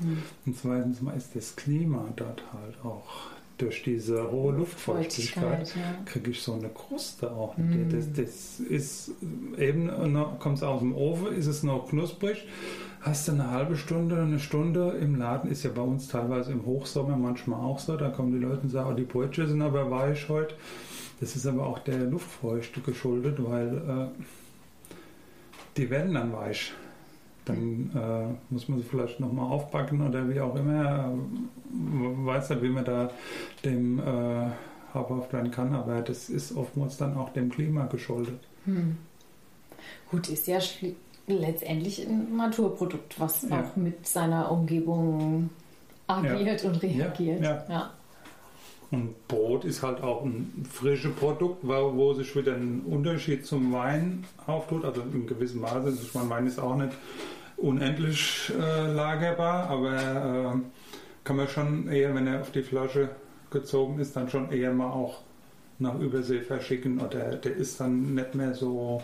Und 0.46 0.58
zweitens 0.58 1.02
mal 1.02 1.18
ist 1.18 1.36
das 1.36 1.56
Klima 1.56 2.06
dort 2.16 2.44
halt 2.54 2.76
auch 2.84 3.32
durch 3.60 3.84
diese 3.84 4.32
hohe 4.32 4.54
Luftfeuchtigkeit 4.54 5.68
Feuchtigkeit, 5.68 5.76
ja. 5.76 6.04
kriege 6.06 6.32
ich 6.32 6.42
so 6.42 6.54
eine 6.54 6.70
Kruste 6.70 7.32
auch 7.32 7.58
nicht. 7.58 7.94
Das, 7.94 8.12
das 8.14 8.60
ist 8.60 9.12
eben, 9.58 9.90
kommt 10.40 10.58
es 10.58 10.64
aus 10.64 10.80
dem 10.80 10.96
Ofen, 10.96 11.36
ist 11.36 11.48
es 11.48 11.64
noch 11.64 11.90
knusprig. 11.90 12.46
Hast 13.02 13.28
du 13.28 13.34
eine 13.34 13.52
halbe 13.52 13.78
Stunde, 13.78 14.22
eine 14.22 14.40
Stunde 14.40 14.98
im 15.02 15.16
Laden, 15.16 15.50
ist 15.50 15.64
ja 15.64 15.72
bei 15.74 15.82
uns 15.82 16.08
teilweise 16.08 16.52
im 16.52 16.66
Hochsommer 16.66 17.16
manchmal 17.16 17.60
auch 17.60 17.80
so. 17.80 17.96
Da 17.96 18.10
kommen 18.10 18.32
die 18.32 18.46
Leute 18.46 18.62
und 18.64 18.70
sagen, 18.70 18.90
oh, 18.92 18.96
die 18.96 19.04
Brötchen 19.04 19.48
sind 19.48 19.62
aber 19.62 19.90
weich 19.92 20.28
heute. 20.28 20.56
Das 21.20 21.36
ist 21.36 21.46
aber 21.46 21.66
auch 21.66 21.80
der 21.80 22.00
Luftfeuchte 22.00 22.82
geschuldet, 22.82 23.38
weil 23.40 23.78
äh, 23.78 24.94
die 25.78 25.90
werden 25.90 26.14
dann 26.14 26.34
weich. 26.34 26.74
Dann 27.50 27.92
äh, 27.96 28.54
muss 28.54 28.68
man 28.68 28.80
sie 28.80 28.86
vielleicht 28.86 29.20
nochmal 29.20 29.52
aufbacken 29.52 30.08
oder 30.08 30.28
wie 30.30 30.40
auch 30.40 30.56
immer. 30.56 31.14
Äh, 31.14 32.26
weiß 32.26 32.50
nicht, 32.52 32.62
wie 32.64 32.70
man 32.70 32.86
da 32.86 33.10
dem 33.64 34.00
äh, 34.00 34.48
habhaft 34.94 35.34
werden 35.34 35.52
kann, 35.52 35.74
aber 35.76 36.02
das 36.02 36.30
ist 36.30 36.56
oftmals 36.56 36.98
dann 36.98 37.16
auch 37.18 37.30
dem 37.34 37.50
Klima 37.50 37.86
geschuldet. 37.86 38.40
Hm. 38.66 38.98
Gut, 40.12 40.30
ist 40.30 40.48
ja 40.48 40.60
letztendlich 41.28 42.08
ein 42.08 42.36
Naturprodukt, 42.36 43.20
was 43.20 43.48
Ja. 43.50 43.62
auch 43.62 43.76
mit 43.76 44.08
seiner 44.08 44.52
Umgebung 44.52 45.50
agiert 46.08 46.64
und 46.66 46.82
reagiert. 46.82 47.42
ja. 47.42 47.64
ja. 47.70 47.92
Und 48.92 49.28
Brot 49.28 49.66
ist 49.66 49.84
halt 49.84 50.02
auch 50.02 50.26
ein 50.26 50.66
frisches 50.68 51.14
Produkt, 51.14 51.60
wo, 51.62 51.96
wo 51.96 52.14
sich 52.16 52.36
wieder 52.36 52.56
ein 52.56 52.82
Unterschied 52.88 53.46
zum 53.46 53.72
Wein 53.72 54.26
auftut. 54.48 54.84
Also 54.84 55.02
in 55.14 55.28
gewissem 55.28 55.62
Maße. 55.62 55.94
Ich 56.02 56.12
meine, 56.16 56.30
Wein 56.32 56.48
ist 56.48 56.60
auch 56.60 56.76
nicht 56.76 56.94
unendlich 57.62 58.52
äh, 58.60 58.92
lagerbar, 58.92 59.70
aber 59.70 60.56
äh, 60.56 60.60
kann 61.24 61.36
man 61.36 61.48
schon 61.48 61.88
eher, 61.90 62.16
wenn 62.16 62.28
er 62.28 62.42
auf 62.42 62.52
die 62.52 62.64
Flasche 62.64 63.10
gezogen 63.52 64.00
ist, 64.00 64.16
dann 64.16 64.30
schon 64.30 64.52
eher 64.52 64.74
mal 64.74 64.92
auch 64.92 65.22
nach 65.80 65.98
Übersee 66.00 66.42
verschicken 66.42 67.00
oder 67.00 67.36
der 67.36 67.56
ist 67.56 67.80
dann 67.80 68.16
nicht 68.16 68.36
mehr 68.36 68.54
so 68.54 69.02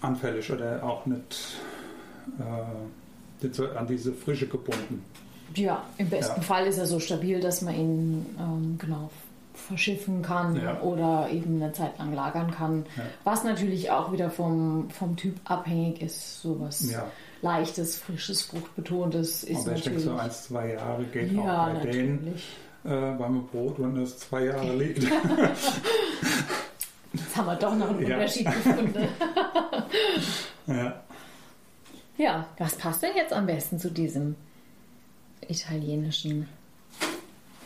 anfällig 0.00 0.50
oder 0.50 0.82
auch 0.82 1.06
nicht, 1.06 1.56
äh, 2.38 3.76
an 3.76 3.86
diese 3.86 4.12
Frische 4.12 4.46
gebunden. 4.46 5.04
Ja, 5.54 5.84
im 5.96 6.10
besten 6.10 6.40
ja. 6.40 6.42
Fall 6.42 6.66
ist 6.66 6.78
er 6.78 6.86
so 6.86 6.98
stabil, 6.98 7.40
dass 7.40 7.62
man 7.62 7.74
ihn 7.74 8.26
ähm, 8.38 8.76
genau 8.78 9.10
verschiffen 9.56 10.22
kann 10.22 10.56
ja. 10.56 10.80
oder 10.80 11.28
eben 11.30 11.60
eine 11.62 11.72
Zeit 11.72 11.98
lang 11.98 12.14
lagern 12.14 12.50
kann. 12.50 12.86
Ja. 12.96 13.02
Was 13.24 13.44
natürlich 13.44 13.90
auch 13.90 14.12
wieder 14.12 14.30
vom, 14.30 14.90
vom 14.90 15.16
Typ 15.16 15.36
abhängig 15.44 16.02
ist. 16.02 16.40
Sowas 16.42 16.90
ja. 16.90 17.10
leichtes, 17.42 17.98
frisches, 17.98 18.42
fruchtbetontes 18.42 19.44
ist 19.44 19.60
Aber 19.60 19.72
natürlich. 19.72 19.78
Ich 19.78 19.84
denke, 19.84 20.00
so 20.00 20.16
ein, 20.16 20.30
zwei 20.30 20.72
Jahre 20.74 21.04
geht 21.04 21.32
ja, 21.32 21.40
auch 21.40 21.66
bei 21.66 21.72
natürlich. 21.72 21.96
denen 21.96 22.34
äh, 22.84 23.18
beim 23.18 23.46
Brot, 23.46 23.78
wenn 23.78 23.94
das 23.96 24.18
zwei 24.18 24.44
Jahre 24.44 24.76
liegt. 24.78 25.02
Jetzt 27.12 27.36
haben 27.36 27.46
wir 27.46 27.56
doch 27.56 27.74
noch 27.74 27.88
einen 27.88 28.04
Unterschied 28.04 28.46
gefunden. 28.46 29.08
ja. 30.66 31.02
Ja, 32.18 32.46
was 32.58 32.76
passt 32.76 33.02
denn 33.02 33.14
jetzt 33.14 33.32
am 33.32 33.46
besten 33.46 33.78
zu 33.78 33.90
diesem 33.90 34.36
italienischen 35.48 36.48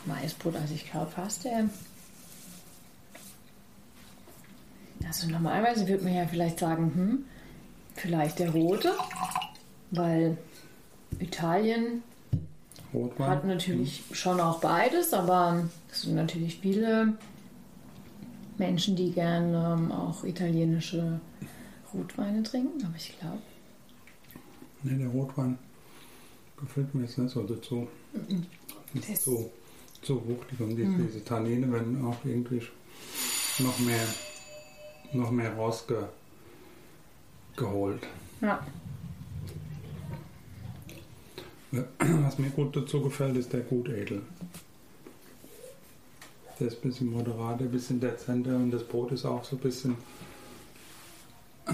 Maisbrot? 0.06 0.56
Also 0.56 0.74
ich 0.74 0.90
glaube 0.90 1.10
fast 1.10 1.44
der. 1.44 1.68
Also 5.06 5.28
normalerweise 5.28 5.88
würde 5.88 6.04
man 6.04 6.14
ja 6.14 6.26
vielleicht 6.26 6.58
sagen, 6.58 6.92
hm, 6.94 7.24
vielleicht 7.94 8.38
der 8.38 8.50
rote, 8.50 8.92
weil 9.90 10.36
Italien 11.18 12.02
Rotwein. 12.92 13.28
hat 13.28 13.44
natürlich 13.44 14.04
hm. 14.08 14.14
schon 14.14 14.40
auch 14.40 14.60
beides, 14.60 15.12
aber 15.12 15.68
es 15.90 16.02
sind 16.02 16.14
natürlich 16.14 16.58
viele 16.60 17.14
Menschen, 18.58 18.94
die 18.94 19.10
gerne 19.10 19.78
ähm, 19.78 19.90
auch 19.90 20.22
italienische 20.22 21.20
Rotweine 21.92 22.42
trinken, 22.42 22.84
aber 22.84 22.94
ich 22.96 23.18
glaube. 23.18 23.38
Nee, 24.82 24.98
der 24.98 25.08
Rotwein 25.08 25.58
gefällt 26.58 26.94
mir 26.94 27.02
jetzt 27.02 27.18
nicht 27.18 27.32
so 27.32 27.42
dazu. 27.42 27.88
Mhm. 28.12 28.46
Nicht 28.92 29.20
so, 29.20 29.50
so 30.02 30.26
wuchtig 30.26 30.60
und 30.60 30.76
die, 30.76 30.84
mhm. 30.84 31.06
diese 31.06 31.24
Tannine 31.24 31.70
werden 31.72 32.04
auch 32.04 32.24
irgendwie 32.24 32.62
noch 33.58 33.78
mehr, 33.80 34.06
noch 35.12 35.30
mehr 35.30 35.54
rausgeholt. 35.54 36.08
Ja. 38.40 38.66
Was 41.98 42.38
mir 42.38 42.50
gut 42.50 42.74
dazu 42.74 43.00
gefällt, 43.02 43.36
ist 43.36 43.52
der 43.52 43.60
Gutedel. 43.60 44.22
Der 46.58 46.66
ist 46.66 46.78
ein 46.84 46.90
bisschen 46.90 47.10
moderater, 47.10 47.64
ein 47.64 47.70
bisschen 47.70 48.00
dezenter 48.00 48.56
und 48.56 48.70
das 48.70 48.84
Brot 48.84 49.12
ist 49.12 49.24
auch 49.24 49.44
so 49.44 49.56
ein 49.56 49.60
bisschen 49.60 49.96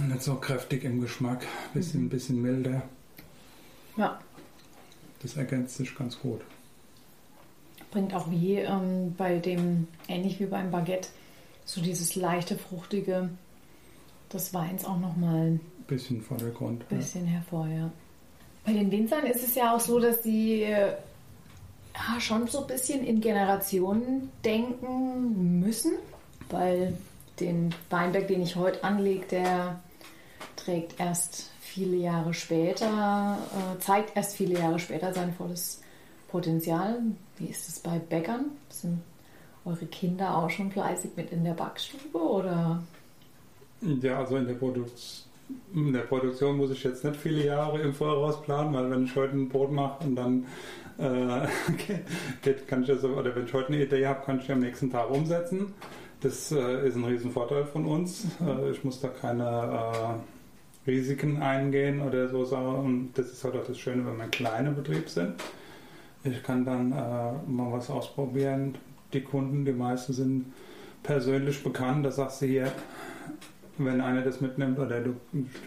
nicht 0.09 0.23
so 0.23 0.35
kräftig 0.35 0.85
im 0.85 1.01
Geschmack, 1.01 1.43
ein 1.43 1.73
bisschen, 1.75 2.03
mhm. 2.05 2.09
bisschen 2.09 2.43
milder. 2.43 2.83
Ja. 3.97 4.21
Das 5.23 5.37
ergänzt 5.37 5.77
sich 5.77 5.97
ganz 5.97 6.19
gut. 6.19 6.43
Bringt 7.91 8.15
auch 8.15 8.31
wie 8.31 8.57
ähm, 8.57 9.15
bei 9.17 9.39
dem, 9.39 9.89
ähnlich 10.09 10.41
wie 10.41 10.47
beim 10.47 10.71
Baguette, 10.71 11.09
so 11.65 11.81
dieses 11.81 12.15
leichte, 12.15 12.57
fruchtige 12.57 13.31
des 14.33 14.53
Weins 14.53 14.85
auch 14.85 14.99
nochmal 14.99 15.53
ein 15.53 15.61
bisschen 15.87 16.21
Vordergrund. 16.21 16.89
Bisschen 16.89 17.27
ja. 17.27 17.33
hervor, 17.33 17.69
ja. 17.69 17.91
Bei 18.65 18.73
den 18.73 18.91
Winzern 18.91 19.25
ist 19.27 19.45
es 19.45 19.55
ja 19.55 19.75
auch 19.75 19.81
so, 19.81 20.01
dass 20.01 20.23
sie 20.23 20.63
ja, 20.63 20.99
schon 22.21 22.49
so 22.49 22.63
ein 22.63 22.67
bisschen 22.67 23.05
in 23.05 23.21
Generationen 23.21 24.31
denken 24.45 25.61
müssen, 25.61 25.93
weil 26.51 26.95
den 27.39 27.75
Weinberg, 27.91 28.29
den 28.29 28.43
ich 28.43 28.57
heute 28.57 28.83
anlege, 28.83 29.27
der 29.27 29.81
trägt 30.57 30.99
erst 30.99 31.51
viele 31.61 31.97
Jahre 31.97 32.35
später, 32.35 33.39
äh, 33.53 33.79
zeigt 33.81 34.17
erst 34.17 34.37
viele 34.37 34.59
Jahre 34.59 34.79
später 34.79 35.13
sein 35.13 35.33
volles 35.35 35.81
Potenzial. 36.37 37.01
Wie 37.39 37.47
ist 37.47 37.67
es 37.67 37.81
bei 37.81 37.99
Bäckern? 37.99 38.51
Sind 38.69 39.01
eure 39.65 39.87
Kinder 39.87 40.37
auch 40.37 40.51
schon 40.51 40.71
fleißig 40.71 41.13
mit 41.17 41.33
in 41.33 41.45
der 41.45 41.55
Backstube 41.55 42.19
oder? 42.19 42.83
Ja, 43.81 44.19
also 44.19 44.37
in 44.37 44.47
der, 44.47 44.53
Produ 44.53 44.85
in 45.75 45.95
der 45.95 46.01
Produktion 46.01 46.59
muss 46.59 46.71
ich 46.73 46.85
jetzt 46.85 47.05
nicht 47.05 47.17
viele 47.17 47.47
Jahre 47.47 47.81
im 47.81 47.95
Voraus 47.95 48.43
planen, 48.43 48.75
weil 48.75 48.91
wenn 48.91 49.05
ich 49.05 49.17
heute 49.17 49.33
ein 49.33 49.49
Brot 49.49 49.73
mache 49.73 50.05
und 50.05 50.15
dann 50.15 50.45
äh, 50.99 51.47
kann 52.69 52.83
ich 52.83 52.91
also, 52.91 53.09
oder 53.09 53.35
wenn 53.35 53.47
ich 53.47 53.55
heute 53.55 53.69
eine 53.69 53.83
Idee 53.83 54.07
habe, 54.07 54.23
kann 54.27 54.39
ich 54.39 54.53
am 54.53 54.61
nächsten 54.61 54.91
Tag 54.91 55.11
umsetzen. 55.11 55.73
Das 56.21 56.53
äh, 56.53 56.87
ist 56.87 56.97
ein 56.97 57.05
Riesenvorteil 57.05 57.65
von 57.65 57.87
uns. 57.87 58.27
Äh, 58.47 58.73
ich 58.73 58.85
muss 58.85 59.01
da 59.01 59.09
keine 59.09 60.21
äh, 60.85 60.91
Risiken 60.91 61.41
eingehen 61.41 62.03
oder 62.03 62.29
so 62.29 62.45
Sachen. 62.45 62.77
Und 62.77 63.11
das 63.15 63.33
ist 63.33 63.43
halt 63.43 63.57
auch 63.57 63.67
das 63.67 63.79
Schöne, 63.79 64.05
wenn 64.05 64.19
wir 64.19 64.25
ein 64.25 64.31
kleiner 64.31 64.73
Betrieb 64.73 65.09
sind. 65.09 65.37
Ich 66.27 66.43
kann 66.43 66.65
dann 66.65 66.93
äh, 66.93 67.51
mal 67.51 67.73
was 67.73 67.91
ausprobieren. 67.91 68.75
Die 69.13 69.23
Kunden, 69.23 69.65
die 69.65 69.73
meisten 69.73 70.13
sind 70.13 70.53
persönlich 71.03 71.63
bekannt. 71.63 72.05
Da 72.05 72.11
sagst 72.11 72.43
du 72.43 72.47
hier, 72.47 72.73
wenn 73.79 74.01
einer 74.01 74.23
das 74.23 74.41
mitnimmt 74.41 74.79
oder 74.79 75.01
du 75.01 75.15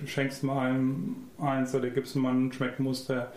schenkst 0.06 0.44
mal 0.44 0.68
einem 0.68 1.16
eins 1.40 1.74
oder 1.74 1.90
gibst 1.90 2.16
mal 2.16 2.34
ein 2.34 2.52
Schmeckmuster 2.52 3.32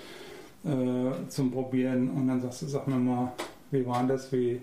äh, 0.64 1.28
zum 1.28 1.52
Probieren 1.52 2.10
und 2.10 2.28
dann 2.28 2.40
sagst 2.40 2.62
du, 2.62 2.66
sag 2.66 2.88
mir 2.88 2.96
mal, 2.96 3.32
wie 3.70 3.86
war 3.86 4.04
das, 4.04 4.32
wie, 4.32 4.60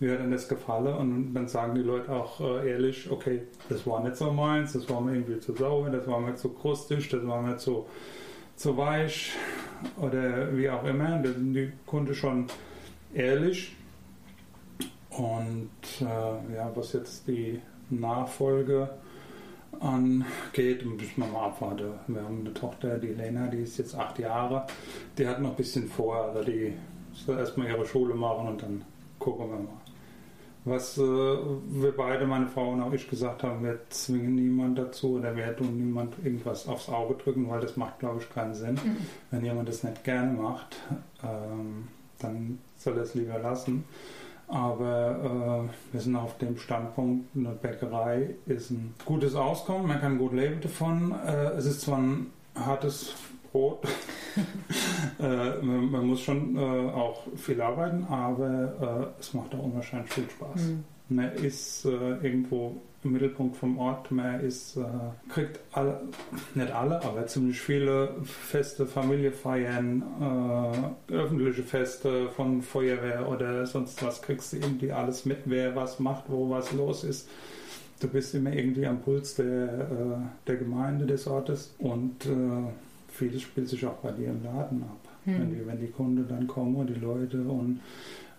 wie 0.00 0.10
hat 0.10 0.20
denn 0.20 0.30
das 0.30 0.48
gefallen? 0.48 0.94
Und 0.94 1.34
dann 1.34 1.46
sagen 1.46 1.74
die 1.74 1.82
Leute 1.82 2.10
auch 2.10 2.40
äh, 2.40 2.70
ehrlich, 2.70 3.10
okay, 3.10 3.42
das 3.68 3.86
war 3.86 4.02
nicht 4.02 4.16
so 4.16 4.32
meins, 4.32 4.72
das 4.72 4.88
war 4.88 5.00
mir 5.00 5.14
irgendwie 5.14 5.38
zu 5.40 5.54
sauer, 5.54 5.90
das 5.90 6.06
war 6.06 6.20
mir 6.20 6.34
zu 6.34 6.50
krustig, 6.50 7.08
das 7.08 7.26
war 7.26 7.42
mir 7.42 7.56
zu, 7.56 7.86
zu 8.56 8.76
weich 8.76 9.32
oder 10.00 10.56
wie 10.56 10.68
auch 10.70 10.84
immer. 10.84 11.18
Da 11.18 11.32
sind 11.32 11.54
die 11.54 11.72
Kunden 11.86 12.14
schon 12.14 12.46
ehrlich. 13.12 13.74
Und 15.10 15.70
äh, 16.00 16.54
ja, 16.54 16.70
was 16.74 16.92
jetzt 16.92 17.28
die 17.28 17.60
Nachfolge 17.90 18.90
angeht, 19.80 20.84
müssen 20.84 21.16
wir 21.16 21.26
mal 21.26 21.46
abwarten. 21.46 21.92
Wir 22.06 22.22
haben 22.22 22.40
eine 22.40 22.54
Tochter, 22.54 22.98
die 22.98 23.08
Lena, 23.08 23.46
die 23.46 23.58
ist 23.58 23.78
jetzt 23.78 23.94
acht 23.94 24.18
Jahre. 24.18 24.66
Die 25.16 25.26
hat 25.26 25.40
noch 25.40 25.50
ein 25.50 25.56
bisschen 25.56 25.88
vor, 25.88 26.16
also 26.16 26.42
die 26.42 26.72
soll 27.12 27.38
erstmal 27.38 27.68
ihre 27.68 27.86
Schule 27.86 28.14
machen 28.14 28.48
und 28.48 28.62
dann 28.62 28.84
gucken 29.18 29.48
wir 29.50 29.56
mal. 29.56 29.83
Was 30.66 30.96
äh, 30.96 31.02
wir 31.02 31.92
beide, 31.94 32.26
meine 32.26 32.46
Frau 32.46 32.70
und 32.70 32.80
auch 32.80 32.92
ich, 32.92 33.08
gesagt 33.08 33.42
haben, 33.42 33.62
wir 33.62 33.80
zwingen 33.90 34.34
niemand 34.34 34.78
dazu 34.78 35.16
oder 35.18 35.36
wir 35.36 35.54
tun 35.54 35.76
niemand 35.76 36.14
irgendwas 36.24 36.66
aufs 36.66 36.88
Auge 36.88 37.14
drücken, 37.14 37.50
weil 37.50 37.60
das 37.60 37.76
macht, 37.76 37.98
glaube 37.98 38.20
ich, 38.20 38.30
keinen 38.30 38.54
Sinn. 38.54 38.74
Mhm. 38.74 38.96
Wenn 39.30 39.44
jemand 39.44 39.68
das 39.68 39.82
nicht 39.82 40.04
gerne 40.04 40.32
macht, 40.32 40.76
ähm, 41.22 41.88
dann 42.18 42.58
soll 42.78 42.96
er 42.96 43.02
es 43.02 43.14
lieber 43.14 43.38
lassen. 43.38 43.84
Aber 44.48 45.68
äh, 45.70 45.92
wir 45.92 46.00
sind 46.00 46.16
auf 46.16 46.38
dem 46.38 46.56
Standpunkt, 46.56 47.34
eine 47.36 47.50
Bäckerei 47.50 48.30
ist 48.46 48.70
ein 48.70 48.94
gutes 49.04 49.34
Auskommen, 49.34 49.88
man 49.88 50.00
kann 50.00 50.18
gut 50.18 50.32
leben 50.32 50.60
davon. 50.60 51.14
Äh, 51.26 51.52
es 51.56 51.66
ist 51.66 51.82
zwar 51.82 51.98
ein 51.98 52.26
hartes 52.54 53.14
Brot. 53.54 53.84
äh, 55.20 55.62
man, 55.62 55.88
man, 55.88 56.06
muss 56.08 56.22
schon 56.22 56.56
äh, 56.56 56.60
auch 56.60 57.22
viel 57.36 57.60
arbeiten, 57.60 58.04
aber 58.10 59.12
äh, 59.16 59.20
es 59.20 59.32
macht 59.32 59.54
auch 59.54 59.62
unwahrscheinlich 59.62 60.12
viel 60.12 60.28
Spaß. 60.28 60.60
Mhm. 60.60 60.84
Man 61.08 61.32
ist 61.34 61.84
äh, 61.84 61.88
irgendwo 61.88 62.80
im 63.04 63.12
Mittelpunkt 63.12 63.56
vom 63.56 63.78
Ort, 63.78 64.10
man 64.10 64.40
ist, 64.40 64.76
äh, 64.76 64.82
kriegt 65.28 65.60
alle, 65.70 66.00
nicht 66.54 66.72
alle, 66.72 67.00
aber 67.04 67.26
ziemlich 67.26 67.60
viele 67.60 68.16
Feste, 68.24 68.86
Familiefeiern, 68.86 70.02
äh, 71.08 71.14
öffentliche 71.14 71.62
Feste 71.62 72.30
von 72.30 72.60
Feuerwehr 72.60 73.28
oder 73.28 73.66
sonst 73.66 74.02
was, 74.02 74.20
kriegst 74.20 74.52
du 74.52 74.56
irgendwie 74.56 74.90
alles 74.90 75.26
mit, 75.26 75.38
wer 75.44 75.76
was 75.76 76.00
macht, 76.00 76.24
wo 76.26 76.50
was 76.50 76.72
los 76.72 77.04
ist 77.04 77.28
du 78.00 78.08
bist 78.08 78.34
immer 78.34 78.52
irgendwie 78.52 78.86
am 78.86 79.00
Puls 79.00 79.36
der, 79.36 80.20
der 80.46 80.56
Gemeinde 80.56 81.06
des 81.06 81.26
Ortes 81.26 81.74
und 81.78 82.26
äh, 82.26 82.28
vieles 83.14 83.42
spielt 83.42 83.68
sich 83.68 83.86
auch 83.86 83.94
bei 83.94 84.10
dir 84.12 84.28
im 84.28 84.42
Laden 84.42 84.82
ab. 84.82 85.08
Hm. 85.24 85.40
Wenn, 85.40 85.50
die, 85.50 85.66
wenn 85.66 85.80
die 85.80 85.90
Kunden 85.90 86.26
dann 86.28 86.46
kommen 86.46 86.76
und 86.76 86.88
die 86.88 87.00
Leute 87.00 87.42
und 87.42 87.80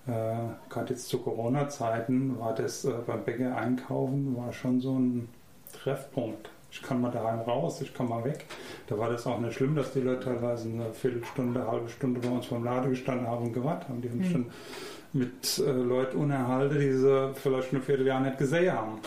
äh, 0.08 0.36
gerade 0.70 0.94
jetzt 0.94 1.08
zu 1.08 1.20
Corona-Zeiten 1.20 2.40
war 2.40 2.54
das 2.54 2.86
äh, 2.86 2.92
beim 3.06 3.24
Bäcker 3.24 3.56
einkaufen, 3.56 4.36
war 4.36 4.52
schon 4.52 4.80
so 4.80 4.98
ein 4.98 5.28
Treffpunkt. 5.74 6.50
Ich 6.72 6.82
kann 6.82 7.00
mal 7.00 7.12
daheim 7.12 7.40
raus, 7.40 7.82
ich 7.82 7.94
kann 7.94 8.10
mal 8.10 8.24
weg. 8.26 8.46
Da 8.88 8.98
war 8.98 9.10
das 9.10 9.26
auch 9.26 9.40
nicht 9.40 9.54
schlimm, 9.54 9.76
dass 9.76 9.94
die 9.94 10.02
Leute 10.02 10.26
teilweise 10.26 10.68
eine 10.68 10.92
Viertelstunde, 10.92 11.62
eine 11.62 11.72
halbe 11.72 11.90
Stunde 11.90 12.20
bei 12.20 12.30
uns 12.30 12.48
vom 12.48 12.64
Laden 12.64 12.90
gestanden 12.90 13.28
haben 13.28 13.46
und 13.46 13.54
gewartet 13.54 13.90
haben. 13.90 14.02
Die 14.02 14.10
haben 14.10 14.24
hm. 14.24 14.32
schon 14.32 14.46
mit 15.14 15.58
äh, 15.66 15.72
Leuten 15.72 16.18
unterhalte, 16.18 16.78
die 16.78 16.92
sie 16.92 17.32
vielleicht 17.36 17.74
ein 17.74 17.82
Vierteljahr 17.82 18.20
nicht 18.20 18.38
gesehen 18.38 18.74
haben. 18.74 19.00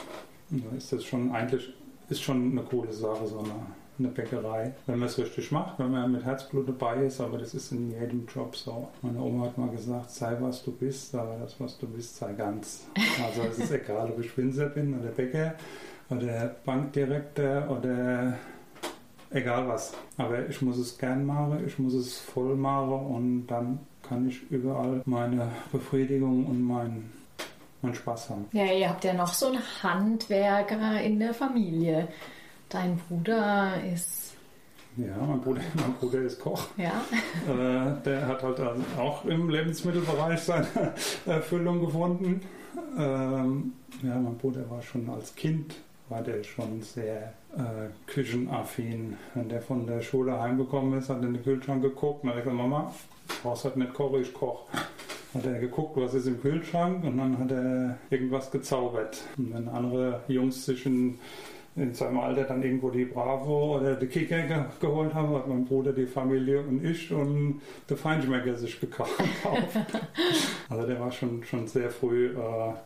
Da 0.51 0.77
ist 0.77 0.93
das 0.93 1.05
schon 1.05 1.31
eigentlich 1.33 1.75
ist 2.09 2.23
schon 2.23 2.53
eine 2.53 2.63
coole 2.63 2.93
Sache, 2.93 3.27
so 3.27 3.41
eine, 3.41 3.55
eine 3.99 4.09
Bäckerei, 4.09 4.75
wenn 4.87 4.99
man 4.99 5.09
es 5.09 5.19
richtig 5.19 5.51
macht, 5.51 5.79
wenn 5.79 5.91
man 5.91 6.13
mit 6.13 6.25
Herzblut 6.25 6.69
dabei 6.69 7.05
ist, 7.05 7.21
aber 7.21 7.39
das 7.39 7.55
ist 7.55 7.73
in 7.73 7.91
jedem 7.91 8.27
Job 8.33 8.55
so. 8.57 8.89
Meine 9.03 9.21
Oma 9.21 9.47
hat 9.47 9.59
mal 9.59 9.71
gesagt, 9.71 10.11
sei 10.11 10.37
was 10.41 10.65
du 10.65 10.73
bist, 10.73 11.15
aber 11.15 11.37
das, 11.41 11.59
was 11.61 11.79
du 11.79 11.87
bist, 11.87 12.17
sei 12.17 12.33
ganz. 12.33 12.87
Also 13.25 13.43
es 13.43 13.59
ist 13.59 13.73
egal, 13.73 14.11
ob 14.11 14.21
ich 14.21 14.37
Winzer 14.37 14.67
bin 14.67 14.99
oder 14.99 15.11
Bäcker 15.11 15.55
oder 16.11 16.57
Bankdirektor 16.65 17.69
oder 17.71 18.35
egal 19.31 19.69
was. 19.69 19.95
Aber 20.17 20.49
ich 20.49 20.63
muss 20.63 20.79
es 20.79 20.97
gern 20.97 21.27
machen, 21.27 21.63
ich 21.67 21.79
muss 21.79 21.95
es 21.95 22.19
voll 22.19 22.57
machen 22.57 23.07
und 23.07 23.47
dann 23.47 23.81
kann 24.09 24.29
ich 24.29 24.51
überall 24.51 25.03
meine 25.05 25.49
Befriedigung 25.71 26.47
und 26.47 26.63
mein, 26.63 27.11
meinen 27.83 27.95
Spaß 27.95 28.31
haben. 28.31 28.47
Ja, 28.53 28.65
ihr 28.65 28.89
habt 28.89 29.05
ja 29.05 29.13
noch 29.13 29.35
so 29.35 29.49
einen 29.49 29.63
Handwerker 29.83 31.01
in 31.01 31.19
der 31.19 31.35
Familie. 31.35 32.09
Dein 32.69 32.99
Bruder 33.09 33.73
ist. 33.93 34.35
Ja, 34.97 35.17
mein 35.17 35.41
Bruder, 35.41 35.63
mein 35.75 35.95
Bruder 35.95 36.21
ist 36.23 36.41
Koch. 36.41 36.67
Ja. 36.77 37.03
Äh, 37.49 38.03
der 38.05 38.27
hat 38.27 38.43
halt 38.43 38.61
also 38.61 38.83
auch 38.99 39.25
im 39.25 39.49
Lebensmittelbereich 39.49 40.41
seine 40.41 40.67
Erfüllung 41.27 41.81
gefunden. 41.81 42.43
Ähm, 42.99 43.73
ja, 44.03 44.17
mein 44.17 44.37
Bruder 44.37 44.69
war 44.69 44.83
schon 44.83 45.09
als 45.09 45.35
Kind 45.35 45.77
war 46.09 46.23
der 46.23 46.43
schon 46.43 46.83
sehr 46.83 47.35
äh, 47.57 47.89
küchenaffin. 48.07 49.17
Wenn 49.35 49.49
der 49.49 49.61
von 49.61 49.87
der 49.87 50.01
Schule 50.01 50.41
heimgekommen 50.41 50.99
ist, 50.99 51.09
hat 51.09 51.21
er 51.21 51.29
in 51.29 51.35
den 51.35 51.45
Kühlschrank 51.45 51.83
geguckt 51.83 52.25
und 52.25 52.31
hat 52.31 52.39
gesagt, 52.39 52.57
Mama, 52.57 52.93
brauchst 53.43 53.65
halt 53.65 53.77
nicht 53.77 53.95
kochen, 53.95 54.23
ich 54.23 54.33
koche. 54.33 54.67
Hat 55.35 55.45
er 55.45 55.59
geguckt, 55.61 55.97
was 55.97 56.15
ist 56.15 56.27
im 56.27 56.41
Kühlschrank 56.41 57.05
und 57.05 57.19
dann 57.19 57.39
hat 57.39 57.51
er 57.51 57.99
irgendwas 58.11 58.51
gezaubert. 58.51 59.23
Und 59.37 59.53
wenn 59.53 59.69
andere 59.69 60.23
Jungs 60.29 60.65
sich 60.65 60.87
in, 60.87 61.19
in 61.77 61.95
seinem 61.95 62.19
Alter 62.19 62.45
dann 62.45 62.63
irgendwo 62.63 62.91
die 62.91 63.05
Bravo 63.05 63.77
oder 63.77 63.95
die 63.95 64.07
Kicker 64.07 64.43
ge 64.43 64.65
geholt 64.81 65.15
haben, 65.15 65.35
hat 65.35 65.47
mein 65.47 65.65
Bruder, 65.65 65.93
die 65.93 66.07
Familie 66.07 66.61
und 66.61 66.85
ich 66.85 67.13
und 67.13 67.61
der 67.89 67.97
Feinschmecker 67.97 68.57
sich 68.57 68.81
gekauft. 68.81 69.13
also 70.69 70.87
der 70.87 71.01
war 71.01 71.13
schon, 71.13 71.43
schon 71.45 71.67
sehr 71.67 71.91
früh, 71.91 72.31
äh, 72.31 72.37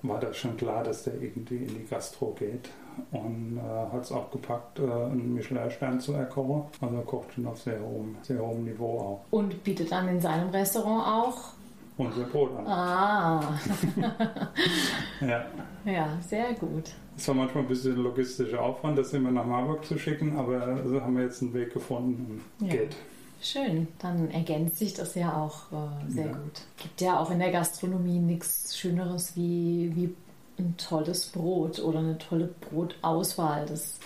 war 0.03 0.21
das 0.21 0.37
schon 0.37 0.57
klar, 0.57 0.85
dass 0.85 1.05
der 1.05 1.15
irgendwie 1.15 1.57
in 1.57 1.69
die 1.69 1.87
Gastro 1.89 2.37
geht 2.39 2.69
und 3.13 3.59
äh, 3.59 3.93
hat 3.93 4.03
es 4.03 4.13
auch 4.13 4.31
gepackt, 4.31 4.79
äh, 4.79 4.83
einen 4.83 5.35
Michelin-Stern 5.35 6.01
zu 6.01 6.13
erkochen. 6.13 6.65
Also 6.81 6.97
er 6.97 7.03
kocht 7.03 7.33
schon 7.35 7.47
auf 7.47 7.61
sehr 7.61 7.81
hohem, 7.81 8.17
sehr 8.23 8.41
hohem 8.41 8.65
Niveau 8.65 8.99
auch. 8.99 9.25
Und 9.31 9.65
bietet 9.65 9.91
dann 9.91 10.09
in 10.09 10.21
seinem 10.21 10.51
Restaurant 10.51 11.07
auch 11.07 11.53
unser 11.97 12.25
Brot 12.25 12.57
an. 12.57 12.67
Ah. 12.67 13.59
ja. 15.21 15.45
Ja, 15.85 16.09
sehr 16.27 16.55
gut. 16.55 16.93
Es 17.17 17.29
war 17.29 17.35
manchmal 17.35 17.65
ein 17.65 17.69
bisschen 17.69 17.97
logistischer 17.97 18.63
Aufwand, 18.63 18.99
das 18.99 19.13
immer 19.13 19.31
nach 19.31 19.45
Marburg 19.45 19.85
zu 19.85 19.99
schicken, 19.99 20.37
aber 20.37 20.87
so 20.87 21.01
haben 21.01 21.17
wir 21.17 21.25
jetzt 21.25 21.43
einen 21.43 21.53
Weg 21.55 21.73
gefunden 21.73 22.41
und 22.59 22.67
ja. 22.67 22.75
geht. 22.75 22.97
Schön, 23.41 23.89
dann 23.99 24.31
ergänzt 24.31 24.79
sich 24.79 24.95
das 24.95 25.17
ja 25.17 25.35
auch 25.35 25.73
äh, 25.73 26.11
sehr 26.11 26.27
ja. 26.27 26.33
gut. 26.33 26.63
Gibt 26.77 27.01
ja 27.01 27.19
auch 27.19 27.31
in 27.31 27.41
der 27.41 27.51
Gastronomie 27.51 28.21
nichts 28.21 28.79
Schöneres 28.79 29.35
wie, 29.35 29.91
wie 29.97 30.15
ein 30.59 30.77
tolles 30.77 31.27
Brot 31.27 31.81
oder 31.81 31.99
eine 31.99 32.19
tolle 32.19 32.51
Brotauswahl. 32.71 33.67
Das 33.67 33.99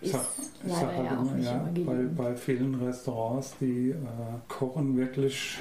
ist 0.00 0.12
sag, 0.12 0.26
leider 0.62 0.80
sag 0.80 0.96
halt 0.96 1.06
ja 1.06 1.18
auch 1.18 1.32
nicht 1.32 1.44
ja, 1.44 1.68
immer 1.74 1.92
bei, 1.92 2.30
bei, 2.30 2.36
vielen 2.36 2.74
Restaurants, 2.76 3.56
die 3.60 3.90
äh, 3.90 3.94
kochen 4.46 4.96
wirklich 4.96 5.58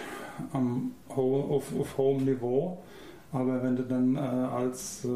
am, 0.53 0.91
auf, 1.09 1.63
auf 1.79 1.97
hohem 1.97 2.23
Niveau. 2.23 2.77
Aber 3.33 3.61
wenn 3.61 3.75
du 3.75 3.83
dann 3.83 4.15
äh, 4.15 4.19
als 4.19 5.03
äh, 5.03 5.07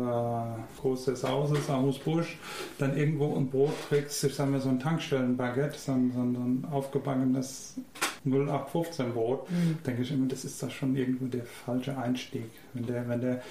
Groß 0.81 1.05
des 1.05 1.23
Hauses, 1.23 1.69
Amos 1.69 1.97
Busch, 1.99 2.37
dann 2.77 2.97
irgendwo 2.97 3.35
ein 3.35 3.49
Brot 3.49 3.73
kriegst, 3.87 4.23
ich 4.23 4.35
sage 4.35 4.51
mal 4.51 4.59
so 4.59 4.69
ein 4.69 4.79
Tankstellenbaguette, 4.79 5.77
so 5.77 5.93
ein, 5.93 6.11
so 6.13 6.19
ein 6.19 6.67
aufgebackenes 6.71 7.75
0815 8.25 9.13
Brot, 9.13 9.49
mhm. 9.49 9.77
denke 9.85 10.01
ich 10.01 10.11
immer, 10.11 10.27
das 10.27 10.43
ist 10.43 10.61
doch 10.61 10.69
schon 10.69 10.95
irgendwo 10.95 11.25
der 11.25 11.45
falsche 11.45 11.97
Einstieg. 11.97 12.49
Wenn 12.73 12.85
der, 12.85 13.07
wenn 13.07 13.21
der 13.21 13.41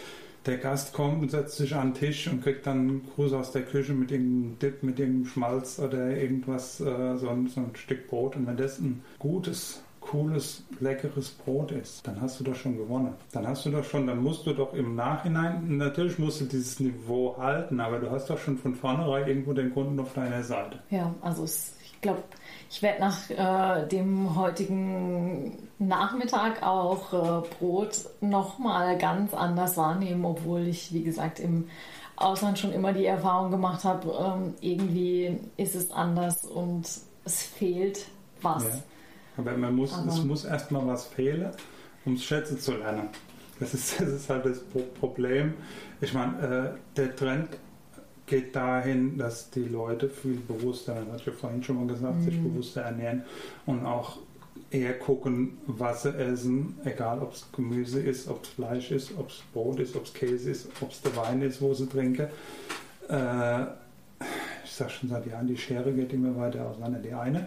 der 0.47 0.57
Gast 0.57 0.95
kommt 0.95 1.23
und 1.23 1.31
setzt 1.31 1.57
sich 1.57 1.75
an 1.75 1.93
den 1.93 1.95
Tisch 1.95 2.27
und 2.29 2.43
kriegt 2.43 2.67
dann 2.67 2.79
einen 2.79 3.11
Gruß 3.15 3.33
aus 3.35 3.53
der 3.53 3.63
Küche 3.63 3.93
mit 3.93 4.11
irgendeinem 4.11 4.59
Dip, 4.59 4.83
mit 4.83 4.99
irgendeinem 4.99 5.27
Schmalz 5.27 5.79
oder 5.79 6.17
irgendwas, 6.17 6.81
äh, 6.81 7.17
so, 7.19 7.29
ein, 7.29 7.49
so 7.49 7.61
ein 7.61 7.71
Stück 7.75 8.09
Brot. 8.09 8.37
Und 8.37 8.47
wenn 8.47 8.57
das 8.57 8.79
ein 8.79 9.03
gutes, 9.19 9.83
cooles, 10.01 10.65
leckeres 10.81 11.31
Brot 11.31 11.73
ist, 11.73 12.07
dann 12.07 12.21
hast 12.21 12.41
du 12.41 12.45
doch 12.45 12.55
schon 12.55 12.77
gewonnen. 12.77 13.15
Dann 13.33 13.47
hast 13.47 13.67
du 13.67 13.71
doch 13.71 13.85
schon, 13.85 14.07
dann 14.07 14.23
musst 14.23 14.47
du 14.47 14.53
doch 14.53 14.73
im 14.75 14.95
Nachhinein, 14.95 15.77
natürlich 15.77 16.19
musst 16.19 16.41
du 16.41 16.47
dieses 16.47 16.81
Niveau 16.81 17.37
halten, 17.39 17.81
aber 17.81 17.99
du 17.99 18.11
hast 18.11 18.31
doch 18.31 18.39
schon 18.39 18.57
von 18.57 18.75
vornherein 18.75 19.29
irgendwo 19.29 19.53
den 19.53 19.73
Kunden 19.73 20.01
auf 20.01 20.15
deiner 20.15 20.43
Seite. 20.43 20.79
Ja, 20.91 21.15
also 21.21 21.45
ich 21.45 22.01
glaube, 22.01 22.23
ich 22.71 22.83
werde 22.83 23.01
nach 23.01 23.31
äh, 23.31 23.87
dem 23.89 24.37
heutigen 24.37 25.69
Nachmittag 25.79 26.63
auch 26.63 27.13
äh, 27.13 27.49
Brot 27.59 28.07
nochmal 28.21 28.97
ganz 28.97 29.35
anders 29.35 29.77
wahrnehmen, 29.77 30.25
obwohl 30.25 30.67
ich, 30.67 30.93
wie 30.93 31.03
gesagt, 31.03 31.41
im 31.41 31.69
Ausland 32.17 32.59
schon 32.59 32.73
immer 32.73 32.93
die 32.93 33.07
Erfahrung 33.07 33.51
gemacht 33.51 33.85
habe, 33.85 34.13
ähm, 34.13 34.55
irgendwie 34.61 35.39
ist 35.57 35.75
es 35.75 35.91
anders 35.91 36.45
und 36.45 36.87
es 37.25 37.43
fehlt 37.43 38.07
was. 38.43 38.65
Ja. 38.65 38.71
Aber 39.41 39.57
man 39.57 39.75
muss, 39.75 39.95
Aber 39.95 40.09
es 40.09 40.23
muss 40.23 40.45
erstmal 40.45 40.87
was 40.87 41.07
fehlen, 41.07 41.51
um 42.05 42.15
es 42.15 42.25
schätzen 42.25 42.59
zu 42.59 42.77
lernen. 42.77 43.09
Das 43.59 43.75
ist, 43.75 44.01
das 44.01 44.09
ist 44.09 44.31
halt 44.31 44.45
das 44.47 44.61
Problem. 44.99 45.55
Ich 46.01 46.13
meine, 46.13 46.75
äh, 46.75 46.97
der 46.97 47.15
Trend 47.17 47.49
geht 48.27 48.55
dahin, 48.55 49.19
dass 49.19 49.51
die 49.51 49.65
Leute 49.65 50.09
viel 50.09 50.37
bewusster, 50.37 50.95
das 50.95 51.07
hatte 51.07 51.17
ich 51.17 51.27
ja 51.27 51.33
vorhin 51.33 51.63
schon 51.63 51.77
mal 51.77 51.93
gesagt, 51.93 52.17
mhm. 52.17 52.25
sich 52.25 52.41
bewusster 52.41 52.83
ernähren 52.83 53.25
und 53.67 53.85
auch 53.85 54.19
eher 54.71 54.97
gucken, 54.99 55.59
was 55.67 56.03
sie 56.03 56.17
essen, 56.17 56.79
egal 56.85 57.21
ob 57.21 57.35
es 57.35 57.49
Gemüse 57.53 58.01
ist, 58.01 58.29
ob 58.29 58.45
es 58.45 58.51
Fleisch 58.51 58.93
ist, 58.93 59.17
ob 59.19 59.31
es 59.31 59.43
Brot 59.53 59.81
ist, 59.81 59.97
ob 59.97 60.05
es 60.05 60.15
Käse 60.15 60.51
ist, 60.51 60.69
ob 60.81 60.93
es 60.93 61.01
der 61.03 61.17
Wein 61.17 61.43
ist, 61.43 61.61
wo 61.61 61.75
sie 61.75 61.87
trinken. 61.87 62.29
Äh, 63.09 63.63
ich 64.65 64.71
sage 64.73 64.91
schon 64.91 65.09
seit 65.09 65.27
Jahren, 65.27 65.49
die 65.49 65.57
Schere 65.57 65.93
geht 65.93 66.13
immer 66.13 66.37
weiter 66.37 66.67
auseinander. 66.67 67.01
Die 67.01 67.13
eine, 67.13 67.47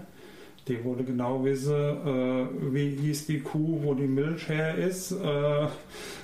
die 0.67 0.83
wollte 0.83 1.03
genau 1.03 1.43
wissen, 1.43 1.73
äh, 1.73 2.45
wie 2.73 2.95
hieß 2.95 3.27
die 3.27 3.39
Kuh, 3.41 3.79
wo 3.81 3.93
die 3.93 4.07
Milch 4.07 4.47
her 4.47 4.75
ist, 4.75 5.11
äh, 5.11 5.67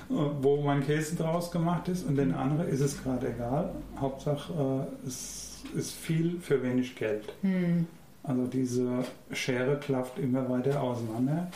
wo 0.08 0.62
mein 0.62 0.84
Käse 0.84 1.16
draus 1.16 1.50
gemacht 1.50 1.88
ist. 1.88 2.06
Und 2.06 2.16
den 2.16 2.32
anderen 2.32 2.68
ist 2.68 2.80
es 2.80 3.02
gerade 3.02 3.28
egal. 3.34 3.74
Hauptsache, 3.98 4.86
äh, 5.04 5.06
es 5.06 5.62
ist 5.74 5.92
viel 5.92 6.38
für 6.40 6.62
wenig 6.62 6.96
Geld. 6.96 7.32
Hm. 7.42 7.86
Also 8.22 8.46
diese 8.46 9.04
Schere 9.32 9.76
klafft 9.76 10.18
immer 10.18 10.48
weiter 10.48 10.82
auseinander. 10.82 11.48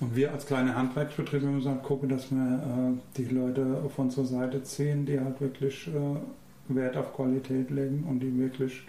Und 0.00 0.16
wir 0.16 0.32
als 0.32 0.46
kleine 0.46 0.76
Handwerksbetriebe 0.76 1.46
müssen 1.46 1.70
halt 1.70 1.82
gucken, 1.84 2.08
dass 2.08 2.30
wir 2.30 2.38
äh, 2.38 3.18
die 3.18 3.32
Leute 3.32 3.82
auf 3.84 3.98
unsere 3.98 4.26
Seite 4.26 4.62
ziehen, 4.64 5.06
die 5.06 5.20
halt 5.20 5.40
wirklich 5.40 5.88
äh, 5.88 6.74
Wert 6.74 6.96
auf 6.96 7.14
Qualität 7.14 7.70
legen 7.70 8.04
und 8.08 8.20
die 8.20 8.36
wirklich 8.36 8.82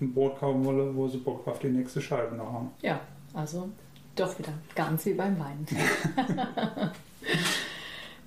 ein 0.00 0.12
Brot 0.12 0.38
kaufen 0.38 0.64
wollen, 0.64 0.96
wo 0.96 1.08
sie 1.08 1.18
Bock 1.18 1.46
auf 1.46 1.58
die 1.58 1.68
nächste 1.68 2.00
Scheibe 2.00 2.36
noch 2.36 2.52
haben. 2.52 2.70
Ja, 2.82 3.00
also 3.34 3.68
doch 4.14 4.38
wieder 4.38 4.52
ganz 4.74 5.06
wie 5.06 5.14
beim 5.14 5.38
Wein. 5.38 5.66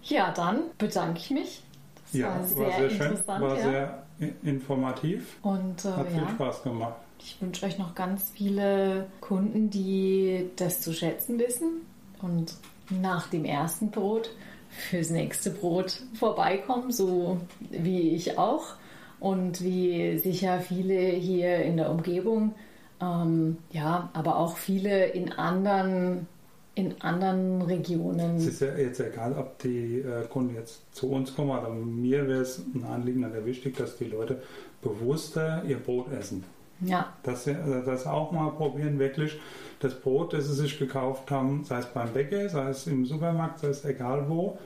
ja, 0.03 0.31
dann 0.31 0.61
bedanke 0.77 1.19
ich 1.19 1.29
mich. 1.31 1.63
Das 2.11 2.13
ja, 2.13 2.27
war 2.27 2.43
sehr, 2.43 2.57
war 2.57 2.71
sehr 2.71 2.89
schön, 2.89 3.27
war 3.27 3.57
ja. 3.57 3.61
sehr 3.61 4.03
informativ. 4.43 5.37
Und 5.41 5.85
äh, 5.85 5.89
hat 5.89 6.07
viel 6.07 6.21
ja, 6.21 6.29
Spaß 6.29 6.63
gemacht. 6.63 6.95
Ich 7.19 7.41
wünsche 7.41 7.65
euch 7.65 7.77
noch 7.77 7.95
ganz 7.95 8.31
viele 8.31 9.07
Kunden, 9.19 9.69
die 9.69 10.49
das 10.55 10.81
zu 10.81 10.93
schätzen 10.93 11.37
wissen 11.37 11.85
und 12.21 12.55
nach 12.89 13.27
dem 13.27 13.45
ersten 13.45 13.91
Brot 13.91 14.31
fürs 14.69 15.09
nächste 15.09 15.51
Brot 15.51 16.01
vorbeikommen, 16.13 16.91
so 16.91 17.39
wie 17.69 18.15
ich 18.15 18.37
auch 18.37 18.75
und 19.19 19.63
wie 19.63 20.17
sicher 20.17 20.59
viele 20.59 20.99
hier 20.99 21.57
in 21.57 21.77
der 21.77 21.89
Umgebung, 21.91 22.53
ähm, 23.01 23.57
ja, 23.71 24.09
aber 24.13 24.37
auch 24.37 24.57
viele 24.57 25.07
in 25.07 25.31
anderen 25.33 26.27
in 26.75 27.01
anderen 27.01 27.61
Regionen. 27.61 28.37
Es 28.37 28.45
ist 28.45 28.61
ja 28.61 28.73
jetzt 28.77 29.01
egal, 29.01 29.33
ob 29.37 29.59
die 29.59 29.99
äh, 29.99 30.25
Kunden 30.29 30.55
jetzt 30.55 30.95
zu 30.95 31.09
uns 31.11 31.35
kommen, 31.35 31.51
aber 31.51 31.69
mir 31.69 32.25
wäre 32.27 32.41
es 32.41 32.59
ein 32.73 32.85
Anliegen 32.85 33.29
sehr 33.29 33.45
wichtig, 33.45 33.75
dass 33.75 33.97
die 33.97 34.05
Leute 34.05 34.41
bewusster 34.81 35.61
ihr 35.67 35.77
Brot 35.77 36.11
essen. 36.13 36.45
Ja. 36.81 37.13
Dass 37.23 37.43
sie 37.43 37.55
also 37.55 37.81
das 37.81 38.07
auch 38.07 38.31
mal 38.31 38.51
probieren, 38.51 38.97
wirklich 38.97 39.37
das 39.81 39.99
Brot, 39.99 40.31
das 40.31 40.45
sie 40.45 40.53
sich 40.53 40.79
gekauft 40.79 41.29
haben, 41.31 41.65
sei 41.65 41.79
es 41.79 41.87
beim 41.87 42.13
Bäcker, 42.13 42.47
sei 42.47 42.69
es 42.69 42.87
im 42.87 43.05
Supermarkt, 43.05 43.59
sei 43.59 43.69
es 43.69 43.83
egal 43.83 44.29
wo, 44.29 44.57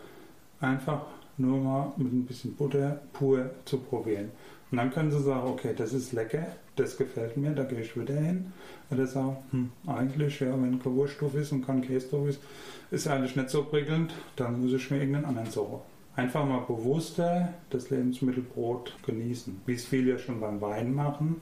einfach 0.60 1.01
nur 1.38 1.58
mal 1.58 1.93
mit 1.97 2.14
ein 2.14 2.26
bisschen 2.26 2.56
Butter 2.56 2.99
pur 3.14 3.49
zu 3.66 3.80
probieren. 3.80 4.32
Und 4.74 4.78
dann 4.78 4.90
können 4.90 5.12
sie 5.12 5.22
sagen, 5.22 5.48
okay, 5.48 5.76
das 5.78 5.94
ist 5.94 6.14
lecker, 6.14 6.48
das 6.78 6.98
gefällt 6.98 7.38
mir, 7.38 7.52
da 7.52 7.64
gehe 7.64 7.82
ich 7.82 7.96
wieder 7.96 8.16
hin. 8.16 8.52
Oder 8.90 9.06
sagen, 9.06 9.38
hm, 9.52 9.72
eigentlich, 9.86 10.40
ja, 10.40 10.48
wenn 10.48 10.82
kein 10.82 10.96
Wurst 10.96 11.22
drauf 11.22 11.36
ist 11.36 11.52
und 11.52 11.64
kein 11.64 11.84
Käse 11.84 12.08
drauf 12.08 12.28
ist, 12.28 12.42
ist 12.90 13.08
eigentlich 13.08 13.36
nicht 13.36 13.52
so 13.52 13.66
prickelnd, 13.66 14.16
dann 14.36 14.60
muss 14.60 14.74
ich 14.74 14.90
mir 14.90 14.98
irgendeinen 14.98 15.26
anderen 15.26 15.52
suchen. 15.52 15.80
einfach 16.16 16.44
mal 16.44 16.62
bewusster 16.62 17.54
das 17.70 17.92
Lebensmittel 17.92 18.42
Brot 18.42 18.98
genießen, 19.06 19.62
wie 19.68 19.76
es 19.76 19.86
viele 19.86 20.14
ja 20.14 20.18
schon 20.18 20.40
beim 20.40 20.60
Wein 20.60 20.96
machen. 20.96 21.36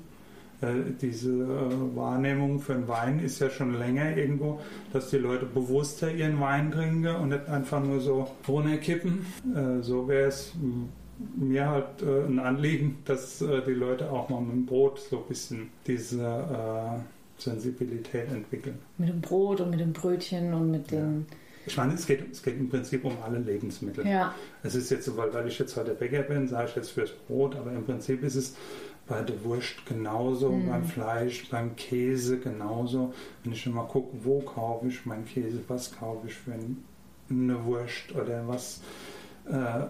Äh, 0.59 0.91
diese 1.01 1.31
äh, 1.31 1.95
Wahrnehmung 1.95 2.59
für 2.59 2.73
den 2.73 2.89
Wein 2.89 3.19
ist 3.19 3.39
ja 3.39 3.49
schon 3.49 3.79
länger 3.79 4.17
irgendwo, 4.17 4.59
dass 4.91 5.09
die 5.09 5.19
Leute 5.19 5.45
bewusster 5.45 6.13
ihren 6.13 6.41
Wein 6.41 6.69
trinken 6.69 7.15
und 7.15 7.29
nicht 7.29 7.47
einfach 7.47 7.81
nur 7.81 8.01
so 8.01 8.27
runterkippen. 8.45 9.25
Äh, 9.55 9.81
so 9.81 10.09
wäre 10.09 10.27
es 10.27 10.51
mir 11.35 11.69
halt 11.69 12.01
ein 12.03 12.39
Anliegen, 12.39 12.99
dass 13.05 13.39
die 13.39 13.71
Leute 13.71 14.11
auch 14.11 14.29
mal 14.29 14.41
mit 14.41 14.53
dem 14.53 14.65
Brot 14.65 14.99
so 14.99 15.17
ein 15.19 15.27
bisschen 15.27 15.69
diese 15.87 17.03
Sensibilität 17.37 18.31
entwickeln. 18.31 18.79
Mit 18.97 19.09
dem 19.09 19.21
Brot 19.21 19.61
und 19.61 19.71
mit 19.71 19.79
dem 19.79 19.93
Brötchen 19.93 20.53
und 20.53 20.71
mit 20.71 20.91
den. 20.91 21.25
Ja. 21.29 21.37
Ich 21.65 21.77
meine, 21.77 21.93
es 21.93 22.07
geht, 22.07 22.31
es 22.31 22.41
geht 22.41 22.57
im 22.57 22.69
Prinzip 22.69 23.05
um 23.05 23.13
alle 23.23 23.37
Lebensmittel. 23.37 24.05
Ja. 24.07 24.33
Es 24.63 24.73
ist 24.73 24.89
jetzt 24.89 25.05
so, 25.05 25.15
weil, 25.15 25.31
weil 25.33 25.47
ich 25.47 25.59
jetzt 25.59 25.75
heute 25.77 25.93
Bäcker 25.93 26.23
bin, 26.23 26.47
sage 26.47 26.69
ich 26.69 26.75
jetzt 26.75 26.89
fürs 26.91 27.11
Brot, 27.11 27.55
aber 27.55 27.71
im 27.71 27.85
Prinzip 27.85 28.23
ist 28.23 28.35
es 28.35 28.55
bei 29.07 29.21
der 29.21 29.43
Wurst 29.43 29.85
genauso, 29.85 30.51
mm. 30.51 30.69
beim 30.69 30.85
Fleisch, 30.85 31.49
beim 31.49 31.75
Käse 31.75 32.39
genauso. 32.39 33.13
Wenn 33.43 33.53
ich 33.53 33.65
immer 33.67 33.83
gucke, 33.83 34.17
wo 34.23 34.39
kaufe 34.39 34.87
ich 34.87 35.05
meinen 35.05 35.25
Käse, 35.25 35.59
was 35.67 35.95
kaufe 35.95 36.27
ich 36.27 36.33
für 36.33 36.53
eine 37.29 37.65
Wurst 37.65 38.15
oder 38.15 38.47
was, 38.47 38.81
äh, 39.51 39.85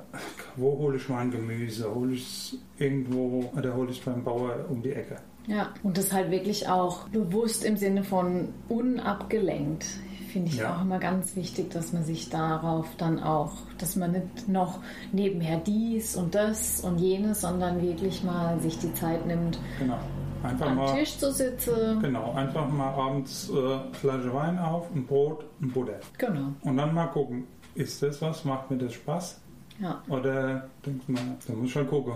wo 0.56 0.78
hole 0.78 0.98
ich 0.98 1.08
mein 1.08 1.32
Gemüse, 1.32 1.94
hole 1.94 2.14
ich 2.14 2.24
es 2.24 2.58
irgendwo 2.78 3.52
oder 3.56 3.76
hole 3.76 3.92
ich 3.92 4.00
es 4.00 4.06
beim 4.06 4.24
Bauer 4.24 4.66
um 4.70 4.82
die 4.82 4.92
Ecke. 4.92 5.18
Ja, 5.48 5.74
und 5.84 5.98
das 5.98 6.12
halt 6.14 6.30
wirklich 6.32 6.68
auch 6.68 7.08
bewusst 7.10 7.66
im 7.66 7.78
Sinne 7.78 8.04
von 8.04 8.50
unabgelenkt 8.70 9.86
finde 10.32 10.50
ich 10.50 10.58
ja. 10.58 10.76
auch 10.76 10.82
immer 10.82 11.00
ganz 11.00 11.36
wichtig, 11.36 11.72
dass 11.72 11.94
man 11.94 12.04
sich 12.04 12.30
darauf 12.30 12.88
dann 12.98 13.22
auch, 13.22 13.52
dass 13.78 13.96
man 13.96 14.12
nicht 14.14 14.48
noch 14.48 14.80
nebenher 15.12 15.60
dies 15.60 16.16
und 16.16 16.36
das 16.36 16.80
und 16.82 17.00
jenes, 17.00 17.42
sondern 17.42 17.82
wirklich 17.82 18.24
mal 18.24 18.60
sich 18.60 18.80
die 18.80 18.94
Zeit 18.94 19.26
nimmt, 19.26 19.60
genau. 19.78 19.98
einfach 20.42 20.68
am 20.68 20.78
mal, 20.78 20.96
Tisch 20.96 21.18
zu 21.18 21.32
sitzen. 21.32 22.00
Genau, 22.02 22.32
einfach 22.34 22.70
mal 22.70 22.94
abends 22.94 23.50
äh, 23.50 23.94
Flasche 23.94 24.34
Wein 24.34 24.58
auf, 24.58 24.90
ein 24.96 25.06
Brot, 25.06 25.44
ein 25.62 25.72
Butter. 25.72 26.00
Genau. 26.18 26.54
Und 26.62 26.78
dann 26.78 26.94
mal 26.94 27.08
gucken, 27.08 27.46
ist 27.76 28.02
das 28.02 28.22
was, 28.22 28.46
macht 28.46 28.72
mir 28.72 28.78
das 28.78 28.94
Spaß? 28.94 29.41
Ja. 29.82 30.02
Oder 30.08 30.70
denkt 30.86 31.10
man, 31.10 31.38
da 31.46 31.54
muss 31.54 31.68
ich 31.68 31.74
schon 31.74 31.88
gucken. 31.88 32.14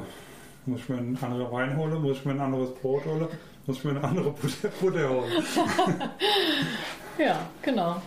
Muss 0.68 0.80
ich 0.82 0.90
mir 0.90 0.98
einen 0.98 1.18
anderen 1.22 1.52
Wein 1.52 1.78
holen? 1.78 2.02
Muss 2.02 2.18
ich 2.18 2.26
mir 2.26 2.32
ein 2.32 2.40
anderes 2.40 2.74
Brot 2.76 3.06
holen? 3.06 3.28
Muss 3.66 3.78
ich 3.78 3.84
mir 3.84 3.92
eine 3.92 4.04
andere 4.04 4.32
Butter, 4.32 4.70
Butter 4.80 5.10
holen? 5.10 5.32
Ja, 7.18 7.40
genau. 7.62 8.02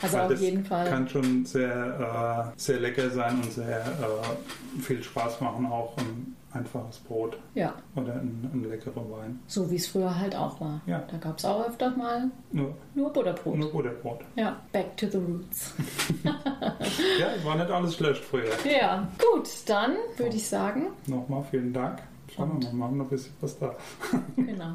Also 0.00 0.16
Weil 0.16 0.32
auf 0.32 0.40
jeden 0.40 0.64
Fall. 0.64 0.88
Kann 0.88 1.08
schon 1.08 1.44
sehr, 1.44 2.52
äh, 2.54 2.58
sehr 2.58 2.80
lecker 2.80 3.10
sein 3.10 3.40
und 3.42 3.52
sehr 3.52 3.80
äh, 3.80 4.80
viel 4.80 5.02
Spaß 5.02 5.40
machen, 5.40 5.66
auch 5.66 5.96
ein 5.98 6.35
einfaches 6.56 6.98
Brot. 6.98 7.38
Ja. 7.54 7.74
Oder 7.94 8.14
ein, 8.14 8.50
ein 8.52 8.64
leckerer 8.68 9.10
Wein. 9.10 9.40
So 9.46 9.70
wie 9.70 9.76
es 9.76 9.86
früher 9.86 10.18
halt 10.18 10.34
auch 10.34 10.60
war. 10.60 10.80
Ja. 10.86 11.02
Da 11.10 11.16
gab 11.18 11.38
es 11.38 11.44
auch 11.44 11.66
öfter 11.66 11.90
mal 11.96 12.30
nur, 12.52 12.74
nur 12.94 13.12
Butterbrot. 13.12 13.56
Nur 13.56 13.70
Butterbrot. 13.72 14.20
Ja, 14.36 14.56
back 14.72 14.96
to 14.96 15.06
the 15.06 15.18
roots. 15.18 15.74
ja, 16.24 17.44
war 17.44 17.56
nicht 17.56 17.70
alles 17.70 17.94
schlecht 17.94 18.24
früher. 18.24 18.52
Ja, 18.64 19.08
gut, 19.18 19.48
dann 19.66 19.96
würde 20.16 20.36
ich 20.36 20.48
sagen. 20.48 20.88
Nochmal 21.06 21.44
vielen 21.50 21.72
Dank. 21.72 22.00
Schauen 22.34 22.60
wir 22.60 22.68
mal, 22.70 22.74
machen 22.74 22.98
noch 22.98 23.06
ein 23.06 23.10
bisschen 23.10 23.32
was 23.40 23.58
da. 23.58 23.74
genau. 24.36 24.74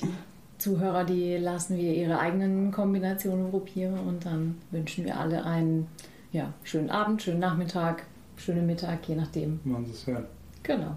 Die 0.00 0.08
Zuhörer, 0.58 1.04
die 1.04 1.36
lassen 1.36 1.76
wir 1.76 1.94
ihre 1.94 2.18
eigenen 2.18 2.70
Kombinationen 2.70 3.50
probieren 3.50 3.98
und 3.98 4.24
dann 4.24 4.58
wünschen 4.70 5.04
wir 5.04 5.18
alle 5.18 5.44
einen 5.44 5.88
ja, 6.30 6.52
schönen 6.62 6.90
Abend, 6.90 7.22
schönen 7.22 7.40
Nachmittag, 7.40 8.04
schönen 8.36 8.66
Mittag, 8.66 9.06
je 9.08 9.16
nachdem. 9.16 9.60
Wann 9.64 9.84
sie 9.84 9.92
es 9.92 10.06
hören. 10.06 10.26
Genau. 10.62 10.96